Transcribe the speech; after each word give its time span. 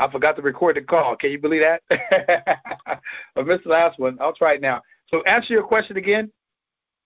I 0.00 0.10
forgot 0.10 0.34
to 0.36 0.42
record 0.42 0.76
the 0.76 0.80
call. 0.80 1.14
Can 1.14 1.30
you 1.30 1.38
believe 1.38 1.60
that? 1.60 1.82
I 3.36 3.42
missed 3.42 3.64
the 3.64 3.70
last 3.70 3.98
one. 3.98 4.16
I'll 4.18 4.32
try 4.32 4.54
it 4.54 4.62
now. 4.62 4.80
So 5.08 5.22
answer 5.22 5.52
your 5.52 5.62
question 5.62 5.98
again. 5.98 6.32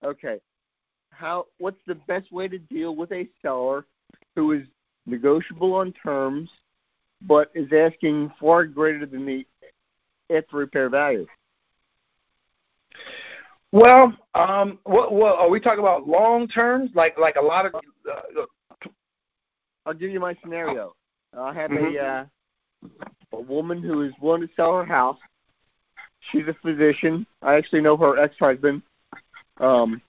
Okay. 0.05 0.39
How? 1.11 1.46
What's 1.59 1.80
the 1.88 1.96
best 1.96 2.30
way 2.30 2.46
to 2.46 2.59
deal 2.59 2.95
with 2.95 3.11
a 3.11 3.29
seller 3.43 3.87
who 4.37 4.53
is 4.53 4.62
negotiable 5.07 5.75
on 5.75 5.93
terms, 5.93 6.51
but 7.22 7.51
is 7.54 7.72
asking 7.72 8.33
far 8.41 8.64
greater 8.64 9.06
than 9.06 9.26
the 9.26 9.45
after 10.30 10.56
repair 10.56 10.88
value? 10.88 11.26
Well, 13.72 14.16
um, 14.36 14.79
what, 14.84 15.12
what 15.12 15.36
are 15.36 15.50
we 15.50 15.58
talking 15.58 15.80
about? 15.80 16.06
Long 16.06 16.46
terms, 16.46 16.90
like 16.95 17.18
like 17.18 17.34
a 17.34 17.42
lot 17.42 17.66
of. 17.66 17.74
Uh, 17.74 18.90
I'll 19.84 19.95
give 19.95 20.11
you 20.12 20.20
my 20.20 20.36
scenario. 20.42 20.95
I 21.36 21.52
have 21.52 21.70
Mhm. 21.72 21.96
a 21.96 22.06
uh, 22.06 22.24
a 23.32 23.41
woman 23.41 23.82
who 23.82 24.03
is 24.03 24.12
willing 24.21 24.43
to 24.43 24.54
sell 24.54 24.77
her 24.77 24.85
house. 24.85 25.18
She's 26.31 26.46
a 26.49 26.54
physician. 26.63 27.27
I 27.43 27.54
actually 27.54 27.82
know 27.82 27.96
her 27.96 28.18
ex-husband. 28.18 28.82
Um, 29.58 30.00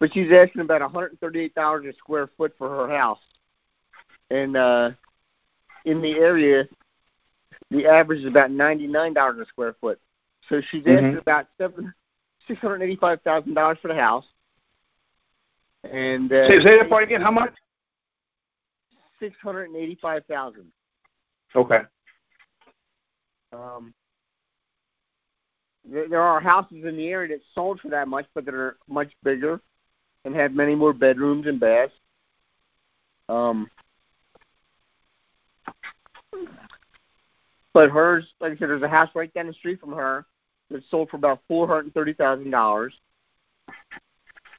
but 0.00 0.12
she's 0.12 0.32
asking 0.32 0.62
about 0.62 0.80
one 0.80 0.90
hundred 0.90 1.20
thirty-eight 1.20 1.54
dollars 1.54 1.86
a 1.86 1.96
square 1.96 2.28
foot 2.36 2.54
for 2.58 2.68
her 2.68 2.88
house, 2.88 3.20
and 4.30 4.56
uh, 4.56 4.90
in 5.84 6.02
the 6.02 6.14
area, 6.14 6.66
the 7.70 7.86
average 7.86 8.20
is 8.20 8.26
about 8.26 8.50
ninety-nine 8.50 9.12
dollars 9.14 9.38
a 9.40 9.46
square 9.46 9.76
foot. 9.80 10.00
So 10.48 10.60
she's 10.70 10.86
asking 10.86 11.12
Mhm. 11.12 11.20
about 11.20 11.46
seven 11.56 11.94
six 12.48 12.58
hundred 12.60 12.82
eighty-five 12.82 13.20
thousand 13.22 13.54
dollars 13.54 13.78
for 13.80 13.88
the 13.88 13.94
house. 13.94 14.26
And 15.84 16.32
uh, 16.32 16.48
say, 16.48 16.60
say 16.60 16.78
that 16.78 16.88
part 16.90 17.04
again. 17.04 17.20
How 17.20 17.30
much? 17.30 17.54
six 19.20 19.36
hundred 19.40 19.68
and 19.68 19.76
eighty-five 19.76 20.24
thousand. 20.26 20.72
Okay. 21.54 21.80
Um, 23.52 23.92
there, 25.84 26.08
there 26.08 26.22
are 26.22 26.40
houses 26.40 26.84
in 26.84 26.96
the 26.96 27.08
area 27.08 27.36
that 27.36 27.42
sold 27.54 27.80
for 27.80 27.88
that 27.88 28.08
much, 28.08 28.26
but 28.34 28.44
that 28.44 28.54
are 28.54 28.76
much 28.88 29.10
bigger 29.22 29.60
and 30.24 30.34
have 30.34 30.52
many 30.52 30.74
more 30.74 30.92
bedrooms 30.92 31.46
and 31.46 31.60
baths. 31.60 31.92
Um, 33.28 33.70
but 37.72 37.90
hers, 37.90 38.26
like 38.40 38.52
I 38.52 38.56
said, 38.56 38.68
there's 38.68 38.82
a 38.82 38.88
house 38.88 39.10
right 39.14 39.32
down 39.32 39.46
the 39.46 39.52
street 39.52 39.80
from 39.80 39.92
her 39.92 40.26
that 40.70 40.82
sold 40.90 41.10
for 41.10 41.16
about 41.16 41.40
four 41.48 41.66
hundred 41.66 41.84
and 41.84 41.94
thirty 41.94 42.12
thousand 42.12 42.50
dollars, 42.50 42.94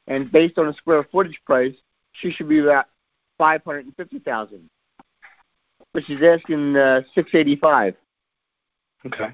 and 0.07 0.31
based 0.31 0.57
on 0.57 0.67
the 0.67 0.73
square 0.73 1.07
footage 1.11 1.39
price, 1.45 1.75
she 2.13 2.31
should 2.31 2.49
be 2.49 2.59
about 2.59 2.87
five 3.37 3.63
hundred 3.63 3.85
and 3.85 3.95
fifty 3.95 4.19
thousand. 4.19 4.69
But 5.93 6.03
she's 6.05 6.21
asking 6.23 6.75
uh, 6.75 7.01
six 7.13 7.33
eighty-five. 7.33 7.95
Okay. 9.05 9.29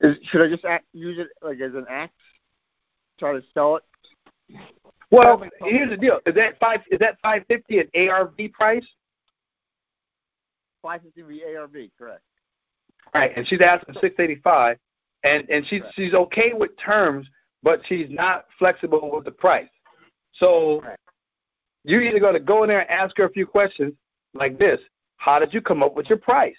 Is, 0.00 0.16
should 0.24 0.42
I 0.42 0.48
just 0.48 0.64
act, 0.64 0.86
use 0.92 1.18
it 1.18 1.28
like 1.42 1.60
as 1.60 1.74
an 1.74 1.86
axe? 1.88 2.12
Try 3.18 3.32
to 3.32 3.42
sell 3.52 3.76
it? 3.76 3.84
Well, 5.10 5.42
here's 5.64 5.90
the 5.90 5.96
deal. 5.96 6.20
Is 6.26 6.34
that 6.34 6.58
five? 6.58 6.80
Is 6.90 6.98
that 7.00 7.18
five 7.22 7.44
fifty 7.48 7.78
an 7.78 7.88
ARV 7.94 8.36
price? 8.52 8.86
Five 10.82 11.02
fifty 11.02 11.42
ARV, 11.56 11.76
correct? 11.96 12.22
Right, 13.14 13.32
and 13.36 13.46
she's 13.46 13.60
asking 13.60 13.94
six 14.00 14.16
eighty 14.18 14.36
five, 14.36 14.78
and 15.24 15.48
and 15.48 15.66
she's 15.66 15.82
Right. 15.82 15.94
she's 15.94 16.14
okay 16.14 16.52
with 16.52 16.76
terms, 16.78 17.28
but 17.62 17.80
she's 17.86 18.08
not 18.10 18.46
flexible 18.58 19.10
with 19.14 19.24
the 19.24 19.30
price. 19.30 19.68
So 20.32 20.80
Right. 20.82 20.98
you're 21.84 22.02
either 22.02 22.20
going 22.20 22.34
to 22.34 22.40
go 22.40 22.62
in 22.62 22.68
there 22.68 22.80
and 22.80 22.90
ask 22.90 23.16
her 23.16 23.24
a 23.24 23.30
few 23.30 23.46
questions 23.46 23.94
like 24.34 24.58
this: 24.58 24.80
How 25.16 25.38
did 25.38 25.52
you 25.52 25.60
come 25.60 25.82
up 25.82 25.94
with 25.94 26.08
your 26.08 26.18
price? 26.18 26.56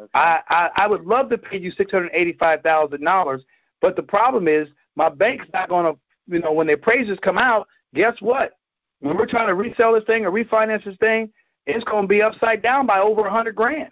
Okay. 0.00 0.10
I 0.14 0.40
I, 0.48 0.70
I 0.76 0.86
would 0.86 1.04
love 1.04 1.28
to 1.30 1.38
pay 1.38 1.58
you 1.58 1.70
six 1.72 1.90
hundred 1.90 2.10
eighty 2.12 2.34
five 2.34 2.62
thousand 2.62 3.04
dollars, 3.04 3.44
but 3.80 3.96
the 3.96 4.02
problem 4.02 4.48
is 4.48 4.68
my 4.96 5.08
bank's 5.08 5.46
not 5.52 5.68
going 5.68 5.92
to, 5.92 5.98
you 6.26 6.40
know, 6.40 6.52
when 6.52 6.66
the 6.66 6.72
appraisers 6.72 7.18
come 7.22 7.38
out, 7.38 7.68
guess 7.94 8.16
what? 8.20 8.52
When 9.00 9.16
we're 9.16 9.26
trying 9.26 9.46
to 9.46 9.54
resell 9.54 9.94
this 9.94 10.04
thing 10.04 10.24
or 10.24 10.32
refinance 10.32 10.84
this 10.84 10.96
thing, 10.96 11.30
it's 11.66 11.84
going 11.84 12.02
to 12.02 12.08
be 12.08 12.20
upside 12.20 12.62
down 12.62 12.86
by 12.86 12.98
over 12.98 13.26
a 13.26 13.30
hundred 13.30 13.54
grand. 13.54 13.90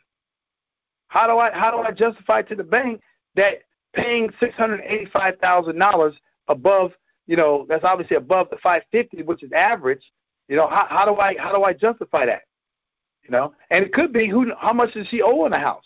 How 1.08 1.26
do 1.26 1.38
I 1.38 1.52
how 1.52 1.70
do 1.70 1.78
I 1.78 1.92
justify 1.92 2.42
to 2.42 2.54
the 2.54 2.64
bank 2.64 3.00
that 3.36 3.62
paying 3.94 4.30
six 4.40 4.54
hundred 4.54 4.82
eighty 4.86 5.06
five 5.06 5.38
thousand 5.38 5.78
dollars 5.78 6.14
above 6.48 6.92
you 7.26 7.36
know 7.36 7.66
that's 7.68 7.84
obviously 7.84 8.16
above 8.16 8.48
the 8.50 8.56
five 8.62 8.82
fifty 8.90 9.22
which 9.22 9.42
is 9.42 9.52
average 9.52 10.02
you 10.48 10.56
know 10.56 10.68
how 10.68 10.86
how 10.88 11.04
do 11.04 11.16
I 11.20 11.36
how 11.38 11.52
do 11.54 11.64
I 11.64 11.72
justify 11.72 12.26
that 12.26 12.42
you 13.24 13.30
know 13.30 13.54
and 13.70 13.84
it 13.84 13.92
could 13.92 14.12
be 14.12 14.28
who 14.28 14.52
how 14.58 14.72
much 14.72 14.94
does 14.94 15.06
she 15.08 15.22
owe 15.22 15.44
on 15.44 15.50
the 15.50 15.58
house 15.58 15.84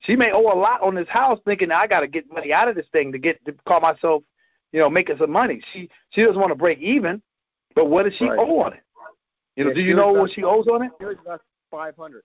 she 0.00 0.16
may 0.16 0.32
owe 0.32 0.52
a 0.52 0.58
lot 0.58 0.82
on 0.82 0.94
this 0.94 1.08
house 1.08 1.38
thinking 1.44 1.70
I 1.70 1.86
got 1.86 2.00
to 2.00 2.06
get 2.06 2.30
money 2.32 2.52
out 2.52 2.68
of 2.68 2.74
this 2.74 2.86
thing 2.92 3.12
to 3.12 3.18
get 3.18 3.44
to 3.46 3.52
call 3.66 3.80
myself 3.80 4.22
you 4.72 4.80
know 4.80 4.90
making 4.90 5.18
some 5.18 5.30
money 5.30 5.62
she 5.72 5.88
she 6.10 6.22
doesn't 6.22 6.40
want 6.40 6.50
to 6.50 6.56
break 6.56 6.78
even 6.78 7.22
but 7.74 7.86
what 7.86 8.04
does 8.04 8.14
she 8.18 8.28
Right. 8.28 8.38
owe 8.38 8.60
on 8.60 8.72
it 8.74 8.82
you 9.56 9.64
know 9.64 9.70
Yeah, 9.70 9.74
do 9.76 9.80
you 9.82 9.94
know 9.94 10.12
what 10.12 10.30
she 10.32 10.42
owes 10.42 10.66
on 10.66 10.82
it 10.82 10.92
It 11.00 11.04
was 11.04 11.16
about 11.22 11.42
five 11.70 11.96
hundred, 11.96 12.22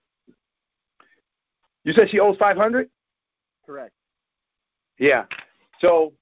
you 1.84 1.92
said 1.92 2.10
she 2.10 2.20
owes 2.20 2.36
five 2.38 2.56
hundred 2.56 2.88
correct? 3.66 3.94
Yeah. 4.98 5.24
So 5.80 6.12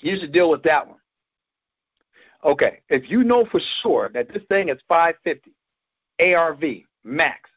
you 0.00 0.16
should 0.18 0.32
deal 0.32 0.50
with 0.50 0.62
that 0.64 0.86
one. 0.86 0.97
Okay. 2.44 2.80
If 2.88 3.10
you 3.10 3.24
know 3.24 3.44
for 3.50 3.60
sure 3.82 4.10
that 4.14 4.32
this 4.32 4.42
thing 4.48 4.68
is 4.68 4.78
550 4.88 5.52
ARV 6.20 6.62
max, 7.04 7.50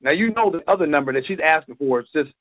now 0.00 0.10
you 0.12 0.32
know 0.32 0.50
the 0.50 0.62
other 0.70 0.86
number 0.86 1.12
that 1.12 1.26
she's 1.26 1.40
asking 1.42 1.76
for 1.76 2.00
is 2.00 2.08
just 2.12 2.32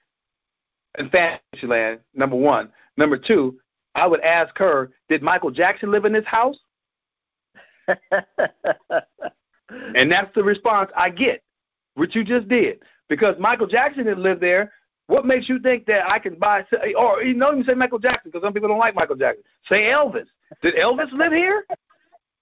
in 0.98 1.10
Fantasyland, 1.10 2.00
number 2.14 2.36
one. 2.36 2.70
Number 2.98 3.18
two, 3.18 3.60
I 3.96 4.06
would 4.08 4.22
ask 4.22 4.58
her, 4.58 4.92
did 5.10 5.22
Michael 5.22 5.52
Jackson 5.52 5.92
live 5.92 6.06
in 6.06 6.14
this 6.14 6.26
house? 6.26 6.58
And 9.70 10.12
that's 10.12 10.34
the 10.34 10.44
response 10.44 10.92
I 10.96 11.10
get, 11.10 11.44
which 11.96 12.16
you 12.16 12.24
just 12.24 12.48
did. 12.48 12.82
Because 13.10 13.36
Michael 13.40 13.68
Jackson 13.68 14.06
didn't 14.06 14.24
live 14.24 14.40
there. 14.40 14.72
What 15.08 15.26
makes 15.26 15.48
you 15.48 15.60
think 15.60 15.86
that 15.86 16.10
I 16.10 16.20
can 16.20 16.36
buy, 16.36 16.66
or 16.98 17.24
you 17.24 17.34
know, 17.34 17.54
you 17.54 17.64
say 17.64 17.74
Michael 17.74 18.00
Jackson 18.00 18.30
because 18.32 18.46
some 18.46 18.54
people 18.54 18.68
don't 18.68 18.80
like 18.80 18.96
Michael 18.96 19.16
Jackson. 19.16 19.44
Say 19.70 19.84
Elvis. 19.84 20.28
Did 20.62 20.76
Elvis 20.76 21.12
live 21.14 21.32
here? 21.32 21.66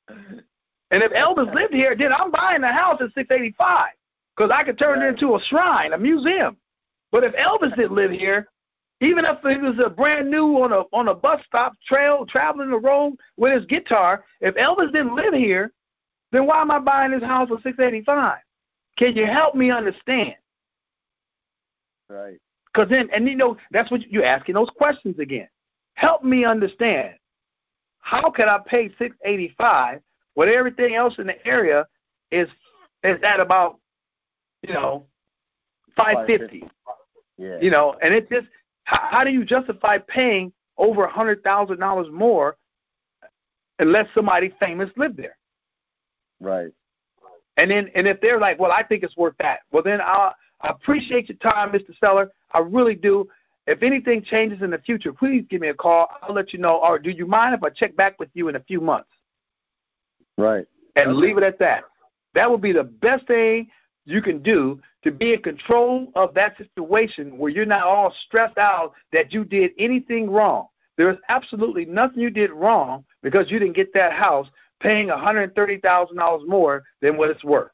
And 0.08 1.04
if 1.04 1.12
Elvis 1.14 1.54
lived 1.54 1.74
here, 1.74 1.96
then 1.96 2.14
I'm 2.14 2.32
buying 2.32 2.62
the 2.62 2.72
house 2.72 3.02
at 3.02 3.14
685 3.14 3.90
because 4.36 4.52
I 4.54 4.64
could 4.64 4.78
turn 4.78 5.02
it 5.02 5.08
into 5.08 5.36
a 5.36 5.40
shrine, 5.46 5.94
a 5.94 5.98
museum. 5.98 6.58
But 7.12 7.24
if 7.24 7.34
Elvis 7.34 7.76
didn't 7.76 7.96
live 7.96 8.12
here, 8.12 8.48
even 9.02 9.26
if 9.26 9.38
he 9.42 9.58
was 9.58 9.80
a 9.84 9.90
brand 9.90 10.30
new 10.30 10.64
on 10.64 10.72
a 10.72 10.84
on 10.96 11.10
a 11.10 11.16
bus 11.16 11.42
stop 11.46 11.74
trail 11.86 12.26
traveling 12.26 12.70
the 12.70 12.78
road 12.78 13.16
with 13.38 13.54
his 13.54 13.66
guitar, 13.66 14.24
if 14.42 14.56
Elvis 14.56 14.92
didn't 14.94 15.16
live 15.16 15.34
here, 15.34 15.72
then 16.32 16.46
why 16.48 16.62
am 16.62 16.72
I 16.72 16.80
buying 16.80 17.12
this 17.12 17.24
house 17.24 17.50
for 17.50 17.58
685? 17.62 18.40
Can 18.98 19.16
you 19.16 19.26
help 19.26 19.56
me 19.56 19.72
understand? 19.72 20.36
right. 22.10 22.38
Because 22.74 22.90
then, 22.90 23.10
and 23.14 23.28
you 23.28 23.36
know, 23.36 23.58
that's 23.72 23.90
what 23.90 24.10
you're 24.10 24.26
asking 24.26 24.56
those 24.56 24.70
questions 24.78 25.18
again. 25.20 25.48
Help 25.94 26.24
me 26.24 26.44
understand. 26.44 27.16
How 28.06 28.30
can 28.30 28.48
I 28.48 28.60
pay 28.64 28.90
685 29.00 30.00
when 30.36 30.48
everything 30.48 30.94
else 30.94 31.16
in 31.18 31.26
the 31.26 31.44
area 31.46 31.88
is 32.32 32.48
is 33.04 33.18
at 33.24 33.40
about, 33.40 33.80
you 34.62 34.76
know, 34.76 35.08
550? 35.98 36.70
Yeah. 37.40 37.58
You 37.60 37.72
know, 37.72 37.96
and 38.04 38.14
it 38.14 38.30
just 38.30 38.46
how, 38.84 39.00
how 39.10 39.24
do 39.24 39.32
you 39.32 39.44
justify 39.44 39.98
paying 39.98 40.54
over 40.78 41.06
a 41.06 41.12
hundred 41.12 41.44
thousand 41.44 41.80
dollars 41.80 42.08
more 42.12 42.58
unless 43.80 44.06
somebody 44.14 44.54
famous 44.60 44.92
lived 44.98 45.18
there? 45.18 45.38
Right. 46.40 46.72
And 47.58 47.72
then, 47.72 47.90
and 47.96 48.06
if 48.08 48.22
they're 48.22 48.40
like, 48.40 48.60
well, 48.60 48.72
I 48.72 48.84
think 48.84 49.02
it's 49.02 49.18
worth 49.18 49.36
that, 49.40 49.62
well, 49.72 49.82
then 49.82 50.00
I, 50.00 50.32
I 50.62 50.70
appreciate 50.70 51.28
your 51.28 51.40
time, 51.40 51.72
Mr. 51.72 51.98
Seller. 52.00 52.30
I 52.52 52.60
really 52.60 52.96
do. 52.96 53.28
If 53.68 53.82
anything 53.82 54.22
changes 54.24 54.62
in 54.62 54.70
the 54.70 54.78
future, 54.78 55.12
please 55.12 55.46
give 55.50 55.62
me 55.62 55.70
a 55.70 55.74
call. 55.74 56.08
I'll 56.22 56.36
let 56.36 56.54
you 56.54 56.60
know. 56.60 56.80
Or 56.84 57.00
do 57.00 57.10
you 57.10 57.26
mind 57.26 57.56
if 57.56 57.64
I 57.64 57.70
check 57.70 57.96
back 57.96 58.20
with 58.20 58.30
you 58.34 58.48
in 58.48 58.56
a 58.56 58.60
few 58.60 58.80
months 58.80 59.10
Right. 60.38 60.68
and 60.96 61.10
Okay. 61.10 61.18
leave 61.18 61.38
it 61.38 61.44
at 61.44 61.58
that? 61.60 61.86
That 62.34 62.50
would 62.50 62.62
be 62.62 62.74
the 62.74 62.84
best 62.84 63.26
thing 63.28 63.72
you 64.06 64.22
can 64.22 64.44
do 64.44 64.80
to 65.04 65.12
be 65.12 65.34
in 65.34 65.42
control 65.42 66.12
of 66.16 66.34
that 66.36 66.58
situation 66.58 67.38
where 67.38 67.52
you're 67.52 67.66
not 67.66 67.84
all 67.84 68.12
stressed 68.26 68.58
out 68.58 68.94
that 69.12 69.34
you 69.34 69.44
did 69.46 69.72
anything 69.80 70.30
wrong. 70.30 70.68
There 70.98 71.10
is 71.10 71.18
absolutely 71.30 71.86
nothing 71.86 72.20
you 72.20 72.30
did 72.30 72.52
wrong 72.52 73.04
because 73.24 73.50
you 73.50 73.58
didn't 73.60 73.76
get 73.76 73.94
that 73.94 74.14
house 74.14 74.48
paying 74.80 75.08
$130,000 75.08 76.48
more 76.48 76.84
than 77.02 77.18
what 77.18 77.30
it's 77.30 77.44
worth. 77.44 77.72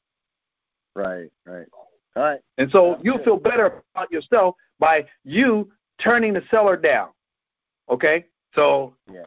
Right. 0.96 1.32
Right. 1.46 1.68
All 2.16 2.24
right. 2.24 2.40
And 2.58 2.70
so 2.72 2.94
Sounds 2.94 3.06
you'll 3.06 3.18
good. 3.18 3.26
feel 3.26 3.38
better 3.38 3.84
about 3.94 4.12
yourself 4.12 4.56
by 4.80 5.06
you 5.24 5.72
turning 6.04 6.34
the 6.34 6.44
seller 6.50 6.78
down. 6.78 7.10
Okay? 7.90 8.26
So 8.54 8.96
Yeah. 9.12 9.26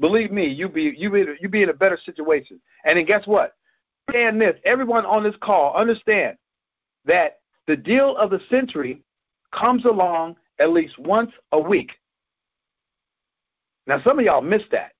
believe 0.00 0.32
me, 0.32 0.46
you 0.46 0.68
be 0.68 0.94
you 0.96 1.10
be 1.10 1.26
you 1.40 1.48
be 1.48 1.62
in 1.62 1.68
a 1.68 1.74
better 1.74 1.96
situation. 1.96 2.60
And 2.84 2.98
then 2.98 3.04
guess 3.04 3.26
what? 3.26 3.54
understand 4.08 4.40
this. 4.40 4.60
Everyone 4.64 5.06
on 5.06 5.22
this 5.22 5.34
call, 5.40 5.74
understand 5.74 6.36
that 7.04 7.38
the 7.66 7.76
deal 7.76 8.16
of 8.16 8.30
the 8.30 8.40
century 8.50 9.02
comes 9.52 9.84
along 9.84 10.36
at 10.58 10.70
least 10.70 10.98
once 10.98 11.32
a 11.52 11.60
week. 11.60 11.92
Now, 13.86 14.00
some 14.02 14.18
of 14.18 14.24
y'all 14.24 14.40
missed 14.40 14.70
that. 14.72 14.92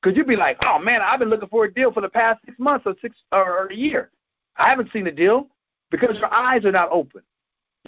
Because 0.00 0.16
you'd 0.16 0.28
be 0.28 0.36
like, 0.36 0.58
oh, 0.64 0.78
man, 0.78 1.00
I've 1.02 1.18
been 1.18 1.28
looking 1.28 1.48
for 1.48 1.64
a 1.64 1.74
deal 1.74 1.92
for 1.92 2.00
the 2.00 2.08
past 2.08 2.40
six 2.44 2.56
months 2.58 2.84
or 2.86 2.94
six 3.02 3.16
or 3.32 3.66
a 3.66 3.74
year. 3.74 4.10
I 4.56 4.68
haven't 4.68 4.92
seen 4.92 5.06
a 5.08 5.12
deal 5.12 5.48
because 5.90 6.16
your 6.18 6.32
eyes 6.32 6.64
are 6.64 6.72
not 6.72 6.88
open. 6.92 7.22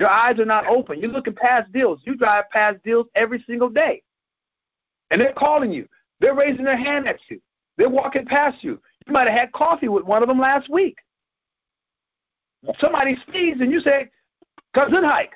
Your 0.01 0.09
eyes 0.09 0.41
are 0.41 0.47
not 0.47 0.67
open. 0.67 0.99
You're 0.99 1.13
looking 1.13 1.35
past 1.35 1.71
deals. 1.73 2.01
You 2.05 2.17
drive 2.17 2.49
past 2.51 2.83
deals 2.83 3.07
every 3.15 3.45
single 3.47 3.69
day. 3.69 4.03
And 5.11 5.21
they're 5.21 5.35
calling 5.35 5.71
you. 5.71 5.87
They're 6.21 6.35
raising 6.35 6.65
their 6.65 6.77
hand 6.77 7.07
at 7.07 7.19
you. 7.29 7.39
They're 7.77 7.91
walking 7.91 8.25
past 8.25 8.65
you. 8.65 8.81
You 9.07 9.13
might 9.13 9.29
have 9.29 9.39
had 9.39 9.53
coffee 9.53 9.89
with 9.89 10.05
one 10.05 10.23
of 10.23 10.29
them 10.29 10.41
last 10.41 10.71
week. 10.71 10.97
Somebody 12.79 13.19
sneezed 13.31 13.61
and 13.61 13.71
you 13.71 13.81
say, 13.81 14.11
cousin 14.75 15.05
hike. 15.05 15.33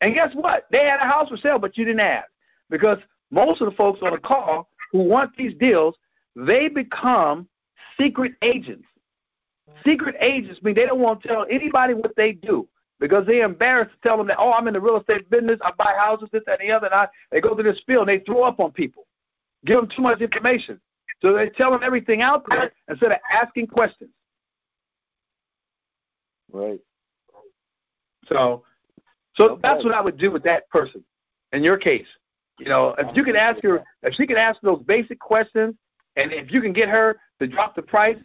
And 0.00 0.14
guess 0.14 0.32
what? 0.34 0.66
They 0.70 0.84
had 0.86 1.00
a 1.00 1.08
house 1.08 1.28
for 1.28 1.36
sale, 1.36 1.58
but 1.58 1.76
you 1.76 1.84
didn't 1.84 2.00
ask. 2.00 2.28
Because 2.70 2.98
most 3.32 3.60
of 3.62 3.68
the 3.68 3.76
folks 3.76 3.98
on 4.00 4.12
the 4.12 4.18
call 4.18 4.68
who 4.92 4.98
want 4.98 5.36
these 5.36 5.54
deals, 5.58 5.96
they 6.36 6.68
become 6.68 7.48
secret 7.98 8.34
agents. 8.42 8.86
Secret 9.84 10.14
agents 10.20 10.62
mean 10.62 10.76
they 10.76 10.86
don't 10.86 11.00
want 11.00 11.20
to 11.22 11.28
tell 11.28 11.46
anybody 11.50 11.94
what 11.94 12.14
they 12.16 12.30
do 12.30 12.68
because 13.04 13.26
they're 13.26 13.44
embarrassed 13.44 13.90
to 13.90 14.08
tell 14.08 14.16
them 14.16 14.26
that, 14.28 14.38
oh, 14.38 14.50
I'm 14.50 14.66
in 14.66 14.72
the 14.72 14.80
real 14.80 14.98
estate 14.98 15.28
business, 15.28 15.60
I 15.62 15.72
buy 15.76 15.92
houses, 15.94 16.30
this, 16.32 16.40
that, 16.46 16.58
and 16.58 16.70
the 16.70 16.74
other, 16.74 16.86
and 16.86 16.94
I, 16.94 17.06
they 17.30 17.38
go 17.38 17.54
through 17.54 17.70
this 17.70 17.82
field 17.86 18.08
and 18.08 18.18
they 18.18 18.24
throw 18.24 18.44
up 18.44 18.60
on 18.60 18.72
people, 18.72 19.06
give 19.66 19.76
them 19.78 19.90
too 19.94 20.00
much 20.00 20.22
information. 20.22 20.80
So 21.20 21.34
they 21.34 21.50
tell 21.50 21.70
them 21.70 21.82
everything 21.84 22.22
out 22.22 22.46
there 22.48 22.72
instead 22.88 23.12
of 23.12 23.18
asking 23.30 23.66
questions. 23.66 24.08
Right. 26.50 26.80
So, 28.26 28.62
so 29.34 29.50
okay. 29.50 29.60
that's 29.62 29.84
what 29.84 29.92
I 29.92 30.00
would 30.00 30.16
do 30.16 30.30
with 30.30 30.42
that 30.44 30.66
person. 30.70 31.04
In 31.52 31.62
your 31.62 31.76
case, 31.76 32.06
you 32.58 32.70
know, 32.70 32.94
if 32.96 33.14
you 33.14 33.22
can 33.22 33.36
ask 33.36 33.62
her, 33.64 33.84
if 34.02 34.14
she 34.14 34.26
can 34.26 34.38
ask 34.38 34.62
those 34.62 34.82
basic 34.86 35.20
questions, 35.20 35.74
and 36.16 36.32
if 36.32 36.50
you 36.50 36.62
can 36.62 36.72
get 36.72 36.88
her 36.88 37.16
to 37.38 37.46
drop 37.46 37.76
the 37.76 37.82
price, 37.82 38.16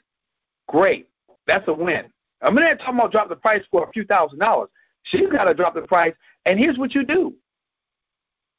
great. 0.69 1.09
That's 1.47 1.67
a 1.67 1.73
win. 1.73 2.05
I'm 2.41 2.55
not 2.55 2.79
talking 2.79 2.95
about 2.95 3.11
drop 3.11 3.29
the 3.29 3.35
price 3.35 3.63
for 3.69 3.87
a 3.87 3.91
few 3.91 4.05
thousand 4.05 4.39
dollars. 4.39 4.69
She's 5.03 5.29
got 5.29 5.45
to 5.45 5.53
drop 5.53 5.73
the 5.73 5.81
price. 5.81 6.13
And 6.45 6.59
here's 6.59 6.77
what 6.77 6.95
you 6.95 7.05
do. 7.05 7.33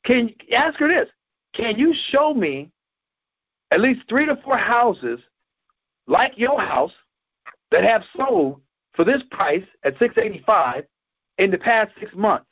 Can 0.04 0.34
ask 0.54 0.78
her 0.78 0.88
this? 0.88 1.08
Can 1.54 1.78
you 1.78 1.94
show 2.08 2.34
me 2.34 2.70
at 3.70 3.80
least 3.80 4.02
three 4.08 4.26
to 4.26 4.36
four 4.44 4.56
houses 4.56 5.20
like 6.06 6.32
your 6.36 6.60
house 6.60 6.92
that 7.70 7.84
have 7.84 8.02
sold 8.16 8.60
for 8.94 9.04
this 9.04 9.22
price 9.30 9.64
at 9.84 9.98
685 9.98 10.84
in 11.38 11.50
the 11.50 11.58
past 11.58 11.90
six 11.98 12.12
months? 12.14 12.46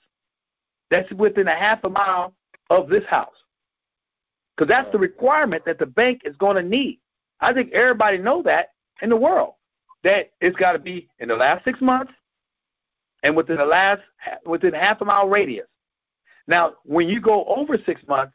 That's 0.90 1.10
within 1.12 1.48
a 1.48 1.54
half 1.54 1.84
a 1.84 1.88
mile 1.88 2.34
of 2.70 2.88
this 2.88 3.04
house. 3.04 3.34
Because 4.56 4.68
that's 4.68 4.90
the 4.92 4.98
requirement 4.98 5.64
that 5.66 5.78
the 5.78 5.86
bank 5.86 6.22
is 6.24 6.36
going 6.36 6.56
to 6.56 6.62
need. 6.62 7.00
I 7.40 7.52
think 7.52 7.72
everybody 7.72 8.18
know 8.18 8.42
that 8.42 8.70
in 9.02 9.10
the 9.10 9.16
world 9.16 9.54
that 10.04 10.30
it's 10.40 10.56
got 10.56 10.72
to 10.72 10.78
be 10.78 11.08
in 11.18 11.28
the 11.28 11.36
last 11.36 11.64
six 11.64 11.80
months 11.80 12.12
and 13.22 13.36
within 13.36 13.56
the 13.56 13.64
last 13.64 14.00
within 14.46 14.72
half 14.72 15.00
a 15.00 15.04
mile 15.04 15.28
radius. 15.28 15.66
Now, 16.46 16.74
when 16.84 17.08
you 17.08 17.20
go 17.20 17.44
over 17.44 17.76
six 17.84 18.00
months 18.06 18.34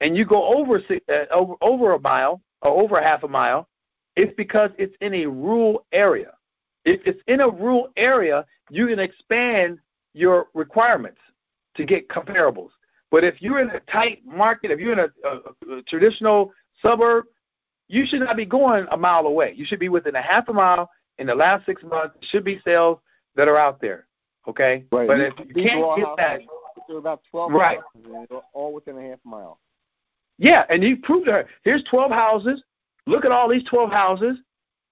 and 0.00 0.16
you 0.16 0.24
go 0.24 0.56
over 0.56 0.80
six, 0.88 1.04
uh, 1.08 1.32
over 1.32 1.54
over 1.60 1.92
a 1.92 2.00
mile 2.00 2.40
or 2.62 2.70
over 2.82 3.00
half 3.00 3.22
a 3.22 3.28
mile, 3.28 3.68
it's 4.16 4.32
because 4.36 4.70
it's 4.78 4.96
in 5.00 5.14
a 5.14 5.26
rural 5.26 5.86
area. 5.92 6.32
If 6.84 7.00
it's 7.04 7.20
in 7.26 7.40
a 7.40 7.48
rural 7.48 7.90
area, 7.96 8.44
you 8.70 8.86
can 8.86 8.98
expand 8.98 9.78
your 10.14 10.46
requirements 10.54 11.20
to 11.76 11.84
get 11.84 12.08
comparables. 12.08 12.70
But 13.10 13.22
if 13.22 13.40
you're 13.40 13.60
in 13.60 13.70
a 13.70 13.80
tight 13.80 14.22
market, 14.24 14.70
if 14.70 14.80
you're 14.80 14.92
in 14.92 14.98
a, 14.98 15.08
a, 15.28 15.76
a 15.78 15.82
traditional 15.82 16.52
suburb, 16.82 17.26
you 17.88 18.06
should 18.06 18.20
not 18.20 18.36
be 18.36 18.44
going 18.44 18.86
a 18.90 18.96
mile 18.96 19.26
away. 19.26 19.54
You 19.56 19.64
should 19.64 19.78
be 19.78 19.88
within 19.88 20.14
a 20.16 20.22
half 20.22 20.48
a 20.48 20.52
mile 20.52 20.90
in 21.18 21.26
the 21.26 21.34
last 21.34 21.66
six 21.66 21.82
months. 21.82 22.14
There 22.20 22.28
should 22.30 22.44
be 22.44 22.60
sales 22.64 22.98
that 23.36 23.48
are 23.48 23.56
out 23.56 23.80
there. 23.80 24.06
Okay, 24.48 24.84
right. 24.92 25.08
but 25.08 25.20
if 25.20 25.34
you 25.38 25.64
can't 25.64 25.96
get 25.96 26.06
that, 26.16 26.40
there 26.86 26.96
are 26.96 27.00
about 27.00 27.20
twelve 27.30 27.50
right, 27.50 27.78
houses, 27.94 28.42
all 28.52 28.72
within 28.72 28.96
a 28.96 29.02
half 29.02 29.18
mile. 29.24 29.58
Yeah, 30.38 30.64
and 30.68 30.84
you 30.84 30.98
proved 30.98 31.26
to 31.26 31.32
her, 31.32 31.48
here's 31.64 31.82
twelve 31.84 32.12
houses. 32.12 32.62
Look 33.06 33.24
at 33.24 33.32
all 33.32 33.48
these 33.48 33.64
twelve 33.64 33.90
houses, 33.90 34.38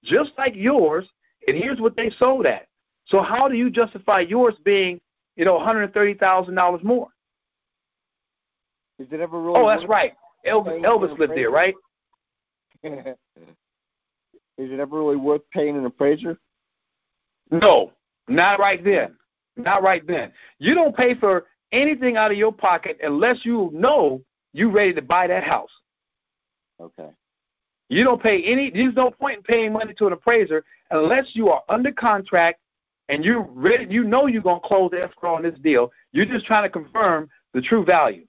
just 0.03 0.33
like 0.39 0.55
yours, 0.57 1.07
and 1.47 1.57
here's 1.57 1.81
what 1.81 1.97
they 1.97 2.11
sold 2.19 2.47
at. 2.47 2.67
So 3.07 3.23
how 3.23 3.49
do 3.49 3.57
you 3.57 3.71
justify 3.71 4.21
yours 4.21 4.55
being, 4.65 5.01
you 5.37 5.45
know, 5.45 5.55
one 5.55 5.65
hundred 5.65 5.93
thirty 5.95 6.15
thousand 6.15 6.55
dollars 6.55 6.81
more? 6.83 7.09
Is 8.99 9.09
it 9.13 9.21
ever 9.21 9.41
really? 9.41 9.61
Oh, 9.61 9.69
that's 9.69 9.87
right. 9.87 10.15
Elvis, 10.47 10.85
Elvis 10.85 11.19
lived 11.19 11.35
there, 11.37 11.51
right? 11.51 11.75
Is 14.57 14.71
it 14.71 14.79
ever 14.79 14.99
really 14.99 15.17
worth 15.17 15.43
paying 15.53 15.77
an 15.77 15.85
appraiser? 15.85 16.39
No, 17.51 17.93
not 18.29 18.61
right 18.61 18.83
then. 18.85 19.17
Not 19.57 19.83
right 19.83 20.07
then. 20.07 20.33
You 20.59 20.75
don't 20.75 20.97
pay 20.97 21.15
for 21.15 21.47
anything 21.73 22.17
out 22.17 22.31
of 22.31 22.37
your 22.37 22.53
pocket 22.53 22.99
unless 23.03 23.45
you 23.45 23.71
know 23.73 24.23
you're 24.53 24.71
ready 24.71 24.95
to 24.95 25.03
buy 25.03 25.27
that 25.27 25.45
house. 25.45 25.71
Okay. 26.81 27.09
You 27.89 28.05
don't 28.05 28.23
pay 28.23 28.43
any. 28.45 28.71
There's 28.71 28.95
no 28.95 29.11
point 29.11 29.39
in 29.39 29.43
paying 29.43 29.73
money 29.73 29.95
to 29.95 30.07
an 30.07 30.13
appraiser 30.13 30.65
unless 30.91 31.31
you 31.33 31.49
are 31.49 31.63
under 31.69 31.93
contract 31.93 32.61
and 33.09 33.25
you're 33.25 33.47
ready. 33.51 33.87
You 33.89 34.05
know 34.05 34.27
you're 34.27 34.43
gonna 34.43 34.61
close 34.61 34.91
escrow 34.93 35.35
on 35.37 35.43
this 35.43 35.59
deal. 35.61 35.91
You're 36.13 36.27
just 36.27 36.47
trying 36.47 36.65
to 36.65 36.71
confirm 36.71 37.29
the 37.53 37.61
true 37.61 37.85
value. 37.85 38.27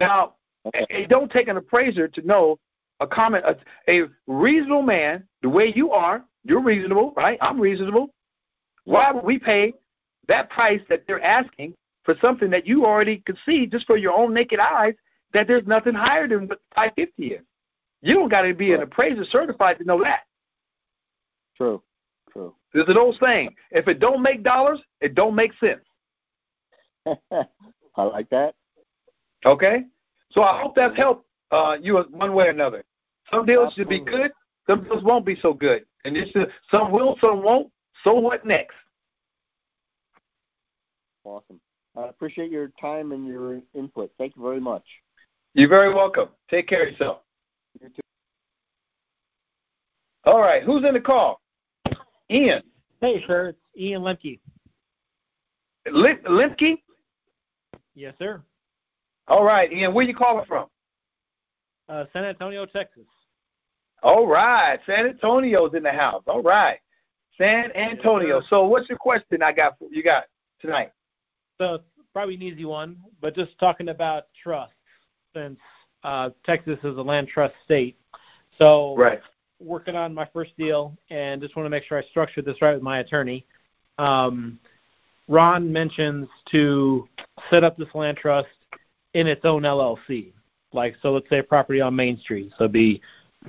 Now, 0.00 0.34
okay. 0.66 0.86
it 0.88 1.08
don't 1.08 1.30
take 1.30 1.48
an 1.48 1.56
appraiser 1.56 2.08
to 2.08 2.22
know 2.22 2.58
a 3.02 3.06
common, 3.06 3.42
a, 3.44 3.56
a 3.92 4.08
reasonable 4.26 4.82
man, 4.82 5.24
the 5.42 5.48
way 5.48 5.72
you 5.74 5.90
are, 5.90 6.24
you're 6.44 6.62
reasonable, 6.62 7.12
right? 7.16 7.38
I'm 7.40 7.60
reasonable. 7.60 8.14
Why 8.84 9.10
would 9.12 9.24
we 9.24 9.38
pay 9.38 9.74
that 10.28 10.50
price 10.50 10.80
that 10.88 11.04
they're 11.06 11.22
asking 11.22 11.74
for 12.04 12.14
something 12.20 12.50
that 12.50 12.66
you 12.66 12.86
already 12.86 13.18
could 13.26 13.38
see 13.44 13.66
just 13.66 13.86
for 13.86 13.96
your 13.96 14.12
own 14.12 14.32
naked 14.32 14.60
eyes 14.60 14.94
that 15.32 15.46
there's 15.46 15.66
nothing 15.66 15.94
higher 15.94 16.28
than 16.28 16.48
what 16.48 16.60
550 16.74 17.34
is? 17.34 17.42
You 18.02 18.14
don't 18.14 18.28
got 18.28 18.42
to 18.42 18.54
be 18.54 18.72
an 18.72 18.82
appraiser 18.82 19.24
certified 19.24 19.78
to 19.78 19.84
know 19.84 20.02
that. 20.02 20.20
True. 21.56 21.82
True. 22.32 22.54
There's 22.72 22.88
an 22.88 22.96
old 22.96 23.16
saying: 23.22 23.54
if 23.70 23.86
it 23.86 24.00
don't 24.00 24.22
make 24.22 24.42
dollars, 24.42 24.80
it 25.00 25.14
don't 25.14 25.34
make 25.34 25.52
sense. 25.60 25.82
I 27.96 28.02
like 28.02 28.30
that. 28.30 28.54
Okay. 29.44 29.84
So 30.30 30.42
I 30.42 30.60
hope 30.60 30.74
that's 30.74 30.96
helped 30.96 31.26
uh, 31.50 31.76
you 31.80 31.98
one 32.10 32.32
way 32.32 32.46
or 32.46 32.50
another. 32.50 32.82
Some 33.32 33.46
deals 33.46 33.68
Absolutely. 33.68 33.98
should 33.98 34.04
be 34.04 34.10
good, 34.10 34.30
some 34.66 34.84
deals 34.84 35.02
won't 35.02 35.24
be 35.24 35.36
so 35.40 35.52
good. 35.52 35.84
And 36.04 36.14
this 36.14 36.28
is, 36.34 36.46
some 36.70 36.90
will, 36.90 37.16
some 37.20 37.42
won't. 37.42 37.70
So 38.04 38.14
what 38.14 38.44
next? 38.44 38.74
Awesome. 41.24 41.60
I 41.96 42.08
appreciate 42.08 42.50
your 42.50 42.72
time 42.80 43.12
and 43.12 43.26
your 43.26 43.60
input. 43.74 44.10
Thank 44.18 44.36
you 44.36 44.42
very 44.42 44.60
much. 44.60 44.84
You're 45.54 45.68
very 45.68 45.92
welcome. 45.94 46.28
Take 46.50 46.66
care 46.68 46.84
of 46.84 46.92
yourself. 46.92 47.18
You 47.80 47.88
too. 47.88 48.00
All 50.24 50.40
right. 50.40 50.62
Who's 50.62 50.84
in 50.84 50.94
the 50.94 51.00
call? 51.00 51.40
Ian. 52.30 52.62
Hey, 53.00 53.22
sir. 53.26 53.50
It's 53.50 53.58
Ian 53.78 54.02
Lemke. 54.02 54.40
Lim- 55.90 56.22
Lemke? 56.28 56.78
Yes, 57.94 58.14
sir. 58.18 58.42
All 59.28 59.44
right, 59.44 59.70
Ian. 59.72 59.92
Where 59.92 60.04
you 60.04 60.14
calling 60.14 60.46
from? 60.46 60.66
Uh, 61.88 62.04
San 62.12 62.24
Antonio, 62.24 62.64
Texas. 62.66 63.04
All 64.02 64.26
right, 64.26 64.80
San 64.86 65.06
Antonio's 65.06 65.74
in 65.74 65.82
the 65.82 65.92
house. 65.92 66.22
All 66.26 66.42
right, 66.42 66.78
San 67.38 67.70
Antonio. 67.72 68.40
Yes, 68.40 68.46
so, 68.50 68.66
what's 68.66 68.88
your 68.88 68.98
question? 68.98 69.42
I 69.42 69.52
got 69.52 69.78
for, 69.78 69.88
you 69.90 70.02
got 70.02 70.24
tonight. 70.60 70.92
So 71.58 71.80
probably 72.12 72.34
an 72.34 72.42
easy 72.42 72.64
one, 72.64 72.96
but 73.20 73.34
just 73.34 73.58
talking 73.58 73.88
about 73.88 74.24
trust, 74.42 74.72
since 75.34 75.58
uh, 76.04 76.30
Texas 76.44 76.78
is 76.82 76.96
a 76.96 77.02
land 77.02 77.28
trust 77.28 77.54
state. 77.64 77.96
So, 78.58 78.94
right. 78.96 79.20
working 79.60 79.96
on 79.96 80.12
my 80.12 80.28
first 80.32 80.56
deal, 80.58 80.96
and 81.10 81.40
just 81.40 81.56
want 81.56 81.66
to 81.66 81.70
make 81.70 81.84
sure 81.84 81.98
I 81.98 82.02
structured 82.02 82.44
this 82.44 82.60
right 82.60 82.74
with 82.74 82.82
my 82.82 82.98
attorney. 82.98 83.46
Um, 83.98 84.58
Ron 85.28 85.72
mentions 85.72 86.28
to 86.50 87.08
set 87.50 87.64
up 87.64 87.76
this 87.76 87.88
land 87.94 88.18
trust 88.18 88.48
in 89.14 89.26
its 89.26 89.44
own 89.44 89.62
LLC. 89.62 90.32
Like, 90.72 90.96
so 91.02 91.12
let's 91.12 91.28
say 91.28 91.38
a 91.38 91.42
property 91.42 91.80
on 91.80 91.94
Main 91.94 92.18
Street. 92.18 92.50
So 92.58 92.64
it'd 92.64 92.72
be 92.72 93.00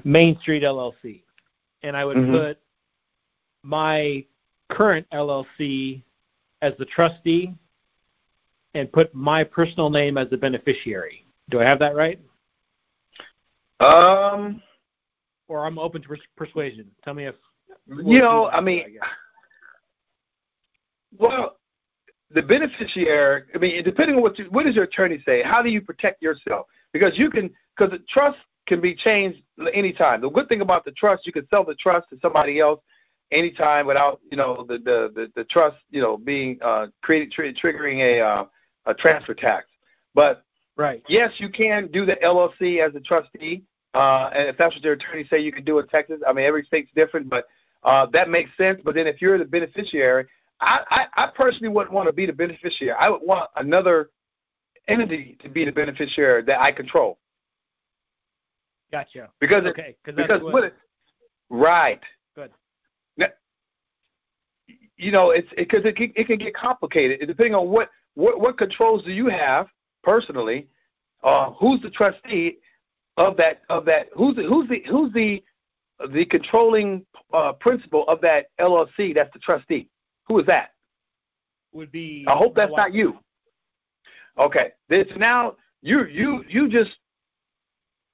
Main 0.04 0.40
Street 0.40 0.64
LLC. 0.64 1.24
And 1.84 1.96
I 1.98 2.06
would 2.06 2.18
mm-hmm. 2.18 2.32
put 2.32 2.60
my 3.64 4.26
current 4.70 5.06
LLC 5.14 6.02
as 6.62 6.74
the 6.80 6.86
trustee 6.86 7.54
and 8.74 8.92
put 8.92 9.14
my 9.14 9.44
personal 9.44 9.90
name 9.90 10.18
as 10.18 10.30
the 10.30 10.38
beneficiary. 10.38 11.26
Do 11.50 11.60
I 11.60 11.66
have 11.66 11.80
that 11.80 11.96
right? 11.96 12.20
Um, 13.80 14.62
or 15.48 15.66
I'm 15.66 15.78
open 15.78 16.02
to 16.02 16.08
pers- 16.08 16.20
persuasion. 16.36 16.90
Tell 17.04 17.14
me 17.14 17.26
if 17.26 17.36
you 17.88 18.20
know, 18.20 18.48
I 18.48 18.62
mean, 18.62 18.98
I 19.02 19.08
well, 21.18 21.58
the 22.34 22.42
beneficiary. 22.42 23.44
I 23.54 23.58
mean, 23.58 23.84
depending 23.84 24.16
on 24.16 24.22
what 24.22 24.40
you, 24.40 24.46
what 24.46 24.66
does 24.66 24.76
your 24.76 24.86
attorney 24.86 25.22
say? 25.26 25.44
How 25.44 25.62
do 25.62 25.70
you 25.70 25.82
protect 25.82 26.22
yourself? 26.22 26.68
Because 26.92 27.12
you 27.16 27.30
can, 27.30 27.52
because 27.76 27.92
the 27.92 28.04
trust 28.10 28.38
can 28.68 28.82
be 28.82 28.96
changed 28.96 29.42
anytime. 29.74 30.22
The 30.22 30.30
good 30.30 30.48
thing 30.48 30.62
about 30.62 30.86
the 30.86 30.92
trust, 30.92 31.26
you 31.26 31.34
can 31.34 31.48
sell 31.50 31.64
the 31.64 31.76
trust 31.76 32.10
to 32.10 32.20
somebody 32.22 32.60
else 32.60 32.80
anytime 33.32 33.88
without, 33.88 34.22
you 34.32 34.38
know, 34.38 34.66
the 34.68 34.78
the 34.78 35.12
the, 35.14 35.32
the 35.36 35.44
trust, 35.46 35.78
you 35.90 36.02
know, 36.02 36.18
being 36.18 36.58
uh, 36.62 36.88
created 37.02 37.32
tr- 37.32 37.68
triggering 37.68 38.00
a 38.00 38.22
uh, 38.22 38.46
a 38.86 38.94
transfer 38.94 39.34
tax. 39.34 39.66
But 40.16 40.44
right, 40.78 41.04
yes, 41.08 41.32
you 41.38 41.50
can 41.50 41.88
do 41.92 42.06
the 42.06 42.16
LLC 42.24 42.86
as 42.86 42.96
a 42.96 43.00
trustee, 43.00 43.64
uh, 43.94 44.30
and 44.34 44.48
if 44.48 44.58
that's 44.58 44.76
what 44.76 44.84
your 44.84 44.94
attorney 44.94 45.26
say, 45.30 45.40
you 45.40 45.52
can 45.52 45.64
do 45.64 45.80
it 45.80 45.84
in 45.84 45.88
Texas. 45.88 46.22
I 46.28 46.34
mean, 46.34 46.46
every 46.46 46.64
state's 46.64 46.90
different, 46.96 47.30
but 47.30 47.46
uh, 47.84 48.06
that 48.14 48.30
makes 48.30 48.52
sense. 48.58 48.80
But 48.84 48.96
then 48.96 49.08
if 49.08 49.22
you're 49.22 49.38
the 49.38 49.46
beneficiary, 49.46 50.26
I, 50.62 51.06
I, 51.16 51.24
I 51.26 51.30
personally 51.36 51.70
wouldn't 51.70 51.94
want 51.94 52.08
to 52.08 52.14
be 52.14 52.26
the 52.26 52.34
beneficiary. 52.34 52.96
I 52.98 53.10
would 53.10 53.22
want 53.22 53.50
another 53.56 54.10
entity 54.88 55.38
to 55.44 55.50
be 55.50 55.66
the 55.66 55.72
beneficiary 55.72 56.44
that 56.44 56.60
I 56.60 56.72
control. 56.72 57.18
Gotcha. 58.94 59.28
Because 59.42 59.66
okay, 59.66 59.96
it, 60.06 60.16
because 60.16 60.44
what 60.44 60.66
it, 60.66 60.76
right. 61.50 62.00
Good. 62.36 62.52
Now, 63.18 63.26
you 64.98 65.12
know, 65.12 65.32
it's 65.32 65.48
because 65.58 65.82
it, 65.84 66.00
it, 66.00 66.12
it 66.16 66.28
can 66.28 66.38
get 66.38 66.54
complicated 66.54 67.28
depending 67.28 67.56
on 67.56 67.70
what 67.70 67.90
what 68.14 68.40
what 68.40 68.56
controls 68.56 69.04
do 69.04 69.12
you 69.12 69.30
have 69.30 69.66
personally. 70.04 70.68
Uh, 71.24 71.54
who's 71.54 71.82
the 71.82 71.90
trustee 71.90 72.60
of 73.18 73.36
that 73.38 73.64
of 73.68 73.84
that? 73.86 74.10
Who's 74.16 74.36
the 74.36 74.44
who's 74.44 74.70
the 74.70 74.84
who's 74.88 75.12
the 75.12 75.44
the 76.12 76.26
controlling 76.26 77.04
uh, 77.34 77.54
principal 77.54 78.08
of 78.08 78.22
that 78.22 78.52
LLC? 78.62 79.16
That's 79.16 79.34
the 79.34 79.40
trustee. 79.40 79.90
Who 80.28 80.38
is 80.38 80.46
that? 80.46 80.74
Would 81.74 81.92
be. 81.92 82.26
I 82.28 82.38
hope 82.38 82.54
that's 82.54 82.70
wife. 82.70 82.78
not 82.78 82.94
you. 82.94 83.18
Okay. 84.38 84.74
This 84.88 85.08
now 85.18 85.56
you 85.82 86.06
you 86.06 86.44
you 86.48 86.70
just 86.70 86.92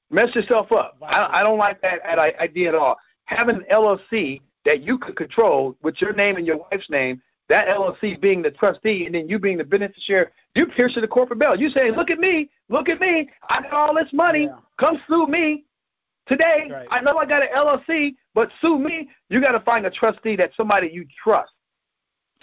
mess 0.09 0.33
yourself 0.35 0.71
up. 0.71 0.97
I, 1.01 1.39
I 1.39 1.43
don't 1.43 1.57
like 1.57 1.81
that, 1.81 1.99
that 2.03 2.19
idea 2.19 2.69
at 2.69 2.75
all. 2.75 2.97
Having 3.25 3.57
an 3.57 3.65
LLC 3.71 4.41
that 4.65 4.81
you 4.81 4.97
could 4.97 5.15
control 5.15 5.75
with 5.81 6.01
your 6.01 6.13
name 6.13 6.37
and 6.37 6.45
your 6.45 6.57
wife's 6.71 6.89
name, 6.89 7.21
that 7.47 7.67
LLC 7.67 8.19
being 8.21 8.41
the 8.41 8.51
trustee, 8.51 9.05
and 9.05 9.15
then 9.15 9.27
you 9.27 9.39
being 9.39 9.57
the 9.57 9.63
beneficiary, 9.63 10.27
you 10.55 10.67
piercing 10.67 11.01
the 11.01 11.07
corporate 11.07 11.39
veil. 11.39 11.55
You 11.55 11.69
say, 11.69 11.91
"Look 11.91 12.11
at 12.11 12.19
me, 12.19 12.49
look 12.69 12.89
at 12.89 12.99
me! 12.99 13.29
I 13.49 13.61
got 13.63 13.73
all 13.73 13.95
this 13.95 14.13
money. 14.13 14.43
Yeah. 14.43 14.57
Come 14.79 15.01
sue 15.07 15.25
me 15.25 15.65
today. 16.27 16.69
Right. 16.71 16.87
I 16.91 17.01
know 17.01 17.17
I 17.17 17.25
got 17.25 17.41
an 17.41 17.49
LLC, 17.55 18.15
but 18.35 18.49
sue 18.61 18.77
me. 18.77 19.09
You 19.29 19.41
got 19.41 19.53
to 19.53 19.59
find 19.61 19.85
a 19.85 19.89
trustee 19.89 20.35
that's 20.35 20.55
somebody 20.55 20.89
you 20.93 21.05
trust, 21.21 21.51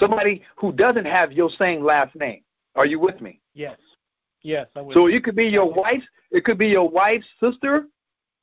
somebody 0.01 0.43
who 0.57 0.73
doesn't 0.73 1.07
have 1.07 1.33
your 1.33 1.51
same 1.51 1.85
last 1.85 2.15
name. 2.17 2.43
Are 2.75 2.85
you 2.87 2.99
with 2.99 3.21
me? 3.21 3.41
Yes. 3.55 3.79
Yes, 4.47 4.69
I 4.77 4.81
would. 4.81 4.95
So 4.95 5.09
it 5.09 5.25
could 5.25 5.35
be 5.35 5.47
your 5.47 5.69
wife's. 5.69 6.07
It 6.31 6.45
could 6.45 6.57
be 6.57 6.69
your 6.69 6.89
wife's 6.89 7.27
sister, 7.43 7.87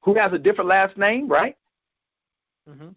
who 0.01 0.13
has 0.15 0.33
a 0.33 0.38
different 0.38 0.69
last 0.69 0.98
name, 0.98 1.29
right? 1.29 1.55
Mm-hmm. 2.69 2.89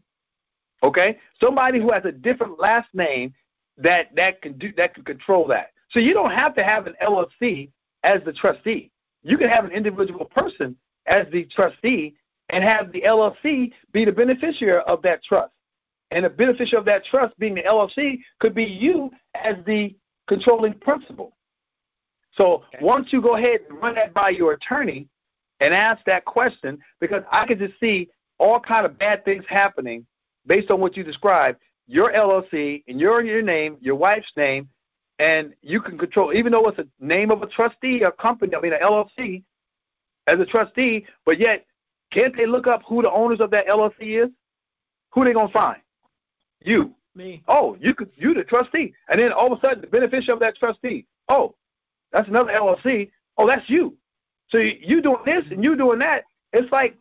Okay, 0.82 1.16
somebody 1.40 1.78
who 1.80 1.92
has 1.92 2.04
a 2.04 2.10
different 2.10 2.58
last 2.58 2.88
name 2.94 3.32
that 3.78 4.12
that 4.16 4.42
can 4.42 4.58
do 4.58 4.72
that 4.76 4.92
can 4.96 5.04
control 5.04 5.46
that. 5.46 5.70
So 5.90 6.00
you 6.00 6.14
don't 6.14 6.32
have 6.32 6.52
to 6.56 6.64
have 6.64 6.88
an 6.88 6.94
LLC 7.00 7.70
as 8.02 8.22
the 8.24 8.32
trustee. 8.32 8.90
You 9.22 9.38
can 9.38 9.48
have 9.50 9.64
an 9.64 9.70
individual 9.70 10.24
person 10.24 10.74
as 11.06 11.26
the 11.30 11.44
trustee 11.44 12.16
and 12.48 12.64
have 12.64 12.90
the 12.90 13.02
LLC 13.02 13.70
be 13.92 14.04
the 14.04 14.10
beneficiary 14.10 14.82
of 14.88 15.00
that 15.02 15.22
trust. 15.22 15.52
And 16.10 16.24
the 16.24 16.30
beneficiary 16.30 16.80
of 16.80 16.84
that 16.86 17.04
trust 17.04 17.38
being 17.38 17.54
the 17.54 17.62
LLC 17.62 18.18
could 18.40 18.54
be 18.54 18.64
you 18.64 19.12
as 19.36 19.54
the 19.64 19.94
controlling 20.26 20.74
principal. 20.74 21.35
So 22.36 22.64
okay. 22.74 22.78
once 22.84 23.12
you 23.12 23.22
go 23.22 23.36
ahead 23.36 23.60
and 23.68 23.80
run 23.80 23.94
that 23.94 24.12
by 24.12 24.30
your 24.30 24.52
attorney 24.52 25.08
and 25.60 25.72
ask 25.72 26.04
that 26.04 26.24
question, 26.24 26.78
because 27.00 27.22
I 27.32 27.46
can 27.46 27.58
just 27.58 27.78
see 27.80 28.08
all 28.38 28.60
kind 28.60 28.84
of 28.84 28.98
bad 28.98 29.24
things 29.24 29.44
happening 29.48 30.06
based 30.46 30.70
on 30.70 30.80
what 30.80 30.96
you 30.96 31.02
described, 31.02 31.58
your 31.86 32.12
LLC 32.12 32.82
and 32.88 33.00
your 33.00 33.24
your 33.24 33.42
name, 33.42 33.76
your 33.80 33.94
wife's 33.94 34.30
name, 34.36 34.68
and 35.18 35.54
you 35.62 35.80
can 35.80 35.96
control 35.96 36.32
even 36.34 36.52
though 36.52 36.68
it's 36.68 36.78
a 36.78 36.86
name 37.00 37.30
of 37.30 37.42
a 37.42 37.46
trustee, 37.46 38.02
a 38.02 38.12
company, 38.12 38.54
I 38.54 38.60
mean 38.60 38.72
an 38.72 38.80
LLC 38.82 39.42
as 40.26 40.38
a 40.38 40.46
trustee, 40.46 41.06
but 41.24 41.38
yet 41.38 41.64
can't 42.12 42.36
they 42.36 42.46
look 42.46 42.66
up 42.66 42.82
who 42.86 43.02
the 43.02 43.10
owners 43.10 43.40
of 43.40 43.50
that 43.50 43.66
LLC 43.66 44.24
is? 44.24 44.30
Who 45.12 45.24
they 45.24 45.32
gonna 45.32 45.48
find? 45.48 45.80
You. 46.62 46.92
Me. 47.14 47.42
Oh, 47.48 47.78
you 47.80 47.94
could 47.94 48.10
you 48.14 48.34
the 48.34 48.44
trustee. 48.44 48.92
And 49.08 49.18
then 49.18 49.32
all 49.32 49.50
of 49.50 49.58
a 49.58 49.60
sudden 49.62 49.80
the 49.80 49.86
beneficiary 49.86 50.34
of 50.34 50.40
that 50.40 50.56
trustee. 50.56 51.06
Oh, 51.30 51.54
that's 52.12 52.28
another 52.28 52.52
LLC. 52.52 53.10
Oh, 53.38 53.46
that's 53.46 53.68
you. 53.68 53.96
So 54.48 54.58
you 54.58 55.02
doing 55.02 55.22
this 55.24 55.44
and 55.50 55.62
you 55.62 55.76
doing 55.76 55.98
that. 55.98 56.24
It's 56.52 56.70
like 56.72 56.96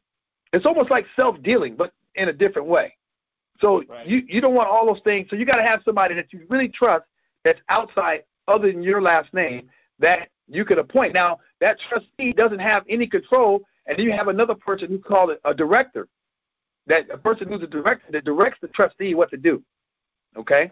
it's 0.54 0.66
almost 0.66 0.90
like 0.90 1.06
self 1.16 1.42
dealing, 1.44 1.76
but 1.76 1.94
in 2.16 2.30
a 2.30 2.34
different 2.34 2.68
way. 2.68 2.96
So 3.60 3.84
right. 3.88 4.08
you 4.08 4.24
you 4.28 4.42
don't 4.42 4.56
want 4.56 4.70
all 4.70 4.86
those 4.86 5.04
things. 5.04 5.28
So 5.30 5.36
you 5.36 5.46
got 5.46 5.58
to 5.58 5.64
have 5.64 5.82
somebody 5.86 6.16
that 6.16 6.34
you 6.34 6.46
really 6.50 6.70
trust 6.70 7.06
that's 7.44 7.60
outside 7.70 8.24
other 8.48 8.72
than 8.72 8.84
your 8.84 9.02
last 9.02 9.34
name 9.34 9.70
that 10.00 10.30
you 10.48 10.66
could 10.66 10.78
appoint. 10.78 11.14
Now 11.14 11.40
that 11.62 11.78
trustee 11.90 12.34
doesn't 12.34 12.60
have 12.60 12.84
any 12.90 13.08
control, 13.08 13.62
and 13.86 13.98
you 14.00 14.12
have 14.12 14.28
another 14.28 14.56
person 14.56 14.90
who 14.90 15.00
called 15.00 15.30
it 15.30 15.40
a 15.46 15.54
director. 15.54 16.08
That 16.88 17.10
a 17.12 17.18
person 17.18 17.48
who's 17.48 17.64
a 17.64 17.68
director 17.68 18.12
that 18.12 18.26
directs 18.26 18.60
the 18.62 18.68
trustee 18.70 19.16
what 19.16 19.30
to 19.32 19.38
do. 19.38 19.64
Okay. 20.38 20.72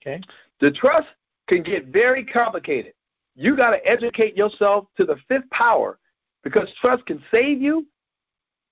Okay. 0.00 0.22
The 0.60 0.70
trust 0.70 1.08
can 1.48 1.62
get 1.62 1.86
very 1.86 2.24
complicated. 2.24 2.94
You 3.36 3.56
got 3.56 3.70
to 3.70 3.86
educate 3.86 4.36
yourself 4.36 4.86
to 4.96 5.04
the 5.04 5.16
fifth 5.28 5.48
power 5.50 5.98
because 6.42 6.68
trust 6.80 7.04
can 7.06 7.22
save 7.30 7.60
you. 7.60 7.86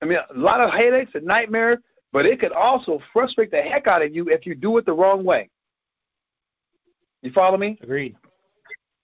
I 0.01 0.05
mean, 0.05 0.19
a 0.35 0.39
lot 0.39 0.61
of 0.61 0.73
headaches 0.73 1.13
and 1.15 1.25
nightmares, 1.25 1.79
but 2.13 2.27
it 2.27 2.41
could 2.41 2.53
also 2.53 3.01
frustrate 3.13 3.51
the 3.51 3.61
heck 3.61 3.87
out 3.87 4.03
of 4.03 4.15
you 4.15 4.29
if 4.29 4.47
you 4.47 4.55
do 4.55 4.77
it 4.79 4.87
the 4.87 4.93
wrong 4.93 5.25
way. 5.25 5.49
You 7.23 7.33
follow 7.33 7.57
me? 7.57 7.79
Agreed. 7.83 8.17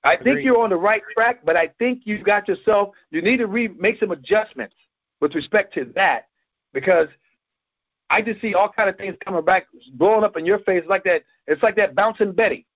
I 0.05 0.15
Agreed. 0.15 0.35
think 0.35 0.45
you're 0.45 0.63
on 0.63 0.71
the 0.71 0.77
right 0.77 1.03
track, 1.15 1.41
but 1.45 1.57
I 1.57 1.69
think 1.79 2.03
you've 2.05 2.25
got 2.25 2.47
yourself. 2.49 2.91
You 3.11 3.23
need 3.23 3.39
to 3.39 3.47
re- 3.47 3.69
make 3.69 3.99
some 3.99 4.11
adjustments 4.11 4.75
with 5.21 5.35
respect 5.35 5.75
to 5.75 5.91
that 5.95 6.29
because 6.73 7.09
I 8.11 8.23
just 8.23 8.41
see 8.41 8.55
all 8.55 8.71
kind 8.71 8.89
of 8.89 8.97
things 8.97 9.17
coming 9.25 9.45
back, 9.45 9.67
blowing 9.95 10.25
up 10.25 10.37
in 10.37 10.47
your 10.47 10.61
face 10.61 10.85
like 10.89 11.05
that. 11.05 11.23
It's 11.47 11.63
like 11.63 11.77
that 11.77 11.95
bouncing 11.95 12.33
Betty, 12.33 12.67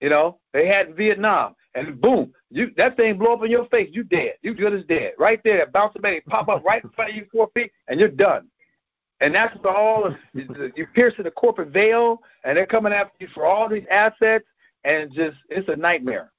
you 0.00 0.08
know, 0.08 0.38
they 0.52 0.66
had 0.66 0.88
in 0.88 0.94
Vietnam 0.94 1.54
and 1.74 2.00
boom, 2.00 2.32
you 2.50 2.72
that 2.76 2.96
thing 2.96 3.18
blow 3.18 3.34
up 3.34 3.44
in 3.44 3.50
your 3.50 3.66
face, 3.66 3.90
you 3.92 4.02
dead. 4.04 4.34
You 4.42 4.54
good 4.54 4.74
as 4.74 4.84
dead. 4.86 5.12
Right 5.18 5.40
there, 5.44 5.58
that 5.58 5.72
bouncing 5.72 6.02
baby 6.02 6.20
pop 6.22 6.48
up 6.48 6.64
right 6.64 6.82
in 6.82 6.90
front 6.90 7.10
of 7.10 7.16
you 7.16 7.26
four 7.30 7.48
feet, 7.54 7.70
and 7.88 8.00
you're 8.00 8.08
done. 8.08 8.48
And 9.20 9.34
that's 9.34 9.56
the 9.62 9.68
all 9.68 10.14
you're 10.32 10.90
piercing 10.94 11.24
the 11.24 11.30
corporate 11.30 11.68
veil, 11.68 12.20
and 12.44 12.56
they're 12.56 12.66
coming 12.66 12.92
after 12.92 13.14
you 13.20 13.28
for 13.34 13.46
all 13.46 13.68
these 13.68 13.84
assets, 13.90 14.46
and 14.84 15.12
just 15.12 15.36
it's 15.48 15.68
a 15.68 15.76
nightmare. 15.76 16.32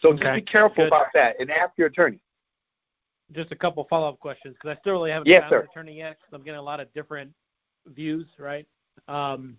So 0.00 0.10
okay. 0.10 0.22
just 0.22 0.34
be 0.34 0.42
careful 0.42 0.84
Good. 0.84 0.88
about 0.88 1.06
that 1.14 1.40
and 1.40 1.50
ask 1.50 1.72
your 1.76 1.86
attorney. 1.86 2.18
Just 3.32 3.52
a 3.52 3.56
couple 3.56 3.86
follow 3.88 4.08
up 4.08 4.20
questions 4.20 4.54
because 4.60 4.76
I 4.76 4.80
still 4.80 4.92
really 4.94 5.10
haven't 5.10 5.28
yes, 5.28 5.42
found 5.42 5.50
sir. 5.50 5.60
an 5.60 5.68
attorney 5.70 5.96
yet. 5.96 6.18
Cause 6.20 6.30
I'm 6.32 6.42
getting 6.42 6.58
a 6.58 6.62
lot 6.62 6.80
of 6.80 6.92
different 6.92 7.32
views, 7.86 8.26
right? 8.38 8.66
Um, 9.08 9.56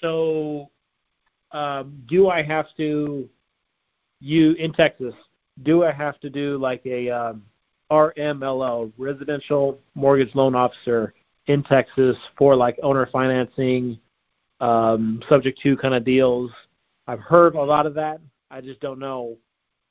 so, 0.00 0.70
um, 1.50 2.00
do 2.06 2.28
I 2.28 2.42
have 2.42 2.66
to 2.76 3.28
you 4.22 4.52
in 4.52 4.72
Texas, 4.72 5.14
do 5.64 5.84
I 5.84 5.92
have 5.92 6.18
to 6.20 6.30
do 6.30 6.56
like 6.58 6.84
a 6.86 7.10
um, 7.10 7.42
RMLO, 7.90 8.92
residential 8.96 9.78
mortgage 9.94 10.34
loan 10.34 10.54
officer 10.54 11.12
in 11.46 11.62
Texas 11.64 12.16
for 12.38 12.54
like 12.54 12.78
owner 12.82 13.06
financing, 13.12 13.98
um, 14.60 15.22
subject 15.28 15.60
to 15.62 15.76
kind 15.76 15.94
of 15.94 16.04
deals? 16.04 16.50
I've 17.06 17.20
heard 17.20 17.54
a 17.54 17.62
lot 17.62 17.86
of 17.86 17.94
that. 17.94 18.20
I 18.50 18.60
just 18.60 18.80
don't 18.80 18.98
know 18.98 19.36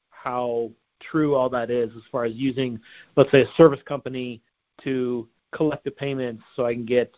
how 0.09 0.71
true 1.00 1.35
all 1.35 1.50
that 1.50 1.69
is 1.69 1.91
as 1.97 2.03
far 2.11 2.25
as 2.25 2.33
using, 2.35 2.79
let's 3.15 3.31
say, 3.31 3.41
a 3.41 3.51
service 3.57 3.81
company 3.85 4.41
to 4.83 5.27
collect 5.51 5.83
the 5.83 5.91
payments 5.91 6.43
so 6.55 6.65
I 6.65 6.73
can 6.73 6.85
get 6.85 7.13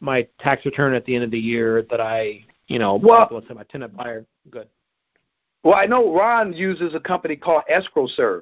my 0.00 0.26
tax 0.38 0.64
return 0.64 0.94
at 0.94 1.04
the 1.04 1.14
end 1.14 1.24
of 1.24 1.30
the 1.30 1.38
year 1.38 1.84
that 1.90 2.00
I, 2.00 2.44
you 2.68 2.78
know, 2.78 2.96
well, 2.96 3.28
let's 3.30 3.48
say 3.48 3.54
my 3.54 3.64
tenant 3.64 3.96
buyer. 3.96 4.24
Good. 4.50 4.68
Well, 5.68 5.76
I 5.76 5.84
know 5.84 6.14
Ron 6.14 6.54
uses 6.54 6.94
a 6.94 7.00
company 7.00 7.36
called 7.36 7.64
EscrowServe. 7.70 8.40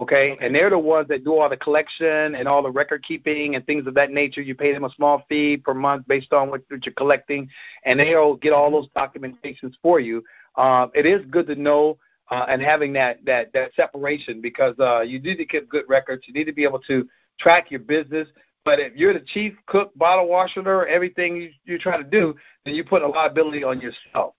Okay? 0.00 0.32
okay, 0.32 0.38
and 0.40 0.54
they're 0.54 0.70
the 0.70 0.78
ones 0.78 1.06
that 1.08 1.22
do 1.22 1.38
all 1.38 1.50
the 1.50 1.56
collection 1.58 2.34
and 2.34 2.48
all 2.48 2.62
the 2.62 2.70
record 2.70 3.04
keeping 3.04 3.56
and 3.56 3.66
things 3.66 3.86
of 3.86 3.92
that 3.96 4.10
nature. 4.10 4.40
You 4.40 4.54
pay 4.54 4.72
them 4.72 4.84
a 4.84 4.90
small 4.94 5.26
fee 5.28 5.58
per 5.58 5.74
month 5.74 6.08
based 6.08 6.32
on 6.32 6.48
what, 6.48 6.62
what 6.70 6.86
you're 6.86 6.94
collecting, 6.94 7.46
and 7.84 8.00
they'll 8.00 8.36
get 8.36 8.54
all 8.54 8.70
those 8.70 8.88
documentations 8.96 9.74
for 9.82 10.00
you. 10.00 10.24
Uh, 10.56 10.86
it 10.94 11.04
is 11.04 11.20
good 11.30 11.46
to 11.48 11.56
know 11.56 11.98
uh, 12.30 12.46
and 12.48 12.62
having 12.62 12.94
that 12.94 13.22
that 13.26 13.52
that 13.52 13.74
separation 13.74 14.40
because 14.40 14.74
uh, 14.80 15.02
you 15.02 15.20
need 15.20 15.36
to 15.36 15.44
keep 15.44 15.68
good 15.68 15.84
records. 15.88 16.22
You 16.26 16.32
need 16.32 16.44
to 16.44 16.54
be 16.54 16.64
able 16.64 16.80
to 16.86 17.06
track 17.38 17.70
your 17.70 17.80
business 17.80 18.28
But 18.64 18.80
if 18.80 18.96
you're 18.96 19.12
the 19.12 19.26
chief 19.26 19.52
cook, 19.66 19.92
bottle 19.94 20.28
washer, 20.28 20.86
everything 20.86 21.36
you, 21.36 21.50
you 21.66 21.78
try 21.78 21.98
to 21.98 22.02
do, 22.02 22.34
then 22.64 22.74
you 22.74 22.82
put 22.82 23.02
a 23.02 23.06
liability 23.06 23.62
on 23.62 23.78
yourself. 23.78 24.32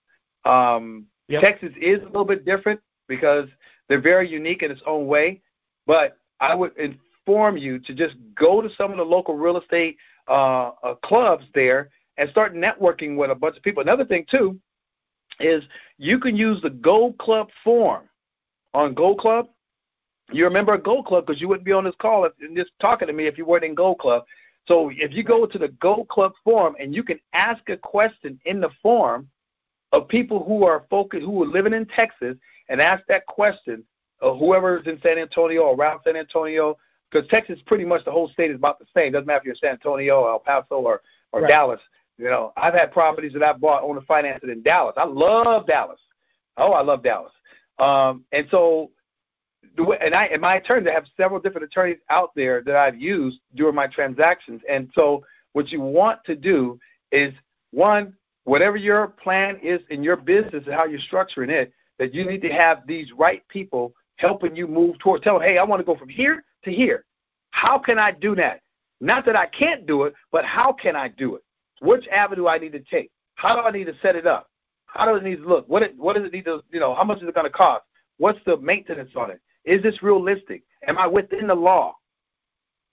Um, 0.44 1.06
yep. 1.28 1.42
Texas 1.42 1.72
is 1.80 2.00
a 2.02 2.06
little 2.06 2.24
bit 2.24 2.44
different 2.44 2.80
because 3.08 3.48
they're 3.88 4.00
very 4.00 4.28
unique 4.28 4.62
in 4.62 4.70
its 4.70 4.82
own 4.86 5.06
way. 5.06 5.40
But 5.86 6.18
I 6.40 6.54
would 6.54 6.72
inform 6.76 7.56
you 7.56 7.78
to 7.80 7.94
just 7.94 8.16
go 8.34 8.60
to 8.60 8.68
some 8.76 8.90
of 8.90 8.96
the 8.96 9.04
local 9.04 9.36
real 9.36 9.58
estate 9.58 9.96
uh, 10.28 10.70
uh, 10.82 10.94
clubs 10.96 11.44
there 11.54 11.90
and 12.18 12.30
start 12.30 12.54
networking 12.54 13.16
with 13.16 13.30
a 13.30 13.34
bunch 13.34 13.56
of 13.56 13.62
people. 13.62 13.82
Another 13.82 14.04
thing 14.04 14.26
too 14.30 14.58
is 15.40 15.64
you 15.98 16.18
can 16.18 16.36
use 16.36 16.60
the 16.62 16.70
Gold 16.70 17.18
Club 17.18 17.48
form 17.62 18.04
on 18.74 18.94
Gold 18.94 19.18
Club. 19.18 19.48
You 20.32 20.44
remember 20.44 20.76
Gold 20.76 21.06
Club 21.06 21.26
because 21.26 21.40
you 21.40 21.48
wouldn't 21.48 21.66
be 21.66 21.72
on 21.72 21.84
this 21.84 21.94
call 22.00 22.24
if, 22.24 22.32
and 22.40 22.56
just 22.56 22.72
talking 22.80 23.06
to 23.06 23.14
me 23.14 23.26
if 23.26 23.38
you 23.38 23.44
weren't 23.44 23.64
in 23.64 23.74
Gold 23.74 23.98
Club. 23.98 24.24
So 24.66 24.90
if 24.92 25.12
you 25.12 25.22
go 25.22 25.46
to 25.46 25.58
the 25.58 25.68
Gold 25.80 26.08
Club 26.08 26.32
form 26.42 26.74
and 26.80 26.94
you 26.94 27.04
can 27.04 27.20
ask 27.32 27.68
a 27.68 27.76
question 27.76 28.40
in 28.44 28.60
the 28.60 28.70
form 28.82 29.28
of 29.92 30.08
people 30.08 30.44
who 30.44 30.64
are 30.64 30.84
focused, 30.90 31.24
who 31.24 31.42
are 31.42 31.46
living 31.46 31.72
in 31.72 31.86
Texas, 31.86 32.36
and 32.68 32.80
ask 32.80 33.04
that 33.06 33.26
question 33.26 33.84
of 34.20 34.38
whoever's 34.38 34.86
in 34.86 35.00
San 35.02 35.18
Antonio 35.18 35.62
or 35.62 35.74
around 35.74 36.00
San 36.04 36.16
Antonio, 36.16 36.76
because 37.10 37.28
Texas, 37.28 37.60
pretty 37.66 37.84
much 37.84 38.04
the 38.04 38.10
whole 38.10 38.28
state 38.28 38.50
is 38.50 38.56
about 38.56 38.78
the 38.78 38.86
same. 38.94 39.12
Doesn't 39.12 39.26
matter 39.26 39.40
if 39.40 39.44
you're 39.44 39.54
San 39.54 39.72
Antonio, 39.72 40.20
or 40.20 40.30
El 40.30 40.38
Paso, 40.40 40.76
or 40.76 41.02
or 41.32 41.42
right. 41.42 41.48
Dallas. 41.48 41.80
You 42.18 42.26
know, 42.26 42.52
I've 42.56 42.74
had 42.74 42.92
properties 42.92 43.32
that 43.34 43.42
I 43.42 43.52
bought 43.52 43.82
on 43.82 43.94
the 43.94 44.00
financing 44.02 44.50
in 44.50 44.62
Dallas. 44.62 44.94
I 44.96 45.04
love 45.04 45.66
Dallas. 45.66 46.00
Oh, 46.56 46.72
I 46.72 46.82
love 46.82 47.02
Dallas. 47.02 47.32
Um, 47.78 48.24
and 48.32 48.46
so, 48.50 48.90
the 49.76 49.84
way, 49.84 49.98
and 50.00 50.14
I 50.14 50.24
and 50.26 50.40
my 50.40 50.56
attorneys, 50.56 50.88
I 50.88 50.94
have 50.94 51.04
several 51.16 51.40
different 51.40 51.66
attorneys 51.66 51.98
out 52.08 52.30
there 52.34 52.62
that 52.62 52.74
I've 52.74 52.98
used 52.98 53.40
during 53.54 53.74
my 53.74 53.86
transactions. 53.86 54.62
And 54.68 54.90
so, 54.94 55.24
what 55.52 55.70
you 55.70 55.80
want 55.80 56.24
to 56.24 56.34
do 56.34 56.78
is 57.12 57.34
one, 57.70 58.14
whatever 58.46 58.76
your 58.76 59.08
plan 59.08 59.58
is 59.62 59.80
in 59.90 60.02
your 60.02 60.16
business 60.16 60.64
and 60.66 60.74
how 60.74 60.86
you're 60.86 61.00
structuring 61.00 61.50
it, 61.50 61.72
that 61.98 62.14
you 62.14 62.24
need 62.24 62.40
to 62.42 62.48
have 62.48 62.86
these 62.86 63.12
right 63.12 63.46
people 63.48 63.92
helping 64.16 64.54
you 64.54 64.68
move 64.68 64.98
toward. 65.00 65.22
Tell 65.22 65.34
them, 65.34 65.42
hey, 65.42 65.58
I 65.58 65.64
want 65.64 65.80
to 65.80 65.84
go 65.84 65.96
from 65.96 66.08
here 66.08 66.44
to 66.64 66.72
here. 66.72 67.04
How 67.50 67.76
can 67.78 67.98
I 67.98 68.12
do 68.12 68.34
that? 68.36 68.60
Not 69.00 69.26
that 69.26 69.36
I 69.36 69.46
can't 69.46 69.86
do 69.86 70.04
it, 70.04 70.14
but 70.30 70.44
how 70.44 70.72
can 70.72 70.94
I 70.94 71.08
do 71.08 71.34
it? 71.34 71.42
Which 71.80 72.06
avenue 72.08 72.46
I 72.46 72.58
need 72.58 72.72
to 72.72 72.80
take? 72.80 73.10
How 73.34 73.56
do 73.56 73.62
I 73.62 73.70
need 73.72 73.86
to 73.86 73.94
set 74.00 74.14
it 74.16 74.26
up? 74.26 74.48
How 74.86 75.04
does 75.06 75.20
it 75.20 75.24
need 75.24 75.42
to 75.42 75.48
look? 75.48 75.68
What 75.68 75.82
it, 75.82 75.96
what 75.98 76.16
does 76.16 76.24
it 76.24 76.32
need 76.32 76.44
to 76.44 76.62
you 76.70 76.80
know? 76.80 76.94
How 76.94 77.04
much 77.04 77.18
is 77.18 77.28
it 77.28 77.34
going 77.34 77.46
to 77.46 77.50
cost? 77.50 77.82
What's 78.18 78.38
the 78.46 78.56
maintenance 78.58 79.10
on 79.16 79.30
it? 79.30 79.40
Is 79.64 79.82
this 79.82 80.02
realistic? 80.02 80.62
Am 80.86 80.96
I 80.96 81.06
within 81.06 81.48
the 81.48 81.54
law? 81.54 81.96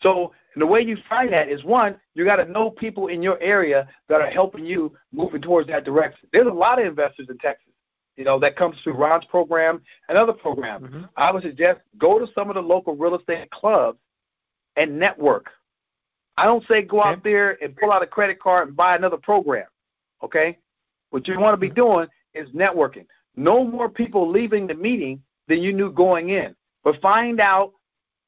So 0.01 0.33
the 0.61 0.67
way 0.67 0.81
you 0.81 0.97
find 1.09 1.31
that 1.33 1.49
is 1.49 1.63
one, 1.63 1.95
you 2.13 2.25
got 2.25 2.35
to 2.37 2.45
know 2.45 2.69
people 2.69 3.07
in 3.07 3.23
your 3.23 3.39
area 3.41 3.87
that 4.09 4.21
are 4.21 4.29
helping 4.29 4.65
you 4.65 4.93
moving 5.11 5.41
towards 5.41 5.67
that 5.69 5.83
direction. 5.83 6.29
There's 6.31 6.47
a 6.47 6.51
lot 6.51 6.79
of 6.79 6.85
investors 6.85 7.27
in 7.29 7.37
Texas, 7.39 7.73
you 8.17 8.23
know, 8.23 8.39
that 8.39 8.55
comes 8.55 8.75
through 8.83 8.93
Ron's 8.93 9.25
program 9.25 9.81
and 10.09 10.17
other 10.17 10.33
programs. 10.33 10.85
Mm-hmm. 10.85 11.03
I 11.17 11.31
would 11.31 11.43
suggest 11.43 11.81
go 11.97 12.19
to 12.19 12.27
some 12.35 12.49
of 12.49 12.55
the 12.55 12.61
local 12.61 12.95
real 12.95 13.15
estate 13.15 13.49
clubs 13.51 13.97
and 14.75 14.99
network. 14.99 15.47
I 16.37 16.45
don't 16.45 16.65
say 16.67 16.81
go 16.81 16.99
okay. 16.99 17.09
out 17.09 17.23
there 17.23 17.63
and 17.63 17.75
pull 17.75 17.91
out 17.91 18.03
a 18.03 18.07
credit 18.07 18.39
card 18.39 18.67
and 18.67 18.77
buy 18.77 18.95
another 18.95 19.17
program. 19.17 19.67
Okay? 20.23 20.57
What 21.09 21.27
you 21.27 21.39
want 21.39 21.53
to 21.53 21.57
be 21.57 21.69
doing 21.69 22.07
is 22.33 22.49
networking. 22.49 23.05
No 23.35 23.63
more 23.63 23.89
people 23.89 24.29
leaving 24.29 24.67
the 24.67 24.73
meeting 24.73 25.21
than 25.47 25.61
you 25.61 25.73
knew 25.73 25.91
going 25.91 26.29
in. 26.29 26.55
But 26.83 27.01
find 27.01 27.39
out 27.39 27.73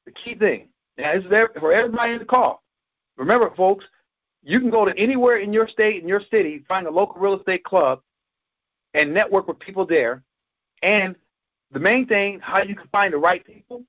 the 0.04 0.12
key 0.12 0.34
thing. 0.34 0.68
Now, 0.98 1.14
this 1.14 1.24
is 1.24 1.30
for 1.60 1.72
everybody 1.72 2.14
in 2.14 2.18
the 2.18 2.24
call. 2.24 2.62
Remember, 3.16 3.52
folks, 3.56 3.84
you 4.42 4.60
can 4.60 4.70
go 4.70 4.84
to 4.84 4.96
anywhere 4.96 5.38
in 5.38 5.52
your 5.52 5.68
state, 5.68 6.02
in 6.02 6.08
your 6.08 6.20
city, 6.30 6.64
find 6.68 6.86
a 6.86 6.90
local 6.90 7.20
real 7.20 7.38
estate 7.38 7.64
club, 7.64 8.00
and 8.94 9.12
network 9.12 9.48
with 9.48 9.58
people 9.58 9.86
there. 9.86 10.22
And 10.82 11.16
the 11.72 11.80
main 11.80 12.06
thing, 12.06 12.40
how 12.40 12.62
you 12.62 12.76
can 12.76 12.88
find 12.88 13.12
the 13.12 13.18
right 13.18 13.44
people, 13.44 13.82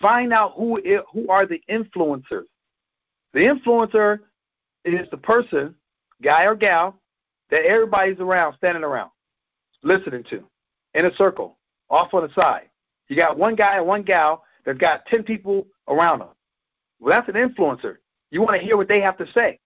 find 0.00 0.32
out 0.32 0.54
who 0.56 0.80
who 1.12 1.28
are 1.30 1.46
the 1.46 1.62
influencers. 1.70 2.46
The 3.32 3.40
influencer 3.40 4.20
is 4.84 5.08
the 5.10 5.16
person, 5.16 5.74
guy 6.22 6.44
or 6.44 6.54
gal, 6.54 6.98
that 7.50 7.64
everybody's 7.64 8.18
around, 8.18 8.54
standing 8.56 8.84
around, 8.84 9.10
listening 9.82 10.24
to, 10.30 10.42
in 10.94 11.06
a 11.06 11.14
circle, 11.14 11.58
off 11.90 12.12
on 12.14 12.26
the 12.26 12.32
side. 12.34 12.68
You 13.08 13.16
got 13.16 13.38
one 13.38 13.54
guy 13.54 13.76
and 13.76 13.86
one 13.86 14.02
gal 14.02 14.42
that 14.66 14.78
got 14.78 15.06
10 15.06 15.22
people 15.22 15.66
around 15.88 16.18
them. 16.18 16.28
Well, 17.00 17.16
that's 17.16 17.28
an 17.34 17.34
influencer. 17.34 17.96
You 18.30 18.42
want 18.42 18.60
to 18.60 18.64
hear 18.64 18.76
what 18.76 18.88
they 18.88 19.00
have 19.00 19.16
to 19.18 19.26
say. 19.32 19.58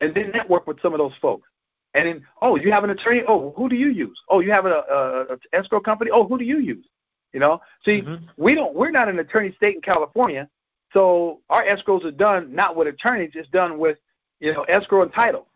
And 0.00 0.14
then 0.14 0.30
network 0.32 0.66
with 0.66 0.80
some 0.80 0.92
of 0.92 0.98
those 0.98 1.14
folks. 1.20 1.48
And 1.94 2.06
then, 2.06 2.26
oh, 2.40 2.56
you 2.56 2.70
have 2.70 2.84
an 2.84 2.90
attorney? 2.90 3.22
Oh, 3.26 3.52
who 3.56 3.68
do 3.68 3.74
you 3.74 3.88
use? 3.88 4.18
Oh, 4.28 4.40
you 4.40 4.52
have 4.52 4.66
a, 4.66 4.84
a, 4.90 5.34
a 5.34 5.36
escrow 5.52 5.80
company? 5.80 6.10
Oh, 6.12 6.26
who 6.26 6.38
do 6.38 6.44
you 6.44 6.60
use? 6.60 6.86
You 7.32 7.40
know, 7.40 7.60
see, 7.84 8.02
mm-hmm. 8.02 8.24
we 8.36 8.54
don't. 8.54 8.74
We're 8.74 8.90
not 8.90 9.08
an 9.08 9.18
attorney 9.18 9.52
state 9.56 9.76
in 9.76 9.80
California, 9.80 10.48
so 10.92 11.40
our 11.48 11.64
escrows 11.64 12.04
are 12.04 12.10
done 12.10 12.52
not 12.54 12.74
with 12.74 12.88
attorneys, 12.88 13.30
it's 13.34 13.48
done 13.50 13.78
with, 13.78 13.98
you 14.40 14.52
know, 14.52 14.62
escrow 14.64 15.02
and 15.02 15.12
title. 15.12 15.46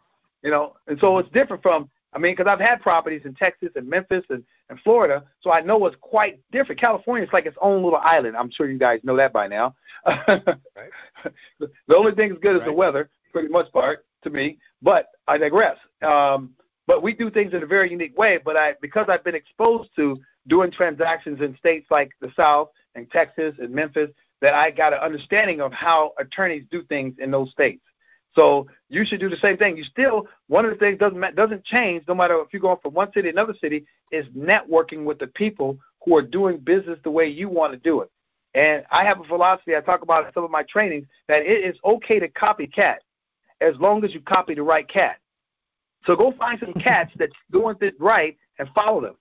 You 0.42 0.50
know, 0.50 0.74
and 0.86 0.98
so 1.00 1.18
it's 1.18 1.28
different 1.30 1.62
from, 1.62 1.90
I 2.12 2.18
mean, 2.18 2.32
because 2.36 2.50
I've 2.50 2.60
had 2.60 2.80
properties 2.80 3.22
in 3.24 3.34
Texas 3.34 3.70
and 3.76 3.88
Memphis 3.88 4.24
and, 4.28 4.44
and 4.70 4.80
Florida, 4.80 5.24
so 5.40 5.52
I 5.52 5.60
know 5.60 5.84
it's 5.86 5.96
quite 6.00 6.40
different. 6.50 6.80
California 6.80 7.26
is 7.26 7.32
like 7.32 7.46
its 7.46 7.56
own 7.60 7.82
little 7.82 7.98
island. 7.98 8.36
I'm 8.36 8.50
sure 8.50 8.70
you 8.70 8.78
guys 8.78 9.00
know 9.02 9.16
that 9.16 9.32
by 9.32 9.46
now. 9.46 9.74
right. 10.06 10.42
The 11.60 11.96
only 11.96 12.12
thing 12.12 12.30
that's 12.30 12.40
good 12.40 12.52
right. 12.52 12.62
is 12.62 12.64
the 12.64 12.72
weather, 12.72 13.10
pretty 13.32 13.48
much 13.48 13.70
part 13.72 14.04
to 14.22 14.30
me. 14.30 14.58
But 14.82 15.08
I 15.28 15.38
digress. 15.38 15.76
Um, 16.02 16.50
but 16.86 17.02
we 17.02 17.14
do 17.14 17.30
things 17.30 17.54
in 17.54 17.62
a 17.62 17.66
very 17.66 17.90
unique 17.90 18.16
way. 18.18 18.38
But 18.42 18.56
I, 18.56 18.74
because 18.82 19.06
I've 19.08 19.24
been 19.24 19.34
exposed 19.34 19.90
to 19.96 20.18
doing 20.48 20.70
transactions 20.70 21.40
in 21.40 21.56
states 21.56 21.86
like 21.90 22.10
the 22.20 22.30
South 22.36 22.68
and 22.94 23.10
Texas 23.10 23.54
and 23.58 23.70
Memphis 23.70 24.10
that 24.40 24.54
I 24.54 24.70
got 24.70 24.92
an 24.92 24.98
understanding 25.00 25.60
of 25.60 25.72
how 25.72 26.12
attorneys 26.18 26.64
do 26.70 26.82
things 26.84 27.14
in 27.18 27.30
those 27.30 27.50
states. 27.50 27.82
So 28.34 28.66
you 28.88 29.04
should 29.04 29.20
do 29.20 29.28
the 29.28 29.36
same 29.36 29.56
thing. 29.56 29.76
You 29.76 29.84
still 29.84 30.26
one 30.48 30.64
of 30.64 30.70
the 30.72 30.76
things 30.76 30.98
doesn't 30.98 31.36
doesn't 31.36 31.64
change 31.64 32.04
no 32.08 32.14
matter 32.14 32.34
if 32.40 32.48
you're 32.52 32.60
going 32.60 32.78
from 32.82 32.94
one 32.94 33.12
city 33.12 33.22
to 33.22 33.28
another 33.30 33.54
city 33.60 33.86
is 34.10 34.26
networking 34.36 35.04
with 35.04 35.18
the 35.18 35.28
people 35.28 35.78
who 36.04 36.16
are 36.16 36.22
doing 36.22 36.58
business 36.58 36.98
the 37.04 37.10
way 37.10 37.26
you 37.26 37.48
want 37.48 37.72
to 37.72 37.78
do 37.78 38.00
it. 38.00 38.10
And 38.54 38.84
I 38.90 39.04
have 39.04 39.20
a 39.20 39.24
philosophy 39.24 39.74
I 39.76 39.80
talk 39.80 40.02
about 40.02 40.26
in 40.26 40.32
some 40.32 40.44
of 40.44 40.50
my 40.50 40.62
trainings 40.64 41.06
that 41.28 41.42
it 41.42 41.64
is 41.64 41.76
okay 41.84 42.18
to 42.18 42.28
copy 42.28 42.66
cat 42.66 43.00
as 43.60 43.74
long 43.78 44.04
as 44.04 44.14
you 44.14 44.20
copy 44.20 44.54
the 44.54 44.62
right 44.62 44.88
cat. 44.88 45.18
So 46.06 46.14
go 46.14 46.32
find 46.38 46.60
some 46.60 46.74
cats 46.74 47.12
that's 47.18 47.32
doing 47.50 47.76
it 47.80 47.94
right 47.98 48.36
and 48.58 48.68
follow 48.74 49.00
them. 49.00 49.16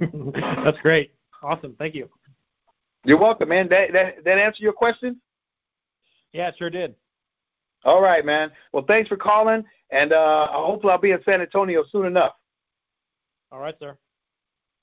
That's 0.64 0.78
great. 0.80 1.14
Awesome. 1.42 1.74
Thank 1.78 1.94
you. 1.94 2.08
You're 3.04 3.18
welcome, 3.18 3.48
man. 3.48 3.68
That 3.68 3.92
that 3.92 4.24
that 4.24 4.38
answer 4.38 4.62
your 4.62 4.72
question? 4.72 5.20
Yeah, 6.34 6.50
sure 6.58 6.68
did. 6.68 6.94
All 7.84 8.02
right, 8.02 8.24
man. 8.24 8.50
Well, 8.72 8.84
thanks 8.86 9.08
for 9.08 9.16
calling, 9.16 9.64
and 9.90 10.12
uh, 10.12 10.48
hopefully 10.48 10.92
I'll 10.92 10.98
be 10.98 11.12
in 11.12 11.22
San 11.24 11.40
Antonio 11.40 11.84
soon 11.90 12.06
enough. 12.06 12.32
All 13.52 13.60
right, 13.60 13.76
sir. 13.78 13.96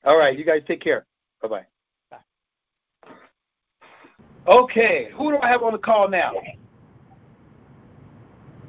All 0.06 0.18
right, 0.18 0.38
you 0.38 0.46
guys 0.46 0.62
take 0.66 0.82
care. 0.82 1.06
Bye-bye. 1.42 1.66
Bye. 2.10 3.12
Okay, 4.48 5.10
who 5.14 5.32
do 5.32 5.40
I 5.40 5.50
have 5.50 5.62
on 5.62 5.74
the 5.74 5.78
call 5.78 6.10
now? 6.10 6.32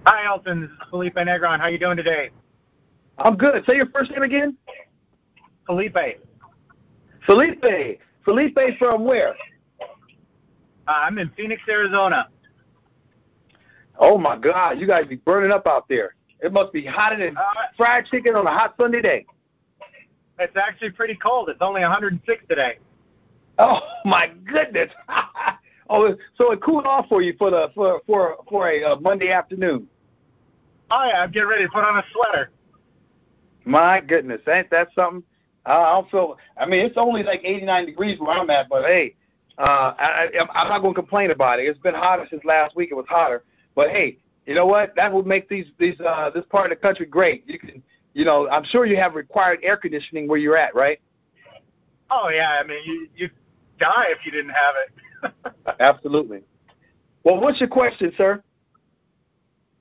Hi, 0.05 0.27
Elton. 0.27 0.63
This 0.63 0.71
is 0.71 0.77
Felipe 0.91 1.15
Negron. 1.15 1.61
How 1.61 1.69
you 1.69 1.79
doing 1.79 1.97
today? 1.97 2.31
I'm 3.19 3.37
good. 3.37 3.65
Say 3.65 3.77
your 3.77 3.87
first 3.91 4.11
name 4.11 4.25
again. 4.25 4.57
Felipe. 5.67 5.97
Felipe. 7.27 8.01
Felipe 8.25 8.59
from 8.79 9.05
where? 9.05 9.37
Uh, 9.81 9.85
I'm 10.89 11.19
in 11.19 11.31
Phoenix, 11.37 11.63
Arizona. 11.69 12.29
Oh 13.99 14.19
my 14.19 14.37
God, 14.37 14.79
you 14.79 14.87
guys 14.87 15.07
be 15.07 15.17
burning 15.17 15.51
up 15.51 15.67
out 15.67 15.89
there. 15.89 16.15
It 16.41 16.53
must 16.53 16.73
be 16.73 16.85
hotter 16.85 17.19
than 17.19 17.37
uh, 17.37 17.43
fried 17.77 18.07
chicken 18.07 18.35
on 18.35 18.47
a 18.47 18.51
hot 18.51 18.75
Sunday 18.81 19.01
day. 19.01 19.27
It's 20.39 20.57
actually 20.57 20.91
pretty 20.91 21.15
cold. 21.15 21.49
It's 21.49 21.61
only 21.61 21.83
106 21.83 22.45
today. 22.49 22.79
Oh 23.59 23.81
my 24.05 24.33
goodness. 24.51 24.91
oh, 25.91 26.17
so 26.37 26.53
it 26.53 26.63
cooled 26.63 26.87
off 26.87 27.07
for 27.09 27.23
you 27.23 27.35
for 27.39 27.51
the 27.51 27.71
for 27.75 28.01
for 28.07 28.37
for 28.49 28.71
a 28.71 28.83
uh, 28.83 28.97
Monday 29.01 29.31
afternoon. 29.31 29.89
Oh 30.91 31.07
yeah, 31.07 31.23
I'm 31.23 31.31
getting 31.31 31.49
ready 31.49 31.65
to 31.65 31.71
put 31.71 31.85
on 31.85 31.99
a 31.99 32.05
sweater. 32.13 32.51
My 33.65 34.01
goodness, 34.01 34.41
ain't 34.49 34.71
that 34.71 34.89
something? 34.95 35.23
I 35.65 35.93
don't 35.93 36.11
feel. 36.11 36.39
I 36.59 36.67
mean, 36.67 36.85
it's 36.85 36.97
only 36.97 37.23
like 37.23 37.41
89 37.45 37.87
degrees 37.87 38.19
where 38.19 38.37
I'm 38.37 38.51
at, 38.51 38.69
but 38.69 38.85
hey, 38.85 39.15
uh, 39.59 39.95
I, 39.97 40.29
I'm 40.55 40.69
not 40.69 40.81
going 40.81 40.95
to 40.95 41.01
complain 41.01 41.31
about 41.31 41.61
it. 41.61 41.67
It's 41.67 41.79
been 41.79 41.95
hotter 41.95 42.27
since 42.29 42.45
last 42.45 42.75
week. 42.75 42.89
It 42.91 42.95
was 42.95 43.07
hotter, 43.09 43.45
but 43.75 43.91
hey, 43.91 44.19
you 44.47 44.55
know 44.55 44.67
what? 44.67 44.95
That 44.97 45.13
will 45.13 45.25
make 45.25 45.49
these 45.49 45.67
these 45.79 45.99
uh, 46.01 46.31
this 46.35 46.45
part 46.51 46.71
of 46.71 46.79
the 46.79 46.83
country 46.83 47.07
great. 47.07 47.45
You 47.47 47.59
can, 47.59 47.83
you 48.15 48.25
know, 48.25 48.49
I'm 48.49 48.65
sure 48.65 48.87
you 48.87 48.97
have 48.97 49.15
required 49.15 49.61
air 49.63 49.77
conditioning 49.77 50.29
where 50.29 50.39
you're 50.39 50.57
at, 50.57 50.75
right? 50.75 51.01
Oh 52.11 52.29
yeah, 52.29 52.59
I 52.63 52.67
mean, 52.67 52.79
you 52.85 53.09
you 53.17 53.31
die 53.79 54.07
if 54.09 54.19
you 54.25 54.33
didn't 54.33 54.53
have 54.53 54.75
it. 54.85 55.55
Absolutely. 55.81 56.43
Well, 57.25 57.41
what's 57.41 57.61
your 57.61 57.69
question, 57.69 58.13
sir? 58.17 58.43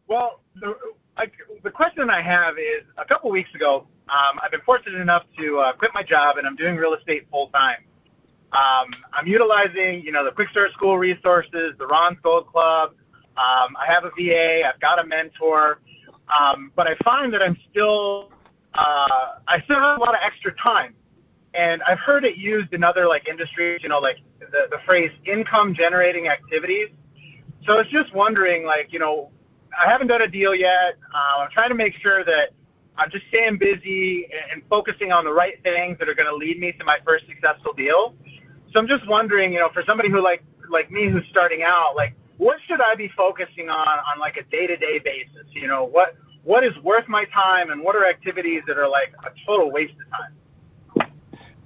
Well, 0.08 0.42
the, 0.60 0.76
I, 1.18 1.26
the 1.64 1.72
question 1.72 2.10
I 2.10 2.22
have 2.22 2.58
is 2.58 2.84
a 2.98 3.06
couple 3.06 3.32
weeks 3.32 3.54
ago, 3.56 3.88
um, 4.10 4.40
I've 4.44 4.52
been 4.52 4.62
fortunate 4.62 5.00
enough 5.00 5.24
to 5.40 5.58
uh, 5.58 5.74
quit 5.74 5.92
my 5.94 6.04
job 6.04 6.38
and 6.38 6.46
I'm 6.46 6.56
doing 6.56 6.76
real 6.76 6.94
estate 6.94 7.28
full 7.32 7.48
time. 7.50 7.78
Um, 8.52 8.94
I'm 9.14 9.28
utilizing, 9.28 10.02
you 10.04 10.12
know, 10.12 10.26
the 10.26 10.32
Quick 10.32 10.50
Start 10.50 10.72
School 10.74 10.98
resources, 10.98 11.74
the 11.80 11.88
Ron's 11.88 12.18
Gold 12.22 12.48
Club. 12.48 12.96
Um, 13.38 13.76
I 13.80 13.86
have 13.88 14.04
a 14.04 14.12
VA. 14.18 14.68
I've 14.68 14.80
got 14.80 15.00
a 15.00 15.06
mentor. 15.06 15.80
Um, 16.40 16.72
but 16.76 16.88
I 16.88 16.96
find 17.04 17.34
that 17.34 17.42
I'm 17.42 17.58
still, 17.70 18.32
uh, 18.74 19.38
I 19.48 19.62
still 19.66 19.80
have 19.80 19.98
a 19.98 20.02
lot 20.02 20.14
of 20.14 20.22
extra 20.24 20.54
time. 20.56 20.96
And 21.54 21.82
I've 21.84 22.00
heard 22.00 22.24
it 22.24 22.38
used 22.38 22.74
in 22.74 22.84
other 22.84 23.08
like 23.08 23.28
industries, 23.28 23.82
you 23.84 23.90
know, 23.90 24.00
like 24.00 24.18
the, 24.40 24.68
the 24.70 24.78
phrase 24.86 25.12
income 25.26 25.74
generating 25.74 26.28
activities. 26.28 26.90
So 27.66 27.74
I 27.74 27.78
was 27.78 27.88
just 27.92 28.14
wondering, 28.16 28.66
like, 28.66 28.94
you 28.94 29.00
know, 29.00 29.30
I 29.78 29.90
haven't 29.90 30.08
done 30.08 30.22
a 30.22 30.28
deal 30.28 30.56
yet. 30.56 30.98
Uh, 31.14 31.42
I'm 31.42 31.52
trying 31.52 31.70
to 31.70 31.76
make 31.76 31.94
sure 31.96 32.24
that 32.24 32.50
I'm 32.98 33.10
just 33.10 33.26
staying 33.28 33.58
busy 33.58 34.26
and, 34.26 34.52
and 34.54 34.70
focusing 34.70 35.12
on 35.12 35.26
the 35.26 35.34
right 35.34 35.62
things 35.64 35.98
that 36.00 36.08
are 36.10 36.16
going 36.16 36.30
to 36.30 36.36
lead 36.36 36.60
me 36.60 36.72
to 36.74 36.84
my 36.86 37.00
first 37.06 37.26
successful 37.28 37.74
deal. 37.74 38.16
So 38.72 38.80
I'm 38.80 38.88
just 38.88 39.08
wondering, 39.08 39.52
you 39.52 39.60
know, 39.60 39.70
for 39.74 39.84
somebody 39.86 40.10
who 40.10 40.22
like 40.22 40.44
like 40.70 40.90
me 40.90 41.10
who's 41.10 41.26
starting 41.30 41.64
out, 41.64 41.94
like 41.96 42.16
what 42.42 42.58
should 42.66 42.82
I 42.82 42.96
be 42.96 43.08
focusing 43.16 43.70
on 43.70 44.00
on 44.00 44.20
like 44.20 44.36
a 44.38 44.44
day-to-day 44.50 45.00
basis? 45.06 45.46
You 45.52 45.68
know, 45.68 45.86
what 45.86 46.16
what 46.44 46.64
is 46.64 46.76
worth 46.84 47.08
my 47.08 47.26
time 47.26 47.70
and 47.70 47.84
what 47.84 47.96
are 47.96 48.04
activities 48.04 48.64
that 48.68 48.80
are 48.80 48.90
like 48.90 49.14
a 49.24 49.30
total 49.46 49.72
waste 49.72 49.94
of 49.94 51.06
time? 51.06 51.14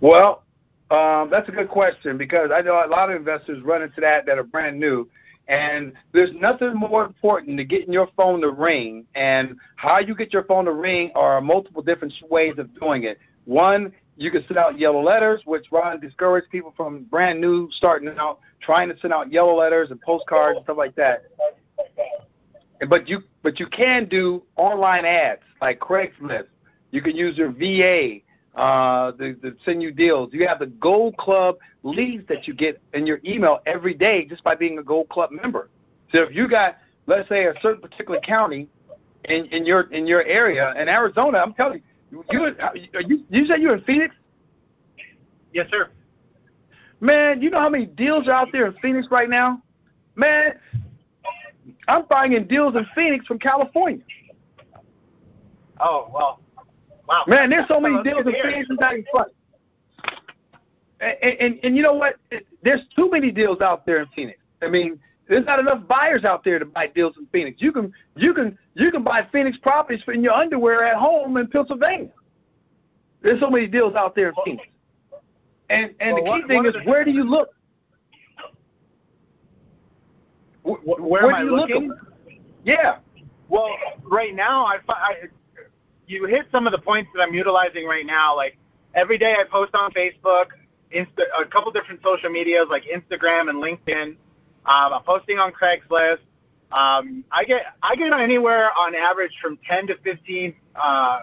Well, 0.02 0.44
um, 0.92 1.30
that's 1.32 1.48
a 1.48 1.54
good 1.54 1.70
question 1.70 2.18
because 2.18 2.50
I 2.54 2.60
know 2.60 2.84
a 2.86 2.90
lot 2.90 3.10
of 3.10 3.16
investors 3.16 3.64
run 3.64 3.84
into 3.84 4.02
that 4.02 4.26
that 4.26 4.38
are 4.38 4.44
brand 4.44 4.78
new. 4.78 5.10
And 5.48 5.94
there's 6.12 6.32
nothing 6.34 6.74
more 6.76 7.06
important 7.06 7.56
than 7.56 7.68
getting 7.68 7.94
your 7.94 8.10
phone 8.18 8.42
to 8.42 8.50
ring. 8.50 9.06
And 9.16 9.56
how 9.78 10.00
you 10.00 10.14
get 10.14 10.34
your 10.34 10.44
phone 10.44 10.66
to 10.66 10.74
ring 10.74 11.10
are 11.16 11.40
multiple 11.40 11.84
different 11.84 12.14
ways 12.30 12.56
of 12.58 12.78
doing 12.82 13.04
it. 13.04 13.18
One, 13.46 13.94
you 14.18 14.32
can 14.32 14.46
send 14.48 14.58
out 14.58 14.80
yellow 14.80 15.02
letters, 15.02 15.42
which 15.46 15.66
Ron 15.72 16.00
discourages 16.00 16.48
people 16.52 16.74
from 16.76 17.04
brand 17.06 17.40
new 17.42 17.70
starting 17.72 18.10
out 18.18 18.40
trying 18.62 18.90
to 18.90 18.98
send 19.00 19.14
out 19.14 19.32
yellow 19.32 19.56
letters 19.56 19.92
and 19.92 20.00
postcards 20.02 20.58
and 20.58 20.64
stuff 20.64 20.78
like 20.78 20.96
that. 20.96 21.24
But 22.90 23.08
you 23.08 23.22
but 23.44 23.60
you 23.60 23.68
can 23.68 24.08
do 24.08 24.44
online 24.56 25.06
ads 25.06 25.42
like 25.62 25.80
Craigslist. 25.80 26.48
You 26.92 27.02
can 27.02 27.16
use 27.16 27.38
your 27.38 27.52
VA 27.52 28.20
uh, 28.60 29.12
to, 29.14 29.34
to 29.36 29.56
send 29.66 29.82
you 29.82 29.92
deals. 29.92 30.30
You 30.34 30.48
have 30.48 30.60
the 30.60 30.68
Gold 30.68 31.18
Club 31.18 31.58
leads 31.84 32.28
that 32.28 32.48
you 32.48 32.54
get 32.54 32.82
in 32.94 33.06
your 33.06 33.20
email 33.26 33.60
every 33.66 33.94
day 33.94 34.26
just 34.26 34.44
by 34.44 34.56
being 34.56 34.80
a 34.80 34.84
Gold 34.84 35.10
Club 35.10 35.32
member. 35.32 35.70
So 36.12 36.24
if 36.24 36.34
you 36.34 36.48
got, 36.48 36.78
let's 37.06 37.28
say, 37.28 37.46
a 37.46 37.54
certain 37.62 37.82
particular 37.82 38.20
county 38.22 38.70
in, 39.26 39.46
in 39.48 39.66
your 39.66 39.82
in 39.92 40.08
your 40.08 40.24
area 40.24 40.74
in 40.80 40.88
Arizona, 40.88 41.40
I'm 41.40 41.54
telling 41.54 41.80
you, 41.80 41.84
you 42.32 42.46
uh, 42.46 42.70
you 43.06 43.24
you 43.30 43.46
said 43.46 43.62
you're 43.62 43.76
in 43.76 43.84
Phoenix. 43.84 44.16
Yes, 45.54 45.68
sir. 45.70 45.90
Man, 47.00 47.42
you 47.42 47.50
know 47.50 47.60
how 47.60 47.70
many 47.70 47.86
deals 47.86 48.28
are 48.28 48.32
out 48.32 48.50
there 48.52 48.68
in 48.68 48.74
Phoenix 48.82 49.08
right 49.12 49.30
now? 49.30 49.62
Man, 50.16 50.54
I'm 51.88 52.06
finding 52.08 52.48
deals 52.48 52.76
in 52.76 52.86
Phoenix 52.96 53.26
from 53.26 53.40
California. 53.40 54.04
Oh 55.80 56.10
well, 56.14 56.40
wow. 57.08 57.24
Man, 57.28 57.50
there's 57.50 57.68
so 57.68 57.80
many 57.80 58.02
deals 58.04 58.26
in 58.26 58.34
Phoenix. 58.34 58.68
It's 58.70 58.80
not 58.80 58.94
even 58.94 59.06
funny. 59.12 59.32
And, 61.02 61.40
and 61.40 61.60
and 61.64 61.78
you 61.78 61.84
know 61.84 61.94
what? 61.94 62.16
There's 62.64 62.82
too 62.96 63.10
many 63.12 63.32
deals 63.32 63.62
out 63.62 63.86
there 63.86 64.02
in 64.02 64.08
Phoenix. 64.16 64.40
I 64.62 64.70
mean, 64.70 65.00
there's 65.28 65.46
not 65.46 65.60
enough 65.60 65.88
buyers 65.88 66.24
out 66.24 66.44
there 66.44 66.60
to 66.60 66.66
buy 66.66 66.88
deals 66.88 67.16
in 67.18 67.26
Phoenix. 67.28 67.62
You 67.62 67.72
can 67.72 67.92
you 68.16 68.34
can 68.34 68.58
you 68.76 68.92
can 68.92 69.04
buy 69.04 69.28
Phoenix 69.32 69.58
properties 69.58 70.04
in 70.08 70.24
your 70.24 70.34
underwear 70.34 70.84
at 70.86 70.98
home 70.98 71.38
in 71.38 71.48
Pennsylvania. 71.48 72.12
There's 73.22 73.40
so 73.40 73.50
many 73.50 73.68
deals 73.68 73.96
out 73.96 74.16
there 74.16 74.30
in 74.30 74.36
Phoenix. 74.44 74.68
And 75.70 75.96
and 76.00 76.14
well, 76.14 76.16
the 76.16 76.22
key 76.22 76.30
what, 76.30 76.48
thing 76.48 76.58
what 76.58 76.68
is 76.68 76.76
where 76.86 77.04
do 77.04 77.12
you 77.12 77.24
look? 77.24 77.50
Where, 80.62 80.78
where, 80.84 81.02
where 81.02 81.32
am 81.32 81.36
I 81.36 81.42
looking? 81.42 81.90
look? 81.90 81.98
Yeah. 82.64 82.98
Well, 83.50 83.70
right 84.04 84.34
now 84.34 84.66
I, 84.66 84.78
I 84.90 85.14
you 86.08 86.26
hit 86.26 86.46
some 86.52 86.68
of 86.68 86.72
the 86.72 86.80
points 86.80 87.10
that 87.16 87.22
I'm 87.22 87.34
utilizing 87.34 87.86
right 87.86 88.06
now. 88.06 88.36
Like 88.36 88.58
every 88.94 89.18
day 89.18 89.36
I 89.40 89.44
post 89.44 89.74
on 89.74 89.92
Facebook, 89.92 90.48
Insta, 90.96 91.24
a 91.40 91.46
couple 91.46 91.72
different 91.72 92.02
social 92.04 92.30
medias 92.30 92.68
like 92.70 92.84
Instagram 92.84 93.50
and 93.50 93.62
LinkedIn. 93.62 94.18
Um, 94.66 94.94
I'm 94.94 95.04
posting 95.04 95.38
on 95.38 95.52
Craigslist. 95.52 96.20
Um, 96.72 97.24
I 97.32 97.44
get 97.46 97.64
I 97.84 97.96
get 97.96 98.12
anywhere 98.14 98.72
on 98.78 98.96
average 98.96 99.32
from 99.42 99.58
10 99.70 99.88
to 99.88 99.98
15 100.04 100.56
uh, 100.76 101.20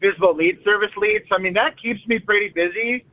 visible 0.00 0.34
lead 0.34 0.58
service 0.64 0.90
leads. 0.96 1.24
So, 1.28 1.36
I 1.36 1.38
mean 1.38 1.54
that 1.54 1.76
keeps 1.76 2.06
me 2.06 2.18
pretty 2.18 2.48
busy. 2.50 3.04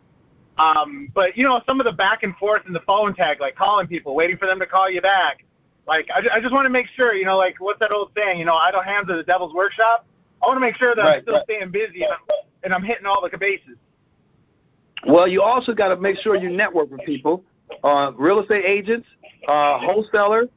Um, 0.58 1.10
but 1.13 1.38
you 1.38 1.43
know 1.43 1.62
some 1.67 1.80
of 1.80 1.86
the 1.86 1.91
back 1.91 2.23
and 2.23 2.36
forth 2.38 2.63
in 2.65 2.73
the 2.73 2.82
phone 2.82 3.13
tag, 3.13 3.39
like 3.39 3.56
calling 3.56 3.88
people, 3.88 4.15
waiting 4.15 4.38
for 4.38 4.47
them 4.47 4.60
to 4.60 4.65
call 4.65 4.89
you 4.89 5.02
back. 5.02 5.43
Like 5.88 6.08
I, 6.13 6.38
I 6.38 6.41
just 6.41 6.54
want 6.54 6.65
to 6.65 6.69
make 6.69 6.88
sure, 6.95 7.13
you 7.13 7.26
know, 7.26 7.38
like 7.38 7.56
what's 7.60 7.80
that 7.80 7.91
old 7.91 8.12
saying? 8.15 8.39
You 8.39 8.45
know, 8.45 8.56
idle 8.56 8.82
hands 8.82 9.10
are 9.10 9.17
the 9.17 9.23
devil's 9.23 9.54
workshop. 9.54 10.06
I 10.43 10.47
want 10.47 10.58
to 10.58 10.62
make 10.62 10.76
sure 10.76 10.95
that 10.95 11.02
Right, 11.02 11.17
I'm 11.17 11.21
still 11.21 11.36
right. 11.36 11.43
staying 11.45 11.71
busy 11.71 12.04
and 12.04 12.12
I'm, 12.13 12.19
and 12.63 12.73
I'm 12.73 12.84
hitting 12.84 13.06
all 13.06 13.21
the 13.21 13.38
bases. 13.38 13.78
Well, 15.08 15.28
you 15.28 15.41
also 15.41 15.73
got 15.73 15.89
to 15.89 15.95
make 15.95 16.17
sure 16.17 16.36
you 16.36 16.50
network 16.50 16.91
with 16.91 17.02
people, 17.06 17.43
uh, 17.84 18.12
real 18.17 18.39
estate 18.39 18.65
agents, 18.65 19.08
uh, 19.47 19.80
wholesalers, 19.80 20.47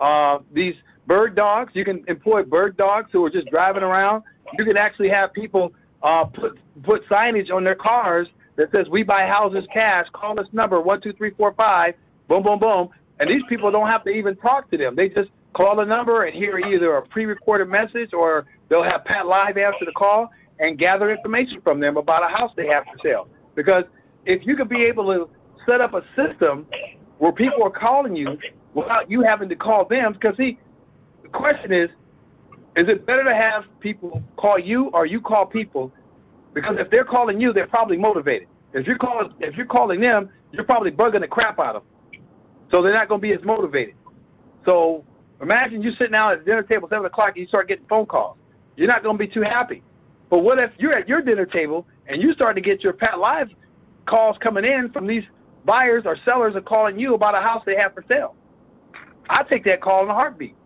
uh, 0.00 0.38
these 0.52 0.74
bird 1.06 1.34
dogs. 1.34 1.72
You 1.74 1.84
can 1.84 2.04
employ 2.08 2.42
bird 2.42 2.76
dogs 2.76 3.10
who 3.12 3.24
are 3.24 3.30
just 3.30 3.48
driving 3.48 3.82
around. 3.82 4.22
You 4.58 4.64
can 4.64 4.76
actually 4.76 5.08
have 5.10 5.32
people 5.32 5.72
uh, 6.02 6.24
put 6.24 6.58
put 6.82 7.06
signage 7.08 7.50
on 7.50 7.64
their 7.64 7.74
cars 7.74 8.28
that 8.56 8.70
says 8.72 8.88
"We 8.88 9.02
buy 9.02 9.26
houses 9.26 9.66
cash." 9.72 10.06
Call 10.12 10.34
this 10.34 10.48
number 10.52 10.80
one 10.80 11.00
two 11.00 11.12
three 11.12 11.30
four 11.30 11.52
five. 11.54 11.94
Boom, 12.28 12.42
boom, 12.42 12.58
boom. 12.58 12.90
And 13.20 13.28
these 13.28 13.42
people 13.48 13.70
don't 13.70 13.88
have 13.88 14.04
to 14.04 14.10
even 14.10 14.36
talk 14.36 14.70
to 14.70 14.76
them. 14.76 14.94
They 14.94 15.08
just 15.08 15.30
call 15.54 15.76
the 15.76 15.84
number 15.84 16.24
and 16.24 16.34
hear 16.34 16.58
either 16.58 16.96
a 16.96 17.02
pre-recorded 17.02 17.68
message 17.68 18.12
or 18.12 18.46
they'll 18.68 18.82
have 18.82 19.02
PATLive 19.04 19.56
answer 19.56 19.84
the 19.84 19.92
call 19.92 20.30
and 20.60 20.78
gather 20.78 21.10
information 21.10 21.60
from 21.62 21.80
them 21.80 21.96
about 21.96 22.22
a 22.22 22.32
house 22.32 22.52
they 22.56 22.66
have 22.68 22.84
for 22.84 22.98
sale. 23.02 23.28
Because 23.56 23.84
if 24.24 24.46
you 24.46 24.56
could 24.56 24.68
be 24.68 24.84
able 24.84 25.06
to 25.06 25.28
set 25.66 25.80
up 25.80 25.94
a 25.94 26.02
system 26.14 26.66
where 27.18 27.32
people 27.32 27.62
are 27.62 27.70
calling 27.70 28.16
you 28.16 28.38
without 28.74 29.10
you 29.10 29.22
having 29.22 29.48
to 29.48 29.56
call 29.56 29.84
them, 29.84 30.12
because 30.12 30.36
see, 30.36 30.58
the 31.22 31.28
question 31.28 31.72
is, 31.72 31.90
is 32.76 32.88
it 32.88 33.06
better 33.06 33.24
to 33.24 33.34
have 33.34 33.64
people 33.80 34.22
call 34.36 34.58
you 34.58 34.86
or 34.88 35.04
you 35.06 35.20
call 35.20 35.46
people? 35.46 35.92
Because 36.54 36.76
if 36.78 36.90
they're 36.90 37.04
calling 37.04 37.40
you, 37.40 37.52
they're 37.52 37.66
probably 37.66 37.96
motivated. 37.96 38.48
If 38.72 38.86
you're 38.86 38.98
calling, 38.98 39.32
if 39.40 39.56
you're 39.56 39.66
calling 39.66 40.00
them, 40.00 40.30
you're 40.52 40.64
probably 40.64 40.90
bugging 40.90 41.20
the 41.20 41.28
crap 41.28 41.58
out 41.58 41.76
of 41.76 41.82
them. 41.82 42.22
So 42.70 42.82
they're 42.82 42.92
not 42.92 43.08
going 43.08 43.20
to 43.20 43.26
be 43.26 43.32
as 43.32 43.42
motivated. 43.44 43.94
So 44.64 45.04
imagine 45.40 45.82
you 45.82 45.90
sitting 45.92 46.12
down 46.12 46.32
at 46.32 46.40
the 46.40 46.44
dinner 46.44 46.62
table 46.62 46.86
at 46.86 46.90
seven 46.90 47.06
o'clock 47.06 47.30
and 47.30 47.38
you 47.38 47.46
start 47.46 47.68
getting 47.68 47.86
phone 47.86 48.06
calls. 48.06 48.36
You're 48.76 48.88
not 48.88 49.02
going 49.02 49.18
to 49.18 49.26
be 49.26 49.32
too 49.32 49.42
happy. 49.42 49.82
But 50.30 50.40
what 50.40 50.58
if 50.58 50.70
you're 50.78 50.92
at 50.92 51.08
your 51.08 51.22
dinner 51.22 51.46
table 51.46 51.86
and 52.06 52.22
you 52.22 52.32
start 52.32 52.54
to 52.56 52.62
get 52.62 52.84
your 52.84 52.92
PATLive 52.92 53.50
calls 54.06 54.36
coming 54.38 54.64
in 54.64 54.90
from 54.92 55.06
these 55.06 55.24
buyers 55.68 56.04
or 56.06 56.16
sellers 56.24 56.56
are 56.56 56.62
calling 56.62 56.98
you 56.98 57.14
about 57.14 57.34
a 57.34 57.40
house 57.42 57.62
they 57.66 57.76
have 57.76 57.92
for 57.92 58.02
sale? 58.08 58.34
I 59.28 59.42
take 59.42 59.64
that 59.64 59.82
call 59.82 60.02
in 60.02 60.08
a 60.08 60.14
heartbeat. 60.14 60.56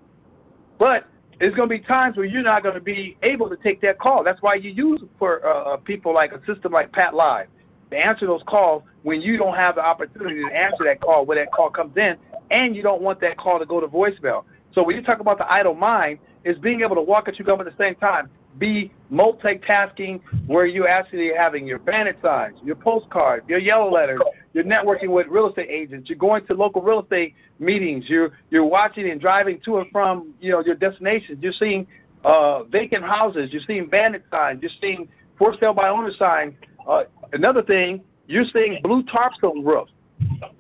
But 0.78 1.08
there's 1.40 1.56
going 1.56 1.68
to 1.68 1.74
be 1.74 1.80
times 1.80 2.16
where 2.16 2.24
you're 2.24 2.44
not 2.44 2.62
going 2.62 2.76
to 2.76 2.80
be 2.80 3.16
able 3.24 3.50
to 3.50 3.56
take 3.56 3.80
that 3.80 3.98
call. 3.98 4.22
That's 4.22 4.40
why 4.40 4.54
you 4.54 4.70
use 4.70 5.02
for 5.18 5.44
uh, 5.44 5.76
people 5.78 6.14
like 6.14 6.30
a 6.30 6.38
system 6.46 6.70
like 6.70 6.92
PATLive 6.92 7.46
to 7.90 7.96
answer 7.96 8.26
those 8.28 8.44
calls 8.46 8.84
when 9.02 9.20
you 9.20 9.36
don't 9.36 9.56
have 9.56 9.74
the 9.74 9.84
opportunity 9.84 10.40
to 10.44 10.56
answer 10.56 10.84
that 10.84 11.00
call 11.00 11.26
when 11.26 11.36
that 11.36 11.50
call 11.50 11.68
comes 11.68 11.96
in, 11.96 12.16
and 12.52 12.76
you 12.76 12.82
don't 12.82 13.02
want 13.02 13.20
that 13.22 13.36
call 13.36 13.58
to 13.58 13.66
go 13.66 13.80
to 13.80 13.88
voicemail. 13.88 14.44
So 14.72 14.84
when 14.84 14.94
you 14.94 15.02
talk 15.02 15.18
about 15.18 15.38
the 15.38 15.52
idle 15.52 15.74
mind, 15.74 16.20
is 16.44 16.58
being 16.58 16.80
able 16.82 16.94
to 16.94 17.02
walk 17.02 17.26
at 17.26 17.38
you 17.40 17.44
gum 17.44 17.60
at 17.60 17.66
the 17.66 17.74
same 17.76 17.96
time. 17.96 18.30
Be 18.58 18.92
multitasking 19.12 20.20
where 20.46 20.66
you're 20.66 20.88
actually 20.88 21.32
having 21.36 21.66
your 21.66 21.78
bandit 21.78 22.18
signs, 22.22 22.58
your 22.64 22.76
postcards, 22.76 23.48
your 23.48 23.58
yellow 23.58 23.90
letters, 23.90 24.20
you're 24.54 24.64
networking 24.64 25.08
with 25.08 25.26
real 25.28 25.48
estate 25.48 25.68
agents, 25.70 26.08
you're 26.08 26.18
going 26.18 26.46
to 26.46 26.54
local 26.54 26.82
real 26.82 27.02
estate 27.02 27.34
meetings, 27.58 28.08
you're 28.08 28.32
you're 28.50 28.64
watching 28.64 29.10
and 29.10 29.20
driving 29.20 29.60
to 29.64 29.78
and 29.78 29.90
from 29.90 30.34
you 30.40 30.50
know 30.50 30.62
your 30.64 30.74
destinations, 30.74 31.38
you're 31.42 31.52
seeing 31.52 31.86
uh, 32.24 32.64
vacant 32.64 33.04
houses, 33.04 33.50
you're 33.52 33.62
seeing 33.66 33.88
bandit 33.88 34.24
signs, 34.30 34.60
you're 34.62 34.70
seeing 34.80 35.08
for 35.38 35.54
sale 35.58 35.74
by 35.74 35.88
owner 35.88 36.12
signs. 36.18 36.54
Uh, 36.88 37.04
another 37.32 37.62
thing, 37.62 38.02
you're 38.26 38.44
seeing 38.52 38.80
blue 38.82 39.02
tarps 39.04 39.42
on 39.42 39.64
roofs. 39.64 39.92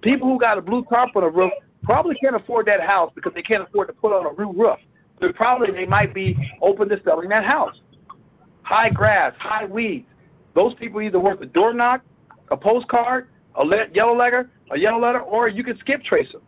People 0.00 0.28
who 0.28 0.38
got 0.38 0.58
a 0.58 0.62
blue 0.62 0.84
tarp 0.84 1.14
on 1.14 1.22
a 1.22 1.28
roof 1.28 1.52
probably 1.82 2.14
can't 2.16 2.36
afford 2.36 2.66
that 2.66 2.80
house 2.80 3.12
because 3.14 3.32
they 3.34 3.42
can't 3.42 3.62
afford 3.62 3.88
to 3.88 3.94
put 3.94 4.12
on 4.12 4.26
a 4.26 4.40
new 4.40 4.52
roof. 4.52 4.78
But 5.20 5.34
probably 5.34 5.70
they 5.70 5.86
might 5.86 6.14
be 6.14 6.36
open 6.60 6.88
to 6.88 7.00
selling 7.04 7.28
that 7.28 7.44
house. 7.44 7.80
High 8.62 8.90
grass, 8.90 9.34
high 9.38 9.64
weeds. 9.64 10.06
Those 10.54 10.74
people 10.74 11.00
either 11.00 11.18
worth 11.18 11.40
a 11.40 11.46
door 11.46 11.72
knock, 11.72 12.02
a 12.50 12.56
postcard, 12.56 13.28
a 13.56 13.64
yellow 13.94 14.16
letter, 14.16 14.50
a 14.70 14.78
yellow 14.78 15.00
letter, 15.00 15.20
or 15.20 15.48
you 15.48 15.62
can 15.64 15.78
skip 15.78 16.02
trace 16.02 16.32
them. 16.32 16.42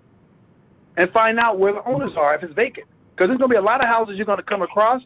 and 0.96 1.10
find 1.10 1.38
out 1.38 1.58
where 1.58 1.72
the 1.72 1.84
owners 1.84 2.12
are 2.16 2.34
if 2.36 2.42
it's 2.42 2.54
vacant. 2.54 2.86
Because 3.10 3.28
there's 3.28 3.38
going 3.38 3.50
to 3.50 3.54
be 3.54 3.58
a 3.58 3.62
lot 3.62 3.80
of 3.80 3.86
houses 3.86 4.16
you're 4.16 4.26
going 4.26 4.38
to 4.38 4.44
come 4.44 4.62
across, 4.62 5.02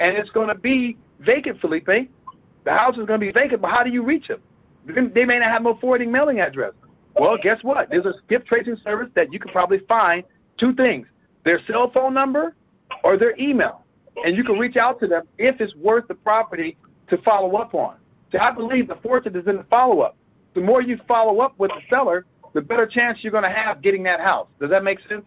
and 0.00 0.16
it's 0.16 0.30
going 0.30 0.48
to 0.48 0.54
be 0.54 0.96
vacant, 1.20 1.60
Felipe. 1.60 1.86
The 1.86 2.70
house 2.70 2.96
is 2.96 3.06
going 3.06 3.20
to 3.20 3.26
be 3.26 3.32
vacant, 3.32 3.60
but 3.60 3.70
how 3.70 3.82
do 3.82 3.90
you 3.90 4.04
reach 4.04 4.28
them? 4.28 4.40
They 4.86 5.24
may 5.24 5.38
not 5.38 5.50
have 5.50 5.62
no 5.62 5.76
forwarding 5.80 6.10
mailing 6.10 6.40
address. 6.40 6.72
Well, 7.16 7.36
guess 7.40 7.58
what? 7.62 7.90
There's 7.90 8.06
a 8.06 8.14
skip 8.24 8.46
tracing 8.46 8.76
service 8.82 9.10
that 9.14 9.32
you 9.32 9.38
can 9.38 9.52
probably 9.52 9.78
find 9.88 10.24
two 10.58 10.74
things 10.74 11.06
their 11.44 11.60
cell 11.66 11.90
phone 11.90 12.14
number 12.14 12.54
or 13.02 13.16
their 13.16 13.36
email. 13.38 13.84
And 14.24 14.36
you 14.36 14.44
can 14.44 14.58
reach 14.58 14.76
out 14.76 15.00
to 15.00 15.06
them 15.08 15.24
if 15.38 15.60
it's 15.60 15.74
worth 15.76 16.06
the 16.06 16.14
property 16.14 16.76
to 17.08 17.18
follow 17.18 17.56
up 17.56 17.74
on. 17.74 17.96
So 18.30 18.38
I 18.38 18.52
believe 18.52 18.88
the 18.88 18.96
fortune 18.96 19.34
is 19.36 19.46
in 19.46 19.56
the 19.56 19.64
follow 19.64 20.00
up. 20.00 20.16
The 20.54 20.60
more 20.60 20.82
you 20.82 20.98
follow 21.08 21.40
up 21.40 21.58
with 21.58 21.70
the 21.70 21.80
seller, 21.88 22.26
the 22.52 22.60
better 22.60 22.86
chance 22.86 23.18
you're 23.22 23.32
going 23.32 23.44
to 23.44 23.50
have 23.50 23.82
getting 23.82 24.02
that 24.04 24.20
house. 24.20 24.48
Does 24.60 24.70
that 24.70 24.84
make 24.84 24.98
sense? 25.08 25.24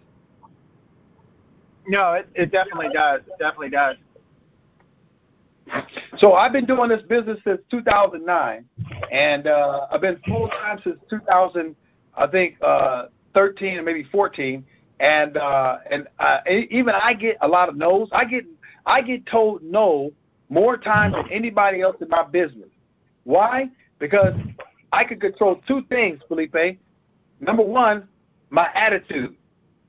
No, 1.87 2.13
it, 2.13 2.27
it 2.35 2.51
definitely 2.51 2.89
does. 2.93 3.21
It 3.21 3.33
definitely 3.39 3.69
does. 3.69 3.95
So 6.17 6.33
I've 6.33 6.51
been 6.51 6.65
doing 6.65 6.89
this 6.89 7.01
business 7.03 7.39
since 7.43 7.59
2009, 7.71 8.65
and 9.11 9.47
uh, 9.47 9.87
I've 9.91 10.01
been 10.01 10.19
full 10.27 10.47
time 10.49 10.79
since 10.83 10.97
2000, 11.09 11.75
I 12.15 12.27
think 12.27 12.55
uh, 12.61 13.07
13 13.33 13.79
or 13.79 13.83
maybe 13.83 14.03
14. 14.11 14.63
And 14.99 15.35
uh, 15.35 15.79
and 15.91 16.07
uh, 16.19 16.37
even 16.71 16.93
I 16.95 17.13
get 17.13 17.37
a 17.41 17.47
lot 17.47 17.67
of 17.67 17.75
no's. 17.75 18.07
I 18.13 18.23
get 18.23 18.45
I 18.85 19.01
get 19.01 19.25
told 19.25 19.61
no 19.61 20.11
more 20.47 20.77
times 20.77 21.15
than 21.15 21.29
anybody 21.29 21.81
else 21.81 21.97
in 21.99 22.07
my 22.07 22.23
business. 22.23 22.69
Why? 23.25 23.69
Because 23.99 24.33
I 24.95 25.03
can 25.03 25.19
control 25.19 25.59
two 25.67 25.83
things, 25.89 26.21
Felipe. 26.29 26.79
Number 27.41 27.63
one, 27.63 28.07
my 28.49 28.69
attitude, 28.73 29.35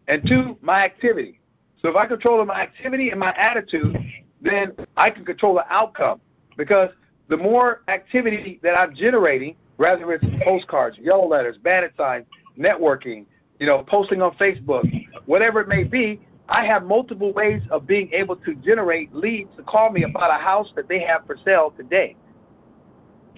and 0.08 0.26
two, 0.26 0.58
my 0.60 0.84
activity. 0.84 1.38
So 1.80 1.88
if 1.88 1.94
I 1.94 2.06
control 2.06 2.44
my 2.44 2.60
activity 2.60 3.10
and 3.10 3.20
my 3.20 3.32
attitude, 3.36 3.96
then 4.40 4.72
I 4.96 5.10
can 5.10 5.24
control 5.24 5.54
the 5.54 5.72
outcome. 5.72 6.20
Because 6.56 6.90
the 7.28 7.36
more 7.36 7.82
activity 7.86 8.58
that 8.64 8.76
I'm 8.76 8.96
generating, 8.96 9.54
whether 9.76 10.12
it's 10.12 10.24
postcards, 10.42 10.98
yellow 10.98 11.28
letters, 11.28 11.56
bandit 11.56 11.92
signs, 11.96 12.26
networking, 12.58 13.26
you 13.60 13.66
know, 13.68 13.84
posting 13.86 14.22
on 14.22 14.34
Facebook, 14.36 14.84
whatever 15.26 15.60
it 15.60 15.68
may 15.68 15.84
be, 15.84 16.20
I 16.48 16.64
have 16.64 16.82
multiple 16.82 17.32
ways 17.32 17.62
of 17.70 17.86
being 17.86 18.12
able 18.12 18.34
to 18.38 18.56
generate 18.56 19.14
leads 19.14 19.54
to 19.56 19.62
call 19.62 19.92
me 19.92 20.02
about 20.02 20.32
a 20.32 20.42
house 20.42 20.72
that 20.74 20.88
they 20.88 20.98
have 21.00 21.26
for 21.26 21.36
sale 21.44 21.72
today. 21.76 22.16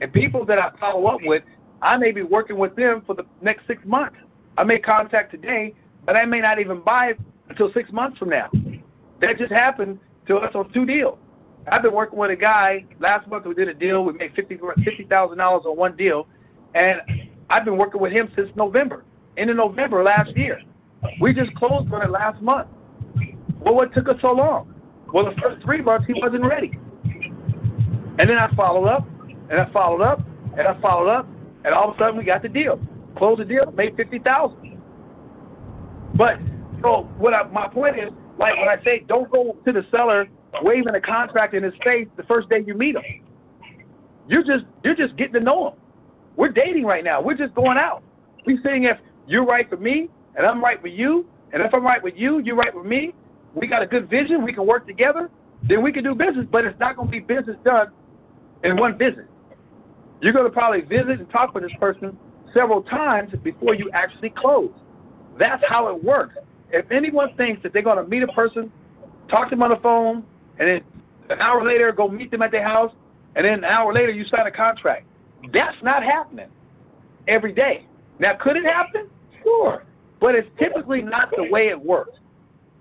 And 0.01 0.11
people 0.13 0.45
that 0.47 0.59
I 0.59 0.71
follow 0.79 1.07
up 1.07 1.21
with, 1.25 1.43
I 1.83 1.97
may 1.97 2.13
be 2.13 2.23
working 2.23 2.59
with 2.59 2.75
them 2.77 3.03
for 3.07 3.15
the 3.15 3.25
next 3.41 3.67
six 3.67 3.85
months. 3.85 4.17
I 4.57 4.65
may 4.65 4.79
contact 4.79 5.31
today, 5.31 5.75
but 6.05 6.17
I 6.17 6.25
may 6.25 6.41
not 6.41 6.59
even 6.59 6.81
buy 6.81 7.09
it 7.09 7.21
until 7.49 7.73
six 7.73 7.93
months 7.93 8.19
from 8.19 8.31
now. 8.31 8.51
That 9.21 9.39
just 9.39 9.53
happened 9.53 9.99
to 10.27 10.37
us 10.37 10.55
on 10.55 10.73
two 10.73 10.85
deals. 10.85 11.19
I've 11.71 11.83
been 11.83 11.95
working 11.95 12.19
with 12.19 12.31
a 12.31 12.37
guy 12.37 12.85
last 12.99 13.29
month. 13.29 13.47
We 13.47 13.55
did 13.55 13.69
a 13.69 13.75
deal. 13.75 14.05
We 14.05 14.13
made 14.15 14.35
fifty 14.35 14.59
fifty 14.85 15.05
thousand 15.05 15.39
dollars 15.39 15.65
on 15.67 15.77
one 15.77 15.97
deal, 15.97 16.27
and 16.75 17.01
I've 17.51 17.65
been 17.65 17.77
working 17.77 18.01
with 18.01 18.13
him 18.13 18.31
since 18.35 18.49
November. 18.57 19.05
In 19.37 19.55
November 19.55 20.03
last 20.03 20.37
year, 20.37 20.61
we 21.21 21.33
just 21.33 21.55
closed 21.55 21.93
on 21.93 22.03
it 22.03 22.11
last 22.11 22.41
month. 22.43 22.69
Well, 23.61 23.75
what 23.75 23.93
took 23.93 24.09
us 24.09 24.17
so 24.21 24.33
long? 24.33 24.75
Well, 25.13 25.25
the 25.25 25.41
first 25.41 25.63
three 25.63 25.81
months 25.81 26.07
he 26.07 26.15
wasn't 26.21 26.45
ready, 26.45 26.79
and 27.05 28.29
then 28.29 28.39
I 28.39 28.53
followed 28.55 28.87
up, 28.87 29.07
and 29.51 29.61
I 29.61 29.71
followed 29.73 30.03
up, 30.03 30.21
and 30.57 30.67
I 30.67 30.81
followed 30.81 31.09
up, 31.09 31.29
and 31.69 31.75
all 31.75 31.91
of 31.91 31.97
a 31.97 31.99
sudden 31.99 32.17
we 32.17 32.25
got 32.25 32.41
the 32.41 32.49
deal. 32.49 32.81
Closed 33.15 33.43
the 33.43 33.45
deal, 33.45 33.71
made 33.73 33.95
fifty 33.95 34.19
thousand. 34.19 34.81
But 36.15 36.39
so 36.83 37.03
what 37.19 37.35
I, 37.35 37.43
my 37.49 37.69
point 37.69 37.99
is, 37.99 38.09
like 38.39 38.57
when 38.57 38.69
I 38.69 38.83
say 38.83 39.05
don't 39.07 39.31
go 39.31 39.55
to 39.67 39.73
the 39.73 39.87
seller 39.91 40.27
waving 40.63 40.95
a 40.95 41.01
contract 41.01 41.53
in 41.53 41.63
his 41.63 41.75
face 41.85 42.09
the 42.17 42.23
first 42.23 42.49
day 42.49 42.65
you 42.67 42.73
meet 42.73 42.97
him. 42.97 43.03
You're 44.29 44.43
just 44.43 44.65
you're 44.83 44.95
just 44.95 45.15
getting 45.17 45.35
to 45.35 45.41
know 45.41 45.69
him. 45.69 45.75
We're 46.37 46.49
dating 46.49 46.87
right 46.87 47.05
now. 47.05 47.21
We're 47.21 47.37
just 47.37 47.55
going 47.55 47.77
out. 47.77 48.03
We're 48.47 48.63
seeing 48.65 48.85
if 48.85 48.97
you're 49.27 49.45
right 49.45 49.69
for 49.69 49.77
me 49.77 50.09
and 50.37 50.47
I'm 50.47 50.65
right 50.65 50.83
with 50.83 50.95
you, 50.95 51.27
and 51.53 51.63
if 51.63 51.75
I'm 51.75 51.85
right 51.85 52.03
with 52.03 52.15
you, 52.17 52.39
you're 52.39 52.57
right 52.57 52.75
with 52.75 52.87
me. 52.87 53.13
We 53.55 53.67
got 53.67 53.83
a 53.83 53.87
good 53.87 54.09
vision. 54.09 54.43
We 54.43 54.55
can 54.55 54.67
work 54.67 54.87
together. 54.87 55.29
Then 55.69 55.83
we 55.83 55.93
can 55.93 56.03
do 56.03 56.15
business. 56.15 56.47
But 56.51 56.65
it's 56.65 56.81
not 56.81 56.97
going 56.97 57.09
to 57.09 57.13
be 57.13 57.21
business 57.21 57.59
done 57.63 57.89
in 58.65 58.79
one 58.79 58.97
visit. 58.97 59.27
You're 60.21 60.33
going 60.33 60.47
to 60.47 60.51
probably 60.51 60.83
visit 60.83 61.21
and 61.21 61.31
talk 61.31 61.55
with 61.55 61.63
this 61.63 61.73
person 61.79 62.17
several 62.53 62.83
times 62.83 63.33
before 63.43 63.75
you 63.75 63.91
actually 63.93 64.31
close. 64.31 64.73
That's 65.39 65.63
how 65.69 65.89
it 65.89 66.03
works. 66.03 66.37
If 66.71 66.91
anyone 66.91 67.35
thinks 67.37 67.63
that 67.63 67.73
they're 67.73 67.83
going 67.83 68.03
to 68.03 68.09
meet 68.09 68.23
a 68.23 68.29
person, 68.29 68.73
talk 69.29 69.49
to 69.49 69.51
them 69.51 69.63
on 69.63 69.71
the 69.71 69.77
phone, 69.77 70.25
and 70.59 70.69
then 70.69 70.81
an 71.31 71.41
hour 71.41 71.65
later 71.65 71.93
go 71.93 72.09
meet 72.09 72.31
them 72.31 72.43
at 72.43 72.51
their 72.51 72.67
house, 72.67 72.93
and 73.37 73.45
then 73.45 73.59
an 73.59 73.65
hour 73.65 73.93
later 73.93 74.11
you 74.11 74.25
sign 74.25 74.47
a 74.47 74.51
contract, 74.51 75.07
that's 75.53 75.77
not 75.83 76.03
happening 76.03 76.49
every 77.29 77.53
day. 77.53 77.87
Now, 78.19 78.35
could 78.35 78.57
it 78.57 78.65
happen? 78.65 79.09
Sure. 79.43 79.85
But 80.21 80.35
it's 80.35 80.49
typically 80.59 81.03
not 81.03 81.33
the 81.37 81.49
way 81.49 81.69
it 81.69 81.81
works. 81.81 82.19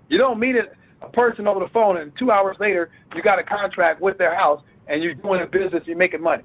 You 0.08 0.18
don't 0.18 0.40
meet 0.40 0.56
a, 0.56 0.68
person 1.12 1.46
over 1.46 1.60
the 1.60 1.68
phone, 1.68 1.98
and 1.98 2.12
two 2.18 2.32
hours 2.32 2.56
later 2.58 2.90
you 3.14 3.22
got 3.22 3.38
a 3.38 3.44
contract 3.44 4.00
with 4.00 4.18
their 4.18 4.34
house, 4.34 4.60
and 4.88 5.00
you're 5.00 5.14
doing 5.14 5.40
a 5.42 5.46
business, 5.46 5.84
you're 5.86 5.96
making 5.96 6.20
money. 6.20 6.42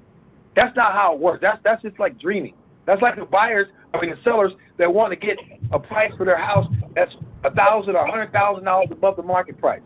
That's 0.56 0.74
not 0.76 0.92
how 0.92 1.14
it 1.14 1.20
works. 1.20 1.40
That's 1.42 1.58
that's 1.64 1.82
just 1.82 1.98
like 1.98 2.18
dreaming. 2.18 2.54
That's 2.86 3.00
like 3.02 3.16
the 3.16 3.24
buyers, 3.24 3.68
I 3.92 4.00
mean 4.00 4.10
the 4.10 4.22
sellers 4.22 4.52
that 4.78 4.92
want 4.92 5.10
to 5.12 5.16
get 5.16 5.38
a 5.72 5.78
price 5.78 6.12
for 6.16 6.24
their 6.24 6.36
house 6.36 6.66
that's 6.94 7.16
a 7.44 7.50
thousand 7.50 7.96
or 7.96 8.04
a 8.04 8.10
hundred 8.10 8.32
thousand 8.32 8.64
dollars 8.64 8.88
above 8.90 9.16
the 9.16 9.22
market 9.22 9.58
price. 9.58 9.82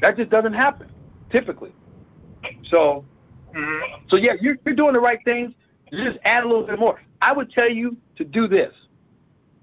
That 0.00 0.16
just 0.16 0.30
doesn't 0.30 0.52
happen 0.52 0.90
typically. 1.30 1.72
So, 2.64 3.04
mm-hmm. 3.54 4.04
so 4.08 4.16
yeah, 4.16 4.32
you're, 4.40 4.56
you're 4.64 4.74
doing 4.74 4.94
the 4.94 5.00
right 5.00 5.18
things. 5.24 5.52
You 5.90 6.04
just 6.04 6.18
add 6.24 6.44
a 6.44 6.46
little 6.46 6.66
bit 6.66 6.78
more. 6.78 7.00
I 7.22 7.32
would 7.32 7.50
tell 7.50 7.70
you 7.70 7.96
to 8.16 8.24
do 8.24 8.48
this. 8.48 8.72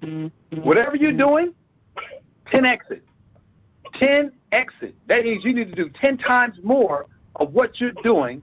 Mm-hmm. 0.01 0.61
Whatever 0.61 0.95
you're 0.95 1.17
doing, 1.17 1.53
10 2.51 2.65
exit. 2.65 3.03
10 3.99 4.31
exit. 4.51 4.95
That 5.07 5.23
means 5.23 5.43
you 5.43 5.53
need 5.53 5.69
to 5.69 5.75
do 5.75 5.89
10 5.99 6.17
times 6.17 6.57
more 6.63 7.07
of 7.35 7.53
what 7.53 7.79
you're 7.79 7.93
doing 8.03 8.41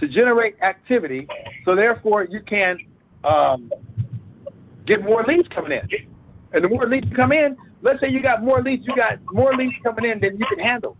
to 0.00 0.08
generate 0.08 0.60
activity, 0.62 1.28
so 1.64 1.74
therefore 1.74 2.24
you 2.24 2.40
can 2.40 2.78
um, 3.24 3.72
get 4.86 5.02
more 5.02 5.24
leads 5.24 5.48
coming 5.48 5.72
in. 5.72 5.88
And 6.52 6.64
the 6.64 6.68
more 6.68 6.86
leads 6.86 7.06
come 7.14 7.32
in, 7.32 7.56
let's 7.82 8.00
say 8.00 8.08
you 8.08 8.22
got 8.22 8.42
more 8.42 8.62
leads, 8.62 8.86
you 8.86 8.96
got 8.96 9.18
more 9.32 9.54
leads 9.54 9.74
coming 9.82 10.10
in 10.10 10.20
than 10.20 10.38
you 10.38 10.46
can 10.46 10.58
handle. 10.58 10.96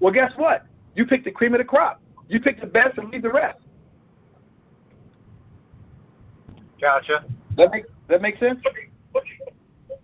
Well, 0.00 0.12
guess 0.12 0.32
what? 0.36 0.66
You 0.94 1.06
pick 1.06 1.24
the 1.24 1.30
cream 1.30 1.54
of 1.54 1.58
the 1.58 1.64
crop. 1.64 2.00
You 2.28 2.40
pick 2.40 2.60
the 2.60 2.66
best 2.66 2.98
and 2.98 3.10
leave 3.10 3.22
the 3.22 3.30
rest. 3.30 3.58
Gotcha. 6.80 7.24
That 7.56 7.70
make 7.70 7.84
that 8.08 8.22
make 8.22 8.38
sense? 8.38 8.60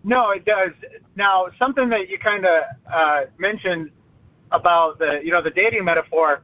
No, 0.05 0.31
it 0.31 0.45
does. 0.45 0.71
Now, 1.17 1.47
something 1.59 1.89
that 1.91 2.09
you 2.09 2.19
kind 2.19 2.47
of 2.47 2.63
uh, 2.91 3.21
mentioned 3.39 3.91
about 4.53 4.99
the 4.99 5.21
you 5.25 5.33
know 5.33 5.43
the 5.43 5.51
dating 5.51 5.85
metaphor. 5.85 6.43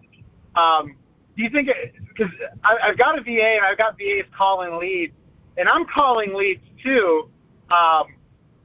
Um, 0.57 0.97
do 1.37 1.43
you 1.43 1.51
think 1.51 1.69
because 2.09 2.33
I've 2.63 2.97
got 2.97 3.19
a 3.19 3.23
VA 3.23 3.57
and 3.57 3.65
I've 3.65 3.79
got 3.79 3.99
VAs 3.99 4.27
calling 4.37 4.79
leads, 4.79 5.13
and 5.57 5.69
I'm 5.69 5.85
calling 5.87 6.35
leads 6.35 6.63
too. 6.83 7.29
Um, 7.71 8.15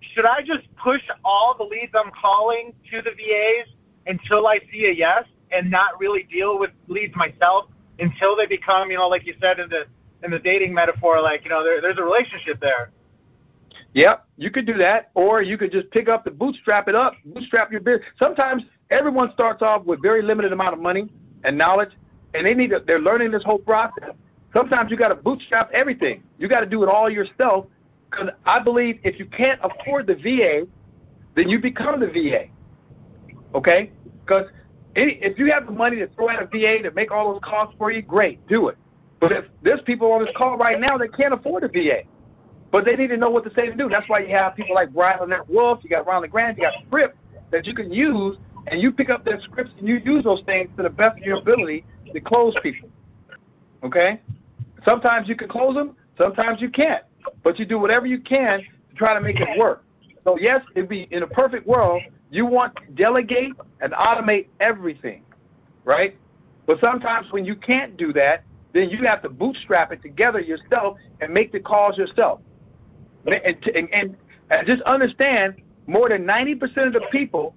should 0.02 0.26
I 0.26 0.42
just 0.42 0.68
push 0.76 1.02
all 1.24 1.56
the 1.58 1.64
leads 1.64 1.94
I'm 1.96 2.12
calling 2.12 2.74
to 2.92 3.02
the 3.02 3.12
VAs 3.12 3.68
until 4.06 4.48
I 4.48 4.60
see 4.72 4.86
a 4.86 4.92
yes, 4.92 5.24
and 5.52 5.70
not 5.70 6.00
really 6.00 6.24
deal 6.24 6.60
with 6.60 6.72
leads 6.88 7.16
myself 7.16 7.70
until 8.00 8.36
they 8.36 8.46
become, 8.46 8.92
you 8.92 8.98
know, 8.98 9.08
like 9.08 9.26
you 9.26 9.36
said 9.42 9.60
in 9.60 9.70
the 9.70 9.86
in 10.24 10.32
the 10.32 10.40
dating 10.40 10.74
metaphor, 10.74 11.22
like 11.22 11.44
you 11.44 11.50
know, 11.50 11.64
there, 11.64 11.82
there's 11.82 11.98
a 11.98 12.04
relationship 12.04 12.60
there. 12.60 12.92
Yep, 13.94 14.28
you 14.38 14.52
could 14.52 14.68
do 14.68 14.78
that, 14.78 15.10
or 15.16 15.42
you 15.42 15.58
could 15.58 15.72
just 15.72 15.90
pick 15.90 16.08
up 16.08 16.24
the 16.24 16.32
bootstrap 16.32 16.88
it 16.88 16.96
up, 16.96 17.14
bootstrap 17.26 17.72
your 17.72 17.82
business. 17.82 18.06
Sometimes 18.20 18.64
everyone 18.92 19.32
starts 19.34 19.62
off 19.62 19.84
with 19.86 20.02
very 20.02 20.22
limited 20.22 20.54
amount 20.54 20.74
of 20.74 20.80
money 20.80 21.10
and 21.44 21.58
knowledge, 21.58 21.92
and 22.34 22.46
they 22.46 22.54
need 22.54 22.70
to, 22.70 22.84
they're 22.86 23.00
learning 23.00 23.32
this 23.32 23.44
whole 23.44 23.60
process. 23.60 24.12
Sometimes 24.54 24.92
you 24.92 24.98
got 24.98 25.10
to 25.10 25.16
bootstrap 25.16 25.72
everything. 25.72 26.24
You 26.38 26.48
got 26.48 26.62
to 26.62 26.66
do 26.66 26.84
it 26.84 26.90
all 26.90 27.10
yourself. 27.10 27.66
Because 28.10 28.30
I 28.46 28.60
believe 28.60 29.00
if 29.04 29.20
you 29.20 29.26
can't 29.26 29.60
afford 29.64 30.08
the 30.08 30.16
VA, 30.16 30.68
then 31.36 31.50
you 31.50 31.60
become 31.60 32.00
the 32.00 32.08
VA. 32.08 32.48
Okay? 33.56 33.92
Because 34.26 34.48
if 34.96 35.38
you 35.38 35.52
have 35.52 35.66
the 35.66 35.72
money 35.72 35.98
to 35.98 36.08
throw 36.08 36.30
at 36.30 36.42
a 36.42 36.46
VA 36.48 36.82
to 36.84 36.92
make 36.92 37.12
all 37.12 37.34
those 37.34 37.42
costs 37.44 37.76
for 37.78 37.92
you, 37.92 38.02
great, 38.02 38.46
do 38.48 38.68
it. 38.70 38.78
But 39.20 39.32
if 39.32 39.46
there's 39.62 39.82
people 39.82 40.12
on 40.12 40.24
this 40.24 40.34
call 40.36 40.58
right 40.58 40.80
now 40.80 40.98
that 40.98 41.16
can't 41.16 41.34
afford 41.34 41.64
a 41.64 41.68
VA, 41.68 42.04
but 42.72 42.86
they 42.86 42.96
need 42.96 43.08
to 43.08 43.18
know 43.18 43.30
what 43.30 43.44
to 43.44 43.54
say 43.54 43.68
to 43.68 43.76
do. 43.76 43.90
That's 43.90 44.08
why 44.08 44.20
you 44.20 44.30
have 44.36 44.56
people 44.56 44.76
like 44.76 44.94
Brian 44.94 45.20
Lynette 45.20 45.50
Wolf, 45.50 45.80
you 45.84 45.90
got 45.90 46.06
Ron 46.06 46.22
LeGrand, 46.22 46.58
you 46.58 46.64
got 46.64 46.74
scripts 46.88 47.18
that 47.52 47.66
you 47.66 47.74
can 47.74 47.92
use, 47.92 48.38
and 48.68 48.82
you 48.82 48.92
pick 48.92 49.10
up 49.10 49.26
their 49.26 49.40
scripts 49.42 49.72
and 49.80 49.88
you 49.88 49.98
use 50.04 50.24
those 50.24 50.42
things 50.46 50.70
to 50.78 50.84
the 50.84 50.90
best 50.90 51.18
of 51.20 51.24
your 51.24 51.38
ability 51.38 51.86
to 52.14 52.20
close 52.20 52.56
people. 52.62 52.90
Okay? 53.84 54.22
Sometimes 54.86 55.28
you 55.28 55.36
can 55.36 55.50
close 55.50 55.76
them, 55.76 55.96
sometimes 56.18 56.62
you 56.62 56.70
can't. 56.70 57.04
But 57.44 57.60
you 57.60 57.66
do 57.66 57.80
whatever 57.80 58.06
you 58.06 58.20
can 58.20 58.60
to 58.60 58.96
try 58.96 59.14
to 59.14 59.22
make 59.22 59.40
it 59.40 59.58
work. 59.58 59.84
So 60.24 60.38
yes, 60.40 60.62
it'd 60.76 60.90
be 60.90 61.08
in 61.12 61.24
a 61.24 61.28
perfect 61.28 61.66
world, 61.66 62.02
you 62.32 62.46
want 62.46 62.76
to 62.76 62.84
delegate 62.94 63.54
and 63.82 63.94
automate 63.94 64.48
everything, 64.60 65.24
right? 65.84 66.16
But 66.68 66.80
sometimes 66.80 67.32
when 67.32 67.46
you 67.46 67.56
can't 67.56 67.98
do 67.98 68.14
that, 68.14 68.44
then 68.74 68.90
you 68.90 69.04
have 69.06 69.24
to 69.24 69.30
bootstrap 69.30 69.92
it 69.92 70.02
together 70.02 70.40
yourself 70.40 70.98
and 71.22 71.34
make 71.34 71.52
the 71.52 71.60
calls 71.60 71.98
yourself. 71.98 72.42
And, 73.26 73.34
and, 73.34 73.92
and, 73.94 74.18
and 74.52 74.68
just 74.68 74.82
understand, 74.84 75.56
more 75.88 76.10
than 76.10 76.24
90% 76.24 76.62
of 76.88 76.94
the 76.94 77.02
people 77.12 77.56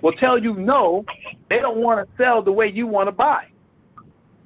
will 0.00 0.12
tell 0.12 0.38
you 0.38 0.54
no, 0.54 1.04
they 1.48 1.58
don't 1.58 1.78
want 1.78 2.08
to 2.08 2.16
sell 2.16 2.42
the 2.42 2.52
way 2.52 2.68
you 2.68 2.86
want 2.86 3.08
to 3.08 3.12
buy. 3.12 3.46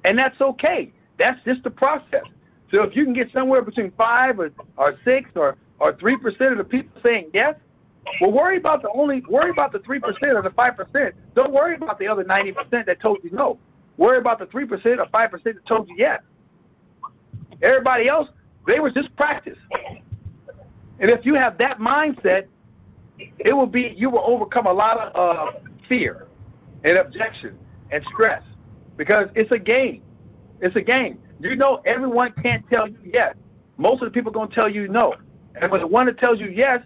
And 0.03 0.17
that's 0.17 0.39
okay. 0.41 0.91
That's 1.17 1.39
just 1.45 1.63
the 1.63 1.69
process. 1.69 2.23
So 2.71 2.83
if 2.83 2.95
you 2.95 3.03
can 3.03 3.13
get 3.13 3.31
somewhere 3.31 3.61
between 3.61 3.91
five 3.91 4.39
or, 4.39 4.51
or 4.77 4.97
six 5.05 5.29
or 5.35 5.57
or 5.79 5.95
three 5.95 6.17
percent 6.17 6.53
of 6.53 6.57
the 6.57 6.63
people 6.63 6.99
saying 7.01 7.29
yes, 7.33 7.55
well 8.19 8.31
worry 8.31 8.57
about 8.57 8.81
the 8.81 8.89
only 8.91 9.21
worry 9.29 9.49
about 9.49 9.71
the 9.71 9.79
three 9.79 9.99
percent 9.99 10.33
or 10.33 10.41
the 10.41 10.51
five 10.51 10.75
percent. 10.75 11.15
Don't 11.35 11.53
worry 11.53 11.75
about 11.75 11.99
the 11.99 12.07
other 12.07 12.23
ninety 12.23 12.51
percent 12.51 12.85
that 12.87 12.99
told 12.99 13.19
you 13.23 13.31
no. 13.31 13.57
Worry 13.97 14.17
about 14.17 14.39
the 14.39 14.47
three 14.47 14.65
percent 14.65 14.99
or 14.99 15.07
five 15.07 15.31
percent 15.31 15.55
that 15.55 15.65
told 15.65 15.89
you 15.89 15.95
yes. 15.97 16.21
Everybody 17.61 18.07
else, 18.07 18.29
they 18.67 18.79
was 18.79 18.93
just 18.93 19.15
practice. 19.15 19.57
And 20.99 21.09
if 21.09 21.25
you 21.25 21.35
have 21.35 21.57
that 21.59 21.79
mindset, 21.79 22.47
it 23.19 23.53
will 23.53 23.67
be 23.67 23.93
you 23.97 24.09
will 24.09 24.23
overcome 24.25 24.67
a 24.67 24.73
lot 24.73 24.97
of 24.97 25.15
uh, 25.15 25.51
fear 25.87 26.27
and 26.83 26.97
objection 26.97 27.57
and 27.91 28.03
stress 28.13 28.43
because 28.95 29.27
it's 29.35 29.51
a 29.51 29.59
game. 29.59 30.03
It's 30.61 30.75
a 30.75 30.81
game. 30.81 31.19
You 31.39 31.55
know 31.55 31.81
everyone 31.85 32.33
can't 32.41 32.63
tell 32.69 32.87
you 32.87 32.97
yes. 33.03 33.35
Most 33.77 34.01
of 34.01 34.07
the 34.07 34.11
people 34.11 34.31
are 34.31 34.33
going 34.33 34.49
to 34.49 34.55
tell 34.55 34.69
you 34.69 34.87
no. 34.87 35.15
And 35.59 35.71
when 35.71 35.81
the 35.81 35.87
one 35.87 36.07
that 36.07 36.17
tells 36.17 36.39
you 36.39 36.47
yes, 36.47 36.79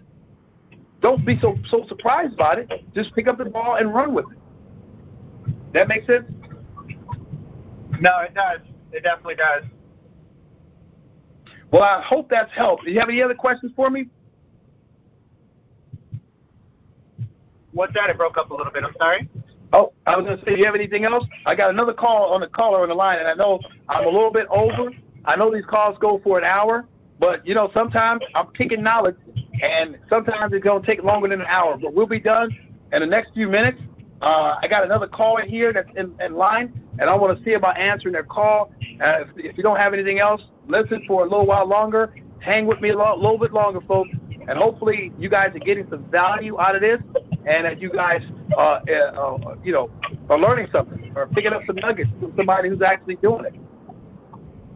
don't 1.00 1.24
be 1.24 1.38
so 1.40 1.58
so 1.70 1.84
surprised 1.88 2.34
about 2.34 2.58
it. 2.58 2.70
Just 2.94 3.14
pick 3.14 3.28
up 3.28 3.38
the 3.38 3.44
ball 3.46 3.76
and 3.76 3.92
run 3.92 4.14
with 4.14 4.26
it. 4.30 4.38
That 5.72 5.88
makes 5.88 6.06
sense? 6.06 6.24
No, 8.00 8.20
it 8.20 8.34
does. 8.34 8.60
It 8.92 9.02
definitely 9.02 9.36
does. 9.36 9.64
Well, 11.72 11.82
I 11.82 12.02
hope 12.02 12.28
that's 12.28 12.52
helped. 12.52 12.84
Do 12.84 12.90
you 12.90 13.00
have 13.00 13.08
any 13.08 13.22
other 13.22 13.34
questions 13.34 13.72
for 13.74 13.88
me? 13.88 14.06
What's 17.72 17.94
that? 17.94 18.10
It 18.10 18.18
broke 18.18 18.38
up 18.38 18.50
a 18.50 18.54
little 18.54 18.72
bit. 18.72 18.84
I'm 18.84 18.94
sorry. 18.98 19.28
Oh, 19.72 19.92
I 20.06 20.16
was 20.16 20.26
going 20.26 20.38
to 20.38 20.44
say, 20.44 20.52
do 20.52 20.58
you 20.58 20.66
have 20.66 20.74
anything 20.74 21.04
else? 21.04 21.24
I 21.46 21.54
got 21.54 21.70
another 21.70 21.94
call 21.94 22.32
on 22.34 22.40
the 22.40 22.46
caller 22.46 22.82
on 22.82 22.88
the 22.88 22.94
line, 22.94 23.18
and 23.18 23.26
I 23.26 23.34
know 23.34 23.58
I'm 23.88 24.04
a 24.04 24.10
little 24.10 24.30
bit 24.30 24.46
over. 24.50 24.90
I 25.24 25.36
know 25.36 25.52
these 25.52 25.64
calls 25.64 25.96
go 25.98 26.20
for 26.22 26.36
an 26.38 26.44
hour, 26.44 26.86
but 27.18 27.46
you 27.46 27.54
know 27.54 27.70
sometimes 27.72 28.22
I'm 28.34 28.48
kicking 28.52 28.82
knowledge, 28.82 29.16
and 29.62 29.98
sometimes 30.10 30.52
it's 30.52 30.62
going 30.62 30.82
to 30.82 30.86
take 30.86 31.02
longer 31.02 31.28
than 31.28 31.40
an 31.40 31.46
hour. 31.46 31.78
But 31.78 31.94
we'll 31.94 32.06
be 32.06 32.20
done 32.20 32.50
in 32.92 33.00
the 33.00 33.06
next 33.06 33.32
few 33.32 33.48
minutes. 33.48 33.80
Uh, 34.20 34.56
I 34.62 34.68
got 34.68 34.84
another 34.84 35.08
call 35.08 35.38
in 35.38 35.48
here 35.48 35.72
that's 35.72 35.88
in, 35.96 36.14
in 36.20 36.34
line, 36.34 36.78
and 36.98 37.08
I 37.08 37.16
want 37.16 37.36
to 37.36 37.44
see 37.44 37.54
about 37.54 37.78
answering 37.78 38.12
their 38.12 38.22
call. 38.24 38.72
Uh, 39.00 39.22
if, 39.22 39.28
if 39.36 39.56
you 39.56 39.62
don't 39.62 39.78
have 39.78 39.94
anything 39.94 40.18
else, 40.18 40.42
listen 40.68 41.02
for 41.08 41.22
a 41.22 41.24
little 41.24 41.46
while 41.46 41.66
longer. 41.66 42.14
Hang 42.40 42.66
with 42.66 42.80
me 42.80 42.90
a 42.90 42.96
little, 42.96 43.16
little 43.16 43.38
bit 43.38 43.52
longer, 43.52 43.80
folks, 43.82 44.10
and 44.52 44.60
hopefully 44.60 45.10
you 45.18 45.30
guys 45.30 45.48
are 45.54 45.60
getting 45.60 45.88
some 45.88 46.04
value 46.10 46.60
out 46.60 46.74
of 46.74 46.82
this 46.82 47.00
and 47.46 47.64
that 47.64 47.80
you 47.80 47.90
guys, 47.90 48.20
uh, 48.54 48.80
uh, 48.86 48.92
uh, 48.92 49.56
you 49.64 49.72
know, 49.72 49.90
are 50.28 50.38
learning 50.38 50.66
something 50.70 51.10
or 51.16 51.26
picking 51.28 51.54
up 51.54 51.62
some 51.66 51.76
nuggets 51.76 52.10
from 52.20 52.34
somebody 52.36 52.68
who's 52.68 52.82
actually 52.82 53.16
doing 53.16 53.46
it. 53.46 53.54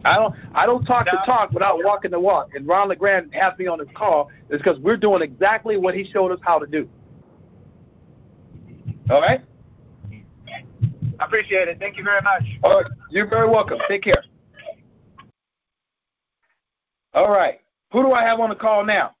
I 0.03 0.15
don't, 0.15 0.33
I 0.55 0.65
don't 0.65 0.83
talk 0.83 1.05
the 1.05 1.19
talk 1.27 1.51
without 1.51 1.77
walking 1.83 2.09
the 2.09 2.19
walk. 2.19 2.55
And 2.55 2.67
Ron 2.67 2.87
LeGrand 2.87 3.35
has 3.35 3.55
me 3.59 3.67
on 3.67 3.77
this 3.77 3.87
call 3.95 4.31
is 4.49 4.57
because 4.57 4.79
we're 4.79 4.97
doing 4.97 5.21
exactly 5.21 5.77
what 5.77 5.93
he 5.93 6.09
showed 6.11 6.31
us 6.31 6.39
how 6.41 6.57
to 6.57 6.65
do. 6.65 6.89
All 9.11 9.21
right. 9.21 9.41
I 11.19 11.25
appreciate 11.25 11.67
it. 11.67 11.77
Thank 11.77 11.97
you 11.97 12.03
very 12.03 12.21
much. 12.23 12.41
All 12.63 12.81
right. 12.81 12.91
You're 13.11 13.29
very 13.29 13.47
welcome. 13.47 13.77
Take 13.87 14.01
care. 14.01 14.23
All 17.13 17.29
right. 17.29 17.59
Who 17.91 18.01
do 18.01 18.13
I 18.13 18.23
have 18.23 18.39
on 18.39 18.49
the 18.49 18.55
call 18.55 18.83
now? 18.83 19.13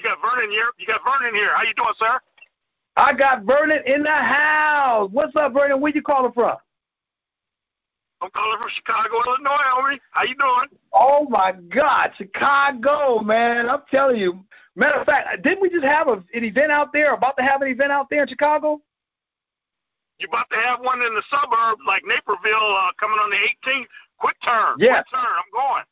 You 0.00 0.08
got 0.08 0.18
Vernon 0.22 0.50
here. 0.50 0.70
You 0.78 0.86
got 0.86 1.00
Vernon 1.04 1.34
here. 1.34 1.50
How 1.54 1.62
you 1.62 1.74
doing, 1.74 1.92
sir? 1.98 2.18
I 2.96 3.12
got 3.12 3.44
Vernon 3.44 3.82
in 3.84 4.02
the 4.02 4.10
house. 4.10 5.10
What's 5.12 5.36
up, 5.36 5.52
Vernon? 5.52 5.78
Where 5.78 5.92
you 5.92 6.00
calling 6.00 6.32
from? 6.32 6.56
I'm 8.22 8.30
calling 8.30 8.58
from 8.58 8.70
Chicago, 8.74 9.16
Illinois, 9.26 9.60
homie. 9.76 9.98
How 10.12 10.24
you 10.24 10.34
doing? 10.36 10.80
Oh 10.94 11.26
my 11.28 11.52
God, 11.52 12.12
Chicago, 12.16 13.20
man! 13.20 13.68
I'm 13.68 13.82
telling 13.90 14.16
you. 14.16 14.44
Matter 14.74 15.00
of 15.00 15.06
fact, 15.06 15.42
didn't 15.42 15.60
we 15.60 15.68
just 15.68 15.84
have 15.84 16.08
a, 16.08 16.22
an 16.32 16.44
event 16.44 16.72
out 16.72 16.92
there? 16.94 17.12
About 17.12 17.36
to 17.36 17.42
have 17.42 17.60
an 17.60 17.68
event 17.68 17.92
out 17.92 18.08
there 18.08 18.22
in 18.22 18.28
Chicago? 18.28 18.80
You 20.18 20.28
about 20.28 20.48
to 20.50 20.56
have 20.56 20.80
one 20.80 21.02
in 21.02 21.14
the 21.14 21.22
suburb, 21.30 21.78
like 21.86 22.02
Naperville, 22.06 22.76
uh, 22.76 22.92
coming 22.98 23.18
on 23.18 23.30
the 23.30 23.36
18th. 23.36 23.86
Quick 24.18 24.36
turn. 24.44 24.76
Yeah. 24.78 25.02
Quick 25.02 25.10
turn. 25.12 25.28
I'm 25.28 25.50
going. 25.52 25.84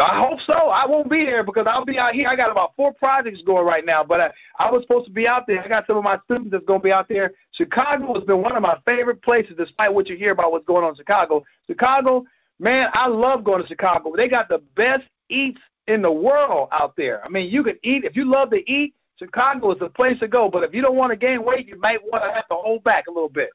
I 0.00 0.18
hope 0.18 0.40
so. 0.40 0.52
I 0.52 0.86
won't 0.86 1.10
be 1.10 1.24
there 1.24 1.44
because 1.44 1.66
I'll 1.68 1.84
be 1.84 1.98
out 1.98 2.14
here. 2.14 2.28
I 2.28 2.36
got 2.36 2.50
about 2.50 2.74
four 2.74 2.92
projects 2.94 3.42
going 3.42 3.66
right 3.66 3.84
now, 3.84 4.02
but 4.02 4.20
I, 4.20 4.30
I 4.58 4.70
was 4.70 4.82
supposed 4.82 5.06
to 5.06 5.12
be 5.12 5.28
out 5.28 5.46
there. 5.46 5.62
I 5.62 5.68
got 5.68 5.86
some 5.86 5.96
of 5.96 6.04
my 6.04 6.18
students 6.24 6.50
that's 6.50 6.64
going 6.64 6.80
to 6.80 6.84
be 6.84 6.92
out 6.92 7.08
there. 7.08 7.32
Chicago 7.52 8.14
has 8.14 8.24
been 8.24 8.40
one 8.40 8.56
of 8.56 8.62
my 8.62 8.78
favorite 8.86 9.22
places, 9.22 9.54
despite 9.58 9.92
what 9.92 10.08
you 10.08 10.16
hear 10.16 10.32
about 10.32 10.52
what's 10.52 10.64
going 10.66 10.84
on 10.84 10.90
in 10.90 10.96
Chicago. 10.96 11.44
Chicago, 11.66 12.24
man, 12.58 12.88
I 12.94 13.08
love 13.08 13.44
going 13.44 13.60
to 13.62 13.68
Chicago. 13.68 14.12
They 14.16 14.28
got 14.28 14.48
the 14.48 14.62
best 14.74 15.04
eats 15.28 15.60
in 15.86 16.00
the 16.02 16.12
world 16.12 16.68
out 16.72 16.94
there. 16.96 17.24
I 17.24 17.28
mean, 17.28 17.50
you 17.50 17.62
can 17.62 17.78
eat 17.82 18.04
if 18.04 18.16
you 18.16 18.24
love 18.24 18.50
to 18.50 18.70
eat. 18.70 18.94
Chicago 19.18 19.72
is 19.72 19.78
the 19.78 19.90
place 19.90 20.18
to 20.20 20.28
go. 20.28 20.48
But 20.48 20.62
if 20.62 20.72
you 20.72 20.80
don't 20.80 20.96
want 20.96 21.10
to 21.10 21.16
gain 21.16 21.44
weight, 21.44 21.68
you 21.68 21.78
might 21.78 22.02
want 22.02 22.24
to 22.24 22.32
have 22.32 22.48
to 22.48 22.54
hold 22.54 22.82
back 22.84 23.06
a 23.06 23.10
little 23.10 23.28
bit. 23.28 23.50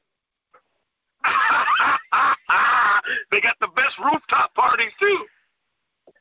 they 3.32 3.40
got 3.40 3.56
the 3.60 3.66
best 3.74 3.98
rooftop 3.98 4.54
parties 4.54 4.92
too. 5.00 5.26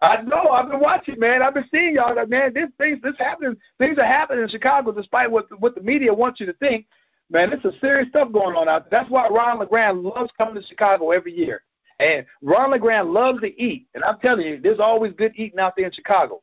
I 0.02 0.22
know. 0.22 0.50
I've 0.50 0.70
been 0.70 0.80
watching, 0.80 1.20
man. 1.20 1.42
I've 1.42 1.54
been 1.54 1.70
seeing 1.72 1.96
y'all. 1.96 2.16
Like, 2.16 2.30
man, 2.30 2.54
this 2.54 2.70
things, 2.78 3.00
this 3.02 3.16
happening. 3.18 3.56
Things 3.80 3.98
are 3.98 4.06
happening 4.06 4.44
in 4.44 4.50
Chicago, 4.50 4.92
despite 4.92 5.32
what 5.32 5.46
what 5.60 5.76
the 5.76 5.82
media 5.82 6.14
wants 6.14 6.40
you 6.40 6.46
to 6.46 6.54
think. 6.54 6.86
Man, 7.30 7.52
it's 7.52 7.66
a 7.66 7.72
serious 7.80 8.10
stuff 8.10 8.32
going 8.32 8.56
on 8.56 8.68
out 8.68 8.90
there. 8.90 9.00
That's 9.00 9.12
why 9.12 9.28
Ron 9.28 9.60
LeGrand 9.60 10.04
loves 10.04 10.32
coming 10.38 10.56
to 10.56 10.68
Chicago 10.68 11.12
every 11.12 11.36
year. 11.36 11.64
And 12.00 12.26
Ron 12.42 12.72
LeGrand 12.72 13.12
loves 13.12 13.42
to 13.42 13.62
eat. 13.62 13.88
And 13.96 14.04
I'm 14.04 14.20
telling 14.20 14.46
you, 14.46 14.60
there's 14.62 14.80
always 14.80 15.14
good 15.14 15.32
eating 15.36 15.60
out 15.60 15.74
there 15.76 15.88
in 15.88 15.92
Chicago. 15.92 16.42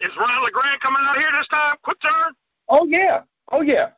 Is 0.00 0.10
Ron 0.18 0.44
LeGrand 0.44 0.80
coming 0.80 1.00
out 1.02 1.16
here 1.16 1.28
this 1.38 1.46
time? 1.48 1.76
Quick 1.82 2.00
turn? 2.02 2.32
Oh 2.68 2.86
yeah. 2.86 3.22
Oh 3.52 3.60
yeah. 3.60 3.90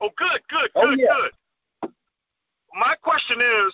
Oh 0.00 0.10
good, 0.18 0.40
good, 0.50 0.70
oh, 0.74 0.90
good, 0.90 0.98
yeah. 0.98 1.06
good. 1.82 1.92
My 2.78 2.94
question 3.02 3.40
is, 3.40 3.72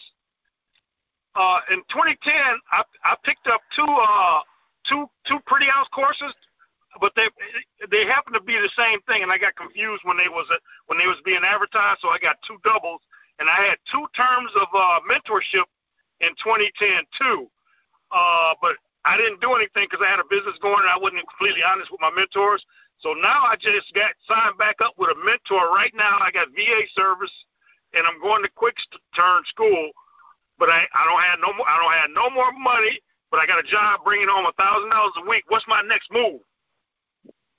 uh, 1.35 1.61
in 1.73 1.81
2010, 1.89 2.33
I, 2.73 2.85
I 3.05 3.17
picked 3.25 3.47
up 3.49 3.61
two 3.75 3.89
uh, 3.89 4.41
two 4.89 5.09
two 5.25 5.41
pretty 5.47 5.67
house 5.67 5.89
courses, 5.89 6.35
but 7.01 7.13
they 7.17 7.29
they 7.91 8.05
happen 8.05 8.33
to 8.35 8.43
be 8.43 8.55
the 8.61 8.73
same 8.77 9.01
thing, 9.09 9.23
and 9.23 9.33
I 9.33 9.39
got 9.39 9.57
confused 9.57 10.05
when 10.05 10.17
they 10.17 10.29
was 10.29 10.47
uh, 10.53 10.61
when 10.87 10.99
they 10.99 11.09
was 11.09 11.21
being 11.25 11.41
advertised. 11.41 12.01
So 12.05 12.09
I 12.13 12.19
got 12.21 12.37
two 12.45 12.61
doubles, 12.65 13.01
and 13.41 13.49
I 13.49 13.65
had 13.65 13.81
two 13.89 14.05
terms 14.13 14.53
of 14.61 14.69
uh, 14.77 15.01
mentorship 15.09 15.65
in 16.21 16.37
2010 16.37 17.09
too. 17.17 17.49
Uh, 18.13 18.53
but 18.61 18.77
I 19.09 19.17
didn't 19.17 19.41
do 19.41 19.57
anything 19.57 19.89
because 19.89 20.05
I 20.05 20.13
had 20.13 20.21
a 20.21 20.29
business 20.29 20.61
going, 20.61 20.85
and 20.85 20.93
I 20.93 21.01
wasn't 21.01 21.25
completely 21.33 21.65
honest 21.65 21.89
with 21.91 22.05
my 22.05 22.13
mentors. 22.13 22.61
So 23.01 23.17
now 23.17 23.49
I 23.49 23.57
just 23.57 23.89
got 23.97 24.13
signed 24.29 24.61
back 24.61 24.85
up 24.85 24.95
with 25.01 25.11
a 25.11 25.19
mentor. 25.25 25.73
Right 25.73 25.91
now, 25.97 26.21
I 26.21 26.31
got 26.31 26.53
VA 26.53 26.85
service, 26.93 27.33
and 27.97 28.05
I'm 28.07 28.21
going 28.21 28.45
to 28.45 28.53
Quick 28.53 28.77
Turn 29.17 29.43
School 29.49 29.91
but 30.59 30.69
I, 30.69 30.85
I 30.95 31.05
don't 31.07 31.23
have 31.23 31.39
no 31.41 31.53
more 31.57 31.67
I 31.69 31.77
don't 31.81 31.93
have 31.93 32.11
no 32.15 32.31
more 32.35 32.53
money, 32.53 33.01
but 33.31 33.41
I 33.41 33.47
got 33.47 33.59
a 33.59 33.69
job 33.69 34.01
bringing 34.05 34.29
home 34.29 34.47
a 34.47 34.53
thousand 34.53 34.91
dollars 34.91 35.13
a 35.25 35.29
week. 35.29 35.45
What's 35.49 35.67
my 35.69 35.83
next 35.83 36.11
move? 36.13 36.41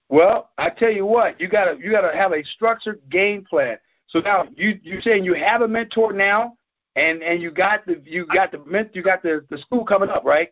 Well, 0.09 0.51
I 0.57 0.69
tell 0.69 0.91
you 0.91 1.05
what, 1.05 1.39
you 1.39 1.47
gotta 1.47 1.77
you 1.79 1.91
gotta 1.91 2.15
have 2.15 2.33
a 2.33 2.43
structured 2.43 3.01
game 3.09 3.45
plan. 3.49 3.77
So 4.07 4.19
now 4.19 4.47
you 4.55 4.79
you're 4.83 5.01
saying 5.01 5.23
you 5.23 5.33
have 5.33 5.61
a 5.61 5.67
mentor 5.67 6.13
now, 6.13 6.55
and 6.95 7.23
and 7.23 7.41
you 7.41 7.51
got 7.51 7.85
the 7.85 8.01
you 8.05 8.27
got 8.27 8.51
the 8.51 8.63
ment 8.65 8.95
you 8.95 9.01
got 9.01 9.23
the 9.23 9.45
the 9.49 9.57
school 9.57 9.85
coming 9.85 10.09
up, 10.09 10.23
right? 10.23 10.51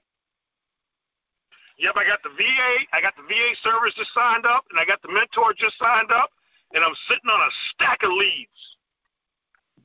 Yep, 1.77 1.95
I 1.95 2.05
got 2.05 2.21
the 2.23 2.29
VA. 2.29 2.85
I 2.93 3.01
got 3.01 3.15
the 3.15 3.23
VA 3.23 3.55
service 3.63 3.93
just 3.95 4.13
signed 4.13 4.45
up, 4.45 4.65
and 4.69 4.79
I 4.79 4.85
got 4.85 5.01
the 5.01 5.11
mentor 5.11 5.53
just 5.57 5.77
signed 5.79 6.11
up, 6.11 6.29
and 6.73 6.83
I'm 6.83 6.93
sitting 7.07 7.29
on 7.29 7.39
a 7.39 7.51
stack 7.73 8.03
of 8.03 8.11
leads. 8.11 8.77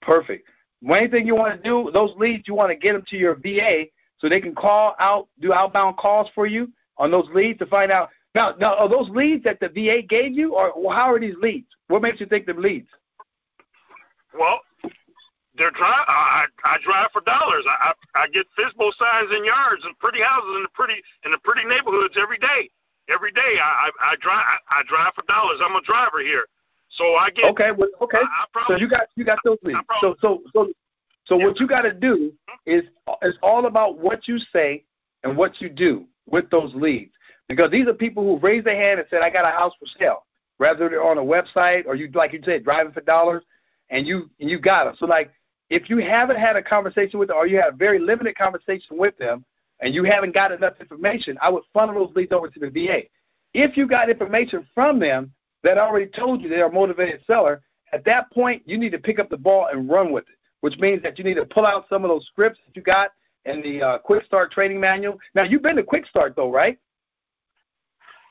Perfect. 0.02 0.48
One 0.82 1.10
thing 1.10 1.26
you 1.26 1.34
want 1.34 1.62
to 1.62 1.68
do, 1.68 1.90
those 1.92 2.14
leads, 2.16 2.46
you 2.46 2.54
want 2.54 2.70
to 2.70 2.76
get 2.76 2.92
them 2.92 3.04
to 3.08 3.16
your 3.16 3.34
VA 3.34 3.84
so 4.18 4.28
they 4.28 4.40
can 4.40 4.54
call 4.54 4.94
out, 4.98 5.28
do 5.40 5.52
outbound 5.52 5.96
calls 5.96 6.28
for 6.34 6.46
you 6.46 6.70
on 6.98 7.10
those 7.10 7.28
leads 7.34 7.58
to 7.58 7.66
find 7.66 7.90
out. 7.90 8.10
Now, 8.34 8.54
now 8.58 8.74
are 8.74 8.88
those 8.88 9.08
leads 9.10 9.44
that 9.44 9.60
the 9.60 9.68
VA 9.68 10.02
gave 10.06 10.32
you, 10.36 10.54
or 10.54 10.72
how 10.92 11.12
are 11.12 11.20
these 11.20 11.34
leads? 11.40 11.68
What 11.88 12.02
makes 12.02 12.20
you 12.20 12.26
think 12.26 12.46
they're 12.46 12.54
leads? 12.54 12.88
Well, 14.38 14.60
they're 15.56 15.70
drive. 15.70 16.04
I, 16.06 16.44
I 16.64 16.76
drive 16.84 17.08
for 17.12 17.22
dollars. 17.22 17.64
I, 17.64 17.92
I 17.92 18.24
I 18.24 18.28
get 18.28 18.46
FSBO 18.58 18.92
signs 18.96 19.30
in 19.32 19.44
yards 19.44 19.84
and 19.84 19.98
pretty 19.98 20.20
houses 20.20 20.52
in 20.56 20.62
the 20.62 20.72
pretty 20.74 21.00
in 21.24 21.32
the 21.32 21.38
pretty 21.38 21.64
neighborhoods 21.64 22.14
every 22.20 22.38
day. 22.38 22.68
every 23.08 23.32
day. 23.32 23.56
I 23.56 23.88
I, 23.88 24.12
I 24.12 24.16
drive 24.20 24.44
I, 24.44 24.80
I 24.80 24.82
drive 24.84 25.14
for 25.14 25.24
dollars. 25.24 25.60
I'm 25.64 25.76
a 25.76 25.82
driver 25.82 26.20
here, 26.20 26.44
so 26.90 27.04
I 27.14 27.30
get 27.30 27.50
okay. 27.50 27.70
Well, 27.76 27.88
okay. 28.02 28.18
I, 28.18 28.58
I 28.58 28.64
so 28.68 28.76
you 28.76 28.88
got 28.88 29.08
you 29.16 29.24
got 29.24 29.38
those 29.44 29.58
leads. 29.62 29.78
So 30.00 30.16
so 30.20 30.42
so 30.52 30.72
so 31.24 31.38
yeah. 31.38 31.46
what 31.46 31.60
you 31.60 31.66
got 31.66 31.82
to 31.82 31.92
do 31.92 32.32
hmm? 32.48 32.70
is 32.70 32.82
it's 33.22 33.38
all 33.42 33.66
about 33.66 33.98
what 33.98 34.28
you 34.28 34.38
say 34.52 34.84
and 35.24 35.36
what 35.36 35.60
you 35.60 35.68
do 35.68 36.06
with 36.26 36.48
those 36.50 36.74
leads 36.74 37.12
because 37.48 37.70
these 37.70 37.86
are 37.86 37.94
people 37.94 38.22
who 38.22 38.38
raised 38.38 38.66
their 38.66 38.76
hand 38.76 39.00
and 39.00 39.08
said, 39.10 39.22
"I 39.22 39.30
got 39.30 39.44
a 39.44 39.56
house 39.56 39.72
for 39.78 39.86
sale." 39.98 40.24
Rather 40.58 40.88
they're 40.88 41.04
on 41.04 41.18
a 41.18 41.22
website 41.22 41.86
or 41.86 41.94
you 41.94 42.10
like 42.14 42.32
you 42.32 42.40
said 42.44 42.64
driving 42.64 42.92
for 42.92 43.02
dollars, 43.02 43.42
and 43.90 44.06
you 44.06 44.30
and 44.40 44.50
you 44.50 44.58
got 44.58 44.84
them. 44.84 44.94
So 44.98 45.06
like 45.06 45.30
if 45.70 45.90
you 45.90 45.98
haven't 45.98 46.36
had 46.36 46.56
a 46.56 46.62
conversation 46.62 47.18
with 47.18 47.28
them 47.28 47.36
or 47.36 47.46
you 47.46 47.56
had 47.56 47.74
a 47.74 47.76
very 47.76 47.98
limited 47.98 48.36
conversation 48.36 48.96
with 48.96 49.16
them 49.18 49.44
and 49.80 49.94
you 49.94 50.04
haven't 50.04 50.32
got 50.32 50.52
enough 50.52 50.74
information, 50.80 51.36
I 51.42 51.50
would 51.50 51.64
funnel 51.74 52.06
those 52.06 52.14
leads 52.14 52.32
over 52.32 52.48
to 52.48 52.60
the 52.60 52.70
VA. 52.70 53.02
If 53.52 53.76
you 53.76 53.86
got 53.86 54.08
information 54.08 54.66
from 54.74 54.98
them 54.98 55.32
that 55.62 55.78
already 55.78 56.06
told 56.06 56.42
you 56.42 56.48
they're 56.48 56.66
a 56.66 56.72
motivated 56.72 57.20
seller, 57.26 57.62
at 57.92 58.04
that 58.04 58.30
point 58.32 58.62
you 58.66 58.78
need 58.78 58.90
to 58.90 58.98
pick 58.98 59.18
up 59.18 59.28
the 59.28 59.36
ball 59.36 59.68
and 59.72 59.88
run 59.88 60.12
with 60.12 60.24
it, 60.24 60.36
which 60.60 60.78
means 60.78 61.02
that 61.02 61.18
you 61.18 61.24
need 61.24 61.34
to 61.34 61.44
pull 61.44 61.66
out 61.66 61.86
some 61.88 62.04
of 62.04 62.08
those 62.08 62.26
scripts 62.26 62.60
that 62.66 62.76
you 62.76 62.82
got 62.82 63.10
in 63.44 63.62
the 63.62 63.82
uh, 63.82 63.98
Quick 63.98 64.24
Start 64.24 64.50
training 64.50 64.80
manual. 64.80 65.18
Now 65.34 65.44
you've 65.44 65.62
been 65.62 65.76
to 65.76 65.82
Quick 65.82 66.06
Start 66.06 66.34
though, 66.36 66.50
right? 66.50 66.78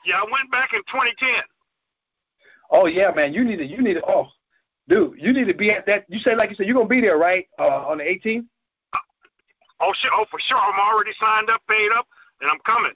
Yeah, 0.04 0.16
I 0.16 0.24
went 0.24 0.50
back 0.52 0.70
in 0.72 0.80
2010. 0.80 1.28
Oh 2.70 2.86
yeah, 2.86 3.10
man, 3.14 3.32
you 3.32 3.44
need 3.44 3.56
to 3.56 3.66
you 3.66 3.82
need 3.82 3.94
to 3.94 4.02
oh 4.06 4.28
dude, 4.88 5.18
you 5.18 5.32
need 5.32 5.46
to 5.46 5.54
be 5.54 5.70
at 5.70 5.86
that. 5.86 6.04
You 6.08 6.18
say 6.18 6.34
like 6.36 6.50
you 6.50 6.56
said, 6.56 6.66
you're 6.66 6.76
gonna 6.76 6.88
be 6.88 7.00
there, 7.00 7.18
right? 7.18 7.46
Uh, 7.58 7.86
on 7.88 7.98
the 7.98 8.04
18th. 8.04 8.46
Oh 9.80 9.92
shit! 10.00 10.10
Oh 10.14 10.24
for 10.30 10.40
sure, 10.40 10.58
I'm 10.58 10.78
already 10.78 11.12
signed 11.20 11.50
up, 11.50 11.60
paid 11.68 11.90
up, 11.96 12.06
and 12.40 12.50
I'm 12.50 12.58
coming. 12.64 12.92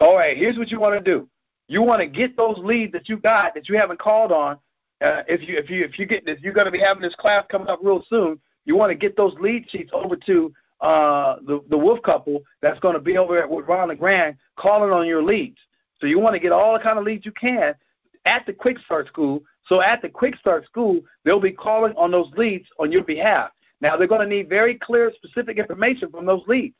All 0.00 0.16
right, 0.16 0.36
here's 0.36 0.56
what 0.56 0.70
you 0.70 0.80
want 0.80 1.02
to 1.02 1.10
do. 1.10 1.28
You 1.68 1.82
want 1.82 2.00
to 2.00 2.06
get 2.06 2.36
those 2.36 2.58
leads 2.58 2.92
that 2.92 3.08
you 3.08 3.18
got 3.18 3.54
that 3.54 3.68
you 3.68 3.76
haven't 3.76 4.00
called 4.00 4.32
on. 4.32 4.56
Uh, 5.00 5.22
if 5.28 5.46
you 5.46 5.56
if 5.56 5.70
you 5.70 5.84
if 5.84 5.98
you 5.98 6.06
get 6.06 6.26
if 6.26 6.40
you're 6.40 6.52
going 6.52 6.66
to 6.66 6.72
be 6.72 6.80
having 6.80 7.02
this 7.02 7.14
class 7.14 7.44
coming 7.50 7.68
up 7.68 7.78
real 7.82 8.04
soon, 8.08 8.40
you 8.64 8.74
want 8.74 8.90
to 8.90 8.96
get 8.96 9.16
those 9.16 9.34
lead 9.38 9.70
sheets 9.70 9.90
over 9.92 10.16
to 10.16 10.52
uh, 10.80 11.36
the 11.46 11.62
the 11.70 11.78
Wolf 11.78 12.02
couple 12.02 12.42
that's 12.62 12.80
going 12.80 12.94
to 12.94 13.00
be 13.00 13.16
over 13.16 13.40
at 13.40 13.48
with 13.48 13.66
Ron 13.68 13.88
LeGrand 13.88 14.36
calling 14.56 14.90
on 14.90 15.06
your 15.06 15.22
leads. 15.22 15.58
So 16.00 16.06
you 16.06 16.18
want 16.18 16.34
to 16.34 16.40
get 16.40 16.52
all 16.52 16.72
the 16.72 16.80
kind 16.80 16.98
of 16.98 17.04
leads 17.04 17.26
you 17.26 17.32
can 17.32 17.74
at 18.24 18.46
the 18.46 18.52
Quick 18.52 18.78
Start 18.78 19.06
School. 19.08 19.42
So 19.66 19.82
at 19.82 20.02
the 20.02 20.08
Quick 20.08 20.36
Start 20.36 20.64
School, 20.64 21.00
they'll 21.24 21.40
be 21.40 21.52
calling 21.52 21.92
on 21.96 22.10
those 22.10 22.30
leads 22.36 22.66
on 22.78 22.90
your 22.90 23.04
behalf. 23.04 23.50
Now 23.80 23.96
they're 23.96 24.08
going 24.08 24.28
to 24.28 24.34
need 24.34 24.48
very 24.48 24.74
clear, 24.74 25.12
specific 25.14 25.58
information 25.58 26.10
from 26.10 26.26
those 26.26 26.42
leads, 26.46 26.76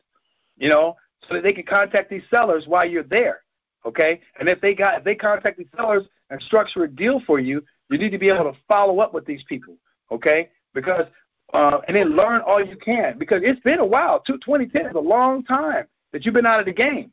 you 0.57 0.68
know, 0.68 0.97
so 1.28 1.34
that 1.34 1.43
they 1.43 1.53
can 1.53 1.64
contact 1.64 2.11
these 2.11 2.22
sellers 2.30 2.66
while 2.66 2.89
you're 2.89 3.03
there. 3.03 3.43
Okay, 3.87 4.20
and 4.39 4.49
if 4.49 4.61
they 4.61 4.74
got 4.74 4.99
if 4.99 5.05
they 5.05 5.14
contact 5.14 5.59
these 5.59 5.68
sellers 5.76 6.05
and 6.31 6.43
structure 6.43 6.85
a 6.85 6.89
deal 6.89 7.22
for 7.26 7.39
you, 7.39 7.62
you 7.91 7.99
need 7.99 8.11
to 8.11 8.18
be 8.18 8.29
able 8.29 8.53
to 8.53 8.59
follow 8.66 9.01
up 9.01 9.14
with 9.14 9.24
these 9.24 9.43
people. 9.49 9.76
Okay, 10.11 10.51
because 10.74 11.07
uh, 11.55 11.79
and 11.87 11.97
then 11.97 12.16
learn 12.16 12.41
all 12.43 12.64
you 12.64 12.76
can 12.76 13.18
because 13.18 13.43
it's 13.45 13.61
been 13.61 13.79
a 13.79 13.87
while. 13.87 14.20
2010 14.26 14.87
is 14.87 14.95
a 14.95 14.99
long 14.99 15.45
time 15.45 15.87
that 16.12 16.24
you've 16.24 16.35
been 16.35 16.47
out 16.47 16.61
of 16.61 16.66
the 16.66 16.72
game. 16.72 17.12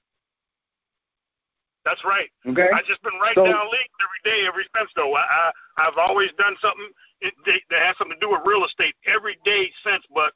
That's 1.86 2.04
right. 2.04 2.30
Okay. 2.48 2.68
I've 2.74 2.86
just 2.86 3.02
been 3.04 3.14
writing 3.22 3.46
so, 3.46 3.46
down 3.46 3.70
leads 3.70 3.94
every 4.02 4.22
day, 4.26 4.48
every 4.48 4.66
since 4.76 4.90
though. 4.96 5.14
I, 5.14 5.22
I 5.22 5.52
I've 5.86 5.98
always 5.98 6.32
done 6.38 6.56
something 6.60 6.90
that 7.22 7.80
has 7.80 7.96
something 7.98 8.18
to 8.20 8.26
do 8.26 8.32
with 8.34 8.42
real 8.44 8.66
estate 8.66 8.96
every 9.06 9.38
day 9.46 9.70
since, 9.86 10.04
but 10.14 10.34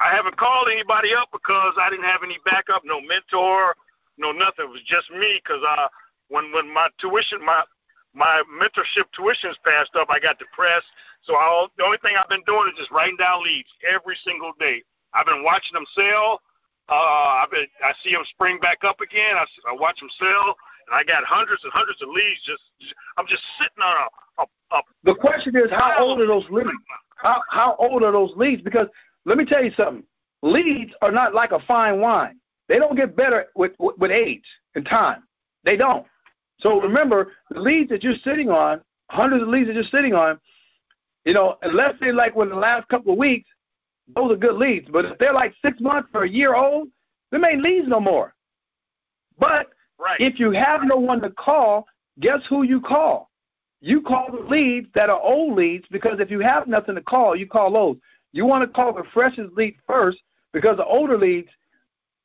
I 0.00 0.14
haven't 0.14 0.36
called 0.36 0.68
anybody 0.70 1.14
up 1.14 1.30
because 1.32 1.74
I 1.80 1.88
didn't 1.90 2.04
have 2.04 2.22
any 2.22 2.38
backup, 2.44 2.82
no 2.84 3.00
mentor, 3.00 3.74
no 4.18 4.32
nothing. 4.32 4.66
It 4.66 4.70
was 4.70 4.82
just 4.86 5.10
me 5.10 5.40
because 5.42 5.62
uh 5.62 5.88
when 6.28 6.52
when 6.52 6.72
my 6.72 6.88
tuition 7.00 7.44
my 7.44 7.62
my 8.14 8.42
mentorship 8.50 9.06
tuitions 9.14 9.56
passed 9.64 9.94
up, 9.94 10.08
I 10.10 10.18
got 10.18 10.38
depressed. 10.38 10.88
So 11.22 11.36
all 11.36 11.68
the 11.76 11.84
only 11.84 11.98
thing 11.98 12.14
I've 12.18 12.28
been 12.28 12.44
doing 12.46 12.68
is 12.72 12.78
just 12.78 12.90
writing 12.90 13.16
down 13.16 13.44
leads 13.44 13.68
every 13.86 14.16
single 14.24 14.52
day. 14.58 14.82
I've 15.14 15.26
been 15.26 15.44
watching 15.44 15.74
them 15.74 15.86
sell. 15.94 16.40
Uh, 16.88 17.44
I've 17.44 17.50
been 17.50 17.66
I 17.84 17.92
see 18.02 18.12
them 18.12 18.24
spring 18.30 18.58
back 18.60 18.82
up 18.84 19.00
again. 19.00 19.36
I, 19.36 19.44
I 19.68 19.76
watch 19.76 20.00
them 20.00 20.10
sell 20.18 20.56
and 20.90 20.96
I 20.96 21.04
got 21.04 21.24
hundreds 21.24 21.62
and 21.64 21.72
hundreds 21.72 22.00
of 22.02 22.08
leads. 22.08 22.40
Just, 22.44 22.62
I'm 23.16 23.26
just 23.26 23.42
sitting 23.60 23.82
on 23.82 23.96
a. 23.96 24.42
a, 24.42 24.78
a 24.78 24.82
the 25.04 25.14
question 25.14 25.56
is, 25.56 25.70
how 25.70 25.96
old 25.98 26.20
are 26.20 26.26
those 26.26 26.48
leads? 26.50 26.68
How 27.16 27.42
how 27.50 27.76
old 27.78 28.02
are 28.02 28.12
those 28.12 28.32
leads? 28.36 28.62
Because 28.62 28.86
let 29.24 29.38
me 29.38 29.44
tell 29.44 29.62
you 29.62 29.72
something. 29.76 30.04
Leads 30.42 30.92
are 31.02 31.12
not 31.12 31.34
like 31.34 31.52
a 31.52 31.58
fine 31.60 32.00
wine. 32.00 32.38
They 32.68 32.78
don't 32.78 32.96
get 32.96 33.16
better 33.16 33.46
with 33.54 33.72
with, 33.78 33.98
with 33.98 34.10
age 34.10 34.44
and 34.74 34.84
time. 34.84 35.24
They 35.64 35.76
don't. 35.76 36.06
So 36.60 36.80
remember, 36.80 37.32
the 37.50 37.60
leads 37.60 37.90
that 37.90 38.02
you're 38.02 38.14
sitting 38.24 38.50
on, 38.50 38.80
hundreds 39.10 39.42
of 39.42 39.48
leads 39.48 39.68
that 39.68 39.74
you're 39.74 39.84
sitting 39.84 40.14
on, 40.14 40.40
you 41.24 41.34
know, 41.34 41.56
unless 41.62 41.94
they're 42.00 42.12
like 42.12 42.34
within 42.34 42.54
the 42.54 42.60
last 42.60 42.88
couple 42.88 43.12
of 43.12 43.18
weeks, 43.18 43.48
those 44.14 44.32
are 44.32 44.36
good 44.36 44.56
leads. 44.56 44.88
But 44.90 45.04
if 45.04 45.18
they're 45.18 45.32
like 45.32 45.54
six 45.64 45.80
months 45.80 46.08
or 46.14 46.24
a 46.24 46.28
year 46.28 46.54
old, 46.54 46.88
they 47.30 47.38
ain't 47.38 47.62
leads 47.62 47.86
no 47.86 48.00
more. 48.00 48.34
But 49.38 49.68
Right. 49.98 50.20
If 50.20 50.38
you 50.38 50.52
have 50.52 50.82
no 50.84 50.96
one 50.96 51.20
to 51.22 51.30
call, 51.30 51.86
guess 52.20 52.40
who 52.48 52.62
you 52.62 52.80
call? 52.80 53.30
You 53.80 54.00
call 54.00 54.28
the 54.30 54.48
leads 54.48 54.88
that 54.94 55.10
are 55.10 55.20
old 55.20 55.56
leads 55.56 55.86
because 55.90 56.20
if 56.20 56.30
you 56.30 56.40
have 56.40 56.66
nothing 56.66 56.94
to 56.94 57.00
call, 57.00 57.36
you 57.36 57.46
call 57.46 57.72
those. 57.72 57.96
You 58.32 58.44
want 58.44 58.62
to 58.62 58.68
call 58.68 58.92
the 58.92 59.04
freshest 59.12 59.52
lead 59.54 59.76
first 59.86 60.18
because 60.52 60.76
the 60.76 60.84
older 60.84 61.18
leads 61.18 61.48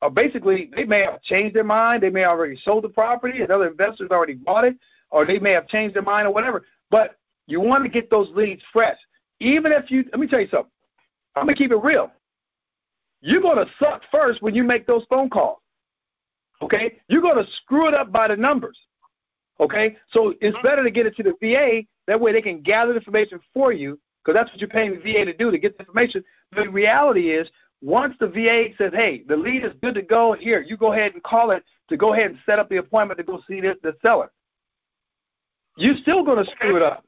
are 0.03 0.09
basically 0.09 0.69
they 0.75 0.83
may 0.83 1.01
have 1.01 1.21
changed 1.21 1.55
their 1.55 1.63
mind, 1.63 2.03
they 2.03 2.09
may 2.09 2.21
have 2.21 2.31
already 2.31 2.59
sold 2.63 2.83
the 2.83 2.89
property, 2.89 3.41
and 3.41 3.51
other 3.51 3.67
investors 3.67 4.09
already 4.11 4.35
bought 4.35 4.65
it, 4.65 4.75
or 5.09 5.25
they 5.25 5.39
may 5.39 5.51
have 5.51 5.67
changed 5.67 5.95
their 5.95 6.03
mind 6.03 6.27
or 6.27 6.33
whatever. 6.33 6.63
But 6.91 7.17
you 7.47 7.59
want 7.59 7.83
to 7.83 7.89
get 7.89 8.09
those 8.09 8.29
leads 8.35 8.61
fresh. 8.71 8.97
Even 9.39 9.71
if 9.71 9.89
you 9.89 10.05
let 10.11 10.19
me 10.19 10.27
tell 10.27 10.41
you 10.41 10.47
something. 10.47 10.69
I'm 11.35 11.45
gonna 11.45 11.55
keep 11.55 11.71
it 11.71 11.77
real. 11.77 12.11
You're 13.21 13.41
gonna 13.41 13.65
suck 13.79 14.03
first 14.11 14.41
when 14.41 14.53
you 14.53 14.63
make 14.63 14.85
those 14.85 15.03
phone 15.09 15.29
calls. 15.29 15.57
Okay? 16.63 16.99
You're 17.09 17.21
going 17.21 17.43
to 17.43 17.51
screw 17.51 17.87
it 17.87 17.93
up 17.93 18.11
by 18.11 18.27
the 18.27 18.35
numbers. 18.35 18.77
Okay? 19.59 19.97
So 20.11 20.33
it's 20.41 20.55
mm-hmm. 20.55 20.67
better 20.67 20.83
to 20.83 20.91
get 20.91 21.05
it 21.05 21.15
to 21.17 21.23
the 21.23 21.33
VA. 21.41 21.85
That 22.07 22.19
way 22.19 22.31
they 22.31 22.41
can 22.41 22.61
gather 22.61 22.93
the 22.93 22.99
information 22.99 23.39
for 23.53 23.71
you 23.71 23.99
because 24.23 24.37
that's 24.37 24.51
what 24.51 24.59
you're 24.59 24.69
paying 24.69 24.91
the 24.91 24.99
VA 24.99 25.25
to 25.25 25.33
do 25.33 25.51
to 25.51 25.57
get 25.57 25.77
the 25.77 25.83
information. 25.83 26.23
The 26.55 26.69
reality 26.69 27.31
is, 27.31 27.49
once 27.83 28.15
the 28.21 28.27
VA 28.27 28.67
says, 28.77 28.93
hey, 28.93 29.23
the 29.27 29.35
lead 29.35 29.65
is 29.65 29.73
good 29.81 29.93
to 29.95 30.01
go, 30.01 30.31
here, 30.39 30.61
you 30.61 30.77
go 30.77 30.93
ahead 30.93 31.13
and 31.13 31.21
call 31.23 31.51
it 31.51 31.63
to 31.89 31.97
go 31.97 32.13
ahead 32.13 32.31
and 32.31 32.39
set 32.45 32.57
up 32.57 32.69
the 32.69 32.77
appointment 32.77 33.17
to 33.17 33.23
go 33.25 33.41
see 33.45 33.59
the, 33.59 33.75
the 33.83 33.93
seller. 34.01 34.31
You're 35.75 35.97
still 35.97 36.23
going 36.23 36.43
to 36.43 36.49
screw 36.51 36.77
it 36.77 36.81
up. 36.81 37.03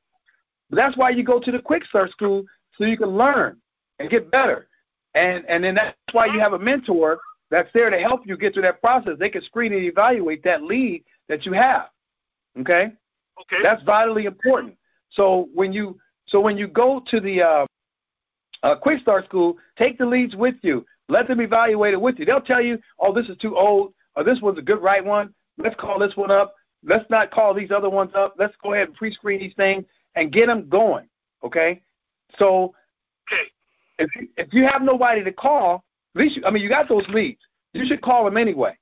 But 0.69 0.75
that's 0.75 0.97
why 0.97 1.11
you 1.11 1.23
go 1.23 1.39
to 1.39 1.51
the 1.51 1.59
Quick 1.59 1.85
Start 1.85 2.11
School 2.11 2.43
so 2.77 2.83
you 2.83 2.97
can 2.97 3.09
learn 3.09 3.57
and 3.99 4.09
get 4.09 4.29
better. 4.29 4.67
And 5.13 5.45
and 5.47 5.63
then 5.63 5.75
that's 5.75 5.95
why 6.11 6.25
you 6.25 6.39
have 6.39 6.53
a 6.53 6.59
mentor 6.59 7.19
that's 7.49 7.69
there 7.73 7.89
to 7.89 7.97
help 7.99 8.27
you 8.27 8.35
get 8.35 8.53
through 8.53 8.63
that 8.63 8.81
process. 8.81 9.13
They 9.17 9.29
can 9.29 9.43
screen 9.43 9.71
and 9.71 9.83
evaluate 9.83 10.43
that 10.43 10.63
lead 10.63 11.05
that 11.29 11.45
you 11.45 11.53
have. 11.53 11.89
Okay? 12.59 12.91
Okay. 13.41 13.63
That's 13.63 13.81
vitally 13.83 14.25
important. 14.25 14.75
So 15.11 15.47
when 15.53 15.71
you 15.71 15.97
so 16.25 16.41
when 16.41 16.57
you 16.57 16.67
go 16.67 17.01
to 17.07 17.19
the 17.21 17.41
uh, 17.41 17.65
uh, 18.63 18.75
Quick 18.75 18.99
Start 19.01 19.25
School, 19.25 19.57
take 19.77 19.97
the 19.97 20.05
leads 20.05 20.35
with 20.35 20.55
you. 20.61 20.85
Let 21.07 21.27
them 21.27 21.39
evaluate 21.39 21.93
it 21.93 22.01
with 22.01 22.17
you. 22.17 22.25
They'll 22.25 22.41
tell 22.41 22.61
you, 22.61 22.79
oh, 22.99 23.13
this 23.13 23.29
is 23.29 23.37
too 23.37 23.55
old, 23.55 23.93
or 24.15 24.23
this 24.23 24.41
one's 24.41 24.59
a 24.59 24.63
good 24.63 24.81
right 24.81 25.03
one. 25.03 25.33
Let's 25.57 25.75
call 25.75 25.99
this 25.99 26.15
one 26.15 26.31
up. 26.31 26.55
Let's 26.83 27.09
not 27.09 27.31
call 27.31 27.53
these 27.53 27.71
other 27.71 27.89
ones 27.89 28.11
up. 28.15 28.35
Let's 28.37 28.55
go 28.63 28.73
ahead 28.73 28.87
and 28.87 28.95
pre-screen 28.95 29.39
these 29.39 29.53
things 29.55 29.85
and 30.15 30.31
get 30.31 30.47
them 30.47 30.67
going. 30.69 31.07
Okay? 31.43 31.81
So 32.37 32.73
if 33.99 34.09
you, 34.15 34.27
if 34.37 34.53
you 34.53 34.67
have 34.67 34.81
nobody 34.81 35.23
to 35.23 35.31
call, 35.31 35.83
at 36.15 36.21
least, 36.21 36.37
you, 36.37 36.43
I 36.45 36.51
mean, 36.51 36.63
you 36.63 36.69
got 36.69 36.89
those 36.89 37.07
leads. 37.09 37.41
You 37.73 37.85
should 37.85 38.01
call 38.01 38.25
them 38.25 38.37
anyway. 38.37 38.77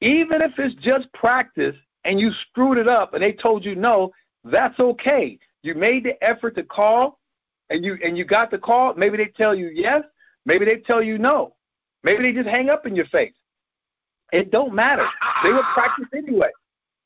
Even 0.00 0.42
if 0.42 0.52
it's 0.58 0.74
just 0.76 1.12
practice 1.12 1.76
and 2.04 2.20
you 2.20 2.30
screwed 2.50 2.78
it 2.78 2.88
up 2.88 3.14
and 3.14 3.22
they 3.22 3.32
told 3.32 3.64
you 3.64 3.74
no, 3.74 4.12
that's 4.44 4.78
okay. 4.78 5.38
You 5.62 5.74
made 5.74 6.04
the 6.04 6.22
effort 6.22 6.54
to 6.56 6.62
call 6.62 7.18
and 7.70 7.84
you 7.84 7.98
and 8.04 8.16
you 8.16 8.24
got 8.24 8.50
the 8.50 8.58
call. 8.58 8.94
Maybe 8.94 9.16
they 9.16 9.26
tell 9.26 9.54
you 9.54 9.70
yes, 9.72 10.02
maybe 10.44 10.64
they 10.64 10.76
tell 10.76 11.02
you 11.02 11.18
no. 11.18 11.54
Maybe 12.02 12.22
they 12.22 12.32
just 12.32 12.48
hang 12.48 12.68
up 12.70 12.86
in 12.86 12.94
your 12.94 13.06
face. 13.06 13.34
It 14.32 14.50
don't 14.50 14.74
matter. 14.74 15.06
They 15.42 15.50
will 15.50 15.64
practice 15.74 16.06
anyway. 16.14 16.50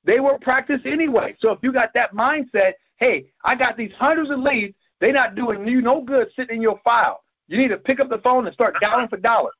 They 0.04 0.20
will 0.20 0.38
practice 0.38 0.80
anyway. 0.84 1.36
So 1.40 1.50
if 1.52 1.58
you 1.62 1.72
got 1.72 1.92
that 1.94 2.14
mindset, 2.14 2.72
hey, 2.96 3.26
I 3.44 3.54
got 3.54 3.76
these 3.76 3.92
hundreds 3.98 4.30
of 4.30 4.38
leads, 4.38 4.74
they're 5.00 5.12
not 5.12 5.34
doing 5.34 5.66
you 5.66 5.82
no 5.82 6.02
good 6.02 6.28
sitting 6.36 6.56
in 6.56 6.62
your 6.62 6.80
file. 6.84 7.22
You 7.48 7.58
need 7.58 7.68
to 7.68 7.76
pick 7.76 8.00
up 8.00 8.08
the 8.08 8.18
phone 8.18 8.46
and 8.46 8.54
start 8.54 8.76
dialing 8.80 9.08
for 9.08 9.16
dollars. 9.16 9.54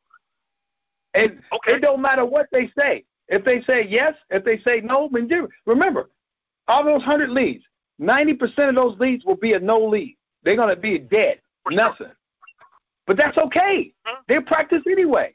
And 1.15 1.41
okay. 1.53 1.73
it 1.73 1.83
don't 1.83 2.01
matter 2.01 2.25
what 2.25 2.47
they 2.53 2.71
say. 2.79 3.05
If 3.29 3.45
they 3.45 3.63
say 3.63 3.87
yes, 3.89 4.15
if 4.31 4.45
they 4.45 4.59
say 4.59 4.81
no, 4.81 5.09
then. 5.13 5.49
Remember, 5.67 6.11
all 6.69 6.85
those 6.85 7.03
hundred 7.03 7.31
leads, 7.31 7.65
ninety 7.99 8.35
percent 8.35 8.69
of 8.71 8.75
those 8.75 8.99
leads 8.99 9.25
will 9.25 9.37
be 9.37 9.55
a 9.55 9.59
no 9.59 9.79
lead. 9.79 10.17
They're 10.43 10.57
gonna 10.57 10.77
be 10.77 10.99
dead, 10.99 11.41
nothing. 11.71 12.13
But 13.07 13.17
that's 13.17 13.39
okay. 13.39 13.93
They 14.29 14.41
practice 14.41 14.83
anyway. 14.91 15.35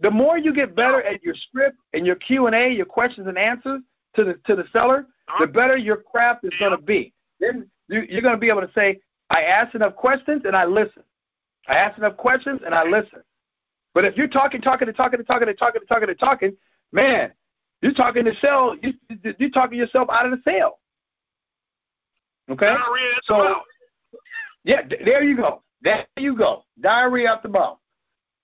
The 0.00 0.10
more 0.10 0.38
you 0.38 0.54
get 0.54 0.74
better 0.74 1.02
at 1.02 1.22
your 1.22 1.34
script 1.34 1.78
and 1.92 2.06
your 2.06 2.16
Q 2.16 2.46
and 2.46 2.54
A, 2.54 2.70
your 2.70 2.86
questions 2.86 3.26
and 3.26 3.38
answers 3.38 3.80
to 4.14 4.24
the 4.24 4.34
to 4.46 4.56
the 4.56 4.64
seller, 4.72 5.06
the 5.40 5.46
better 5.46 5.76
your 5.76 5.96
craft 5.96 6.44
is 6.44 6.52
going 6.58 6.72
to 6.72 6.82
be. 6.82 7.12
Then 7.40 7.68
you're 7.88 8.22
going 8.22 8.34
to 8.34 8.40
be 8.40 8.48
able 8.48 8.62
to 8.62 8.70
say, 8.74 9.00
I 9.30 9.42
asked 9.42 9.74
enough 9.74 9.96
questions 9.96 10.42
and 10.44 10.56
I 10.56 10.64
listen. 10.64 11.02
I 11.68 11.74
asked 11.74 11.98
enough 11.98 12.16
questions 12.16 12.60
and 12.64 12.74
I 12.74 12.84
listen. 12.84 13.20
But 13.94 14.04
if 14.04 14.16
you're 14.16 14.28
talking, 14.28 14.60
talking, 14.60 14.88
and 14.88 14.96
talking, 14.96 15.18
and 15.18 15.26
talking, 15.26 15.48
and 15.48 15.58
talking, 15.58 15.80
and 15.80 15.88
talking, 15.88 16.08
and 16.08 16.18
talking, 16.18 16.56
man, 16.92 17.32
you're 17.82 17.94
talking 17.94 18.24
to 18.24 18.34
sell. 18.36 18.76
You, 18.82 18.92
you're 19.38 19.50
talking 19.50 19.78
yourself 19.78 20.08
out 20.10 20.26
of 20.26 20.32
the 20.32 20.42
sale. 20.44 20.78
Okay. 22.50 22.74
So, 23.24 23.56
yeah, 24.66 24.82
there 25.04 25.22
you 25.22 25.36
go. 25.36 25.62
There 25.80 26.04
you 26.16 26.36
go. 26.36 26.64
Diarrhea 26.80 27.28
out 27.28 27.44
the 27.44 27.48
mouth. 27.48 27.78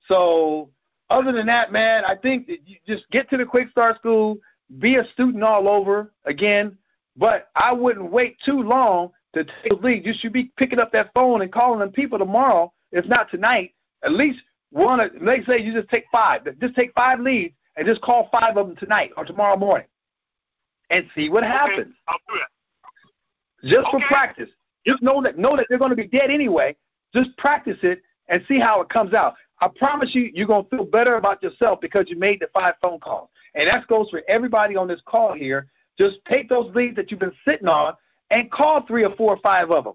So, 0.07 0.70
other 1.11 1.33
than 1.33 1.47
that, 1.47 1.73
man, 1.73 2.05
I 2.05 2.14
think 2.14 2.47
that 2.47 2.59
you 2.64 2.77
just 2.87 3.11
get 3.11 3.29
to 3.31 3.37
the 3.37 3.45
Quick 3.45 3.70
Start 3.70 3.97
School, 3.97 4.39
be 4.79 4.97
a 4.97 5.05
student 5.12 5.43
all 5.43 5.68
over 5.68 6.12
again. 6.25 6.79
But 7.16 7.51
I 7.57 7.73
wouldn't 7.73 8.11
wait 8.11 8.37
too 8.45 8.62
long 8.62 9.11
to 9.35 9.45
take 9.45 9.73
a 9.73 9.75
lead. 9.75 10.07
You 10.07 10.14
should 10.16 10.33
be 10.33 10.53
picking 10.57 10.79
up 10.79 10.93
that 10.93 11.11
phone 11.12 11.43
and 11.43 11.53
calling 11.53 11.81
them 11.81 11.91
people 11.91 12.18
tomorrow, 12.18 12.73
if 12.93 13.05
not 13.07 13.29
tonight. 13.29 13.75
At 14.05 14.12
least 14.12 14.39
one. 14.70 15.01
Let's 15.20 15.47
say 15.47 15.61
you 15.61 15.73
just 15.73 15.91
take 15.91 16.05
five. 16.12 16.47
Just 16.61 16.77
take 16.77 16.93
five 16.95 17.18
leads 17.18 17.55
and 17.77 17.85
just 17.85 18.01
call 18.01 18.29
five 18.31 18.57
of 18.57 18.68
them 18.68 18.77
tonight 18.77 19.11
or 19.16 19.25
tomorrow 19.25 19.57
morning, 19.57 19.89
and 20.91 21.05
see 21.16 21.29
what 21.29 21.43
happens. 21.43 21.81
Okay, 21.81 21.91
I'll 22.09 22.18
do 22.29 22.39
that. 22.39 23.68
Just 23.68 23.89
okay. 23.89 24.05
for 24.05 24.07
practice. 24.07 24.49
Just 24.87 25.03
know 25.03 25.22
that 25.22 25.39
know 25.39 25.57
that 25.57 25.66
they're 25.68 25.78
going 25.78 25.91
to 25.91 25.97
be 25.97 26.07
dead 26.07 26.30
anyway. 26.30 26.76
Just 27.14 27.37
practice 27.37 27.78
it 27.83 28.03
and 28.28 28.43
see 28.49 28.59
how 28.59 28.80
it 28.80 28.89
comes 28.89 29.14
out. 29.14 29.35
I 29.61 29.68
promise 29.68 30.14
you, 30.14 30.30
you're 30.35 30.47
going 30.47 30.64
to 30.64 30.70
feel 30.70 30.85
better 30.85 31.16
about 31.16 31.43
yourself 31.43 31.80
because 31.80 32.07
you 32.09 32.18
made 32.18 32.41
the 32.41 32.49
five 32.53 32.74
phone 32.83 32.99
calls. 32.99 33.28
And 33.55 33.68
that 33.68 33.87
goes 33.87 34.11
for 34.11 34.22
everybody 34.28 34.76
on 34.76 34.89
this 34.89 35.01
call 35.07 35.35
here. 35.35 35.68
Just 35.99 36.16
take 36.28 36.49
those 36.49 36.74
leads 36.74 36.97
that 36.97 37.11
you've 37.11 37.20
been 37.20 37.33
sitting 37.47 37.68
on 37.68 37.95
and 38.30 38.51
call 38.51 38.85
three 38.87 39.05
or 39.05 39.14
four 39.14 39.35
or 39.35 39.41
five 39.41 39.70
of 39.70 39.85
them. 39.85 39.95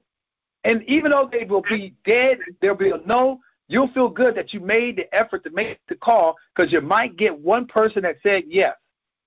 And 0.63 0.83
even 0.83 1.11
though 1.11 1.29
they 1.29 1.43
will 1.43 1.63
be 1.63 1.95
dead, 2.05 2.37
there'll 2.61 2.77
be 2.77 2.91
a 2.91 2.97
no, 3.05 3.39
you'll 3.67 3.89
feel 3.89 4.09
good 4.09 4.35
that 4.35 4.53
you 4.53 4.59
made 4.59 4.97
the 4.97 5.13
effort 5.13 5.43
to 5.43 5.49
make 5.49 5.79
the 5.89 5.95
call 5.95 6.35
because 6.55 6.71
you 6.71 6.81
might 6.81 7.17
get 7.17 7.37
one 7.37 7.65
person 7.65 8.03
that 8.03 8.17
said 8.23 8.43
yes. 8.47 8.75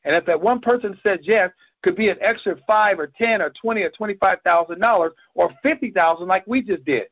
And 0.05 0.15
if 0.15 0.25
that 0.27 0.41
one 0.41 0.61
person 0.61 0.99
says 1.03 1.19
yes, 1.23 1.51
could 1.83 1.97
be 1.97 2.09
an 2.09 2.19
extra 2.21 2.57
five 2.67 2.99
or 2.99 3.07
ten 3.19 3.41
or 3.41 3.51
twenty 3.61 3.83
or 3.83 3.91
twenty-five 3.91 4.39
thousand 4.43 4.81
dollars 4.81 5.13
or 5.35 5.51
fifty 5.63 5.91
thousand, 5.91 6.29
like 6.29 6.47
we 6.47 6.63
just 6.63 6.85
did. 6.85 7.05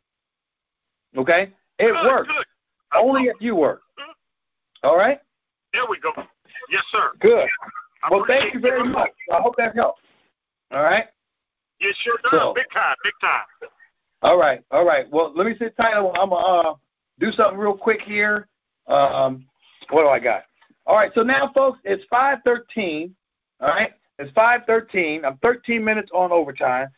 Okay, 1.16 1.52
it 1.78 1.92
good, 1.92 2.06
works 2.06 2.28
good. 2.28 2.44
only 2.94 3.24
if 3.24 3.36
you 3.40 3.56
work. 3.56 3.82
All 4.82 4.96
right. 4.96 5.18
There 5.72 5.82
we 5.88 5.98
go. 6.00 6.12
Yes, 6.70 6.82
sir. 6.92 7.10
Good. 7.20 7.48
well, 8.10 8.24
thank 8.26 8.54
you 8.54 8.60
very 8.60 8.84
much. 8.88 9.10
I 9.32 9.40
hope 9.40 9.54
that 9.56 9.74
helps. 9.74 10.00
All 10.70 10.82
right. 10.82 11.06
Yes, 11.80 11.94
sure 12.02 12.18
does. 12.22 12.30
So, 12.32 12.52
big 12.54 12.70
time. 12.72 12.96
Big 13.02 13.12
time. 13.20 13.70
All 14.22 14.38
right. 14.38 14.62
All 14.70 14.84
right. 14.84 15.06
Well, 15.10 15.32
let 15.34 15.46
me 15.46 15.54
sit 15.58 15.76
tight. 15.76 15.94
I'm 15.94 16.04
gonna 16.30 16.34
uh, 16.34 16.74
do 17.18 17.30
something 17.32 17.58
real 17.58 17.76
quick 17.76 18.00
here. 18.02 18.48
Um, 18.86 19.46
what 19.90 20.02
do 20.02 20.08
I 20.08 20.18
got? 20.18 20.42
All 20.86 20.96
right. 20.96 21.12
So 21.14 21.22
now, 21.22 21.50
folks, 21.54 21.78
it's 21.84 22.04
five 22.10 22.38
thirteen. 22.44 23.14
All 23.60 23.68
right. 23.68 23.92
It's 24.18 24.32
5:13. 24.32 25.24
I'm 25.24 25.36
13 25.38 25.84
minutes 25.84 26.10
on 26.12 26.32
overtime. 26.32 26.88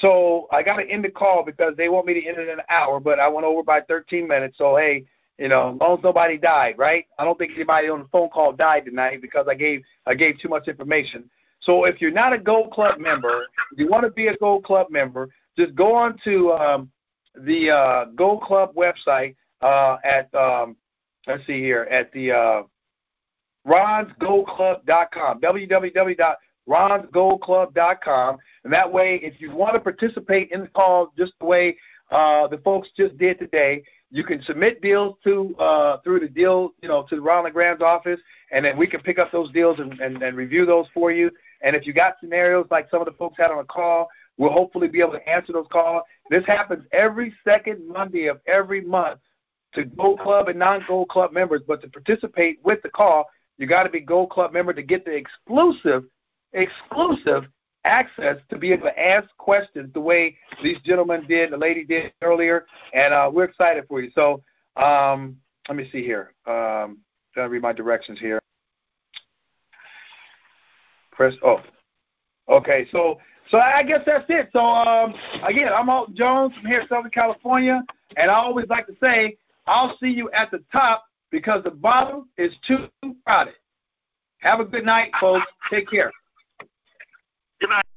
So 0.00 0.46
I 0.52 0.62
got 0.62 0.76
to 0.76 0.88
end 0.88 1.04
the 1.04 1.10
call 1.10 1.44
because 1.44 1.74
they 1.76 1.88
want 1.88 2.06
me 2.06 2.14
to 2.14 2.24
end 2.24 2.38
it 2.38 2.48
in 2.48 2.60
an 2.60 2.64
hour, 2.70 3.00
but 3.00 3.18
I 3.18 3.26
went 3.26 3.44
over 3.44 3.64
by 3.64 3.80
13 3.80 4.28
minutes. 4.28 4.56
So 4.58 4.76
hey, 4.76 5.04
you 5.38 5.48
know, 5.48 5.74
as 5.74 5.80
long 5.80 5.98
as 5.98 6.04
nobody 6.04 6.38
died, 6.38 6.76
right? 6.78 7.06
I 7.18 7.24
don't 7.24 7.36
think 7.36 7.52
anybody 7.54 7.88
on 7.88 8.00
the 8.00 8.08
phone 8.08 8.28
call 8.28 8.52
died 8.52 8.84
tonight 8.84 9.20
because 9.20 9.46
I 9.48 9.54
gave 9.54 9.82
I 10.06 10.14
gave 10.14 10.38
too 10.38 10.48
much 10.48 10.68
information. 10.68 11.28
So 11.60 11.84
if 11.84 12.00
you're 12.00 12.12
not 12.12 12.32
a 12.32 12.38
Gold 12.38 12.70
Club 12.70 13.00
member, 13.00 13.46
if 13.72 13.78
you 13.78 13.88
want 13.88 14.04
to 14.04 14.10
be 14.10 14.28
a 14.28 14.36
Gold 14.36 14.64
Club 14.64 14.88
member, 14.90 15.28
just 15.56 15.74
go 15.74 15.96
on 15.96 16.16
to 16.22 16.52
um, 16.52 16.90
the 17.34 17.70
uh, 17.70 18.04
Gold 18.14 18.42
Club 18.42 18.74
website 18.76 19.34
uh, 19.62 19.96
at 20.04 20.32
um, 20.34 20.76
let's 21.26 21.44
see 21.46 21.60
here 21.60 21.88
at 21.90 22.12
the 22.12 22.30
uh, 22.30 22.62
ronsgoldclub.com 23.66 25.40
www 25.40 26.36
ronsgoldclub.com. 26.68 28.38
And 28.64 28.72
that 28.72 28.92
way, 28.92 29.20
if 29.22 29.40
you 29.40 29.54
want 29.54 29.74
to 29.74 29.80
participate 29.80 30.50
in 30.52 30.62
the 30.62 30.68
call 30.68 31.12
just 31.16 31.32
the 31.40 31.46
way 31.46 31.76
uh, 32.10 32.46
the 32.48 32.58
folks 32.58 32.88
just 32.96 33.16
did 33.18 33.38
today, 33.38 33.82
you 34.10 34.24
can 34.24 34.42
submit 34.42 34.80
deals 34.80 35.16
to 35.24 35.54
uh, 35.58 35.98
through 36.00 36.20
the 36.20 36.28
deal, 36.28 36.72
you 36.82 36.88
know, 36.88 37.04
to 37.10 37.20
Ron 37.20 37.44
LeGrand's 37.44 37.82
office, 37.82 38.20
and 38.52 38.64
then 38.64 38.76
we 38.78 38.86
can 38.86 39.00
pick 39.00 39.18
up 39.18 39.30
those 39.30 39.50
deals 39.52 39.80
and, 39.80 39.98
and, 40.00 40.22
and 40.22 40.36
review 40.36 40.64
those 40.64 40.86
for 40.94 41.10
you. 41.10 41.30
And 41.62 41.76
if 41.76 41.86
you 41.86 41.92
got 41.92 42.14
scenarios 42.20 42.66
like 42.70 42.88
some 42.90 43.00
of 43.00 43.06
the 43.06 43.12
folks 43.12 43.36
had 43.36 43.50
on 43.50 43.58
the 43.58 43.64
call, 43.64 44.08
we'll 44.38 44.52
hopefully 44.52 44.88
be 44.88 45.00
able 45.00 45.12
to 45.12 45.28
answer 45.28 45.52
those 45.52 45.66
calls. 45.70 46.04
This 46.30 46.44
happens 46.46 46.84
every 46.92 47.34
second 47.44 47.86
Monday 47.86 48.28
of 48.28 48.40
every 48.46 48.80
month 48.80 49.20
to 49.74 49.84
Gold 49.84 50.20
Club 50.20 50.48
and 50.48 50.58
non-Gold 50.58 51.08
Club 51.08 51.32
members. 51.32 51.60
But 51.66 51.82
to 51.82 51.88
participate 51.88 52.60
with 52.64 52.80
the 52.82 52.88
call, 52.88 53.28
you 53.58 53.66
got 53.66 53.82
to 53.82 53.90
be 53.90 54.00
Gold 54.00 54.30
Club 54.30 54.52
member 54.52 54.72
to 54.72 54.82
get 54.82 55.04
the 55.04 55.14
exclusive 55.14 56.04
exclusive 56.52 57.44
access 57.84 58.36
to 58.50 58.58
be 58.58 58.72
able 58.72 58.84
to 58.84 59.00
ask 59.00 59.28
questions 59.38 59.92
the 59.94 60.00
way 60.00 60.36
these 60.62 60.78
gentlemen 60.84 61.24
did, 61.28 61.52
the 61.52 61.56
lady 61.56 61.84
did 61.84 62.12
earlier, 62.22 62.66
and 62.92 63.14
uh, 63.14 63.30
we're 63.32 63.44
excited 63.44 63.84
for 63.88 64.00
you. 64.00 64.10
So 64.14 64.42
um, 64.76 65.36
let 65.68 65.76
me 65.76 65.88
see 65.90 66.02
here. 66.02 66.34
Um, 66.46 66.98
trying 67.34 67.46
to 67.46 67.48
read 67.48 67.62
my 67.62 67.72
directions 67.72 68.18
here. 68.18 68.40
Press. 71.12 71.34
Oh, 71.42 71.60
okay. 72.48 72.86
So 72.92 73.18
so 73.50 73.58
I 73.58 73.82
guess 73.82 74.00
that's 74.06 74.26
it. 74.28 74.50
So 74.52 74.60
um, 74.60 75.14
again, 75.42 75.72
I'm 75.72 75.88
Alton 75.88 76.14
Jones 76.14 76.54
from 76.54 76.66
here 76.66 76.84
Southern 76.88 77.10
California, 77.10 77.82
and 78.16 78.30
I 78.30 78.34
always 78.34 78.66
like 78.68 78.86
to 78.86 78.94
say 79.02 79.36
I'll 79.66 79.96
see 79.98 80.08
you 80.08 80.30
at 80.30 80.50
the 80.50 80.62
top 80.70 81.04
because 81.30 81.64
the 81.64 81.70
bottom 81.70 82.28
is 82.38 82.52
too 82.66 82.88
crowded. 83.26 83.54
Have 84.38 84.60
a 84.60 84.64
good 84.64 84.84
night, 84.84 85.10
folks. 85.20 85.46
Take 85.70 85.90
care. 85.90 86.12
Good 87.60 87.70
night. 87.70 87.87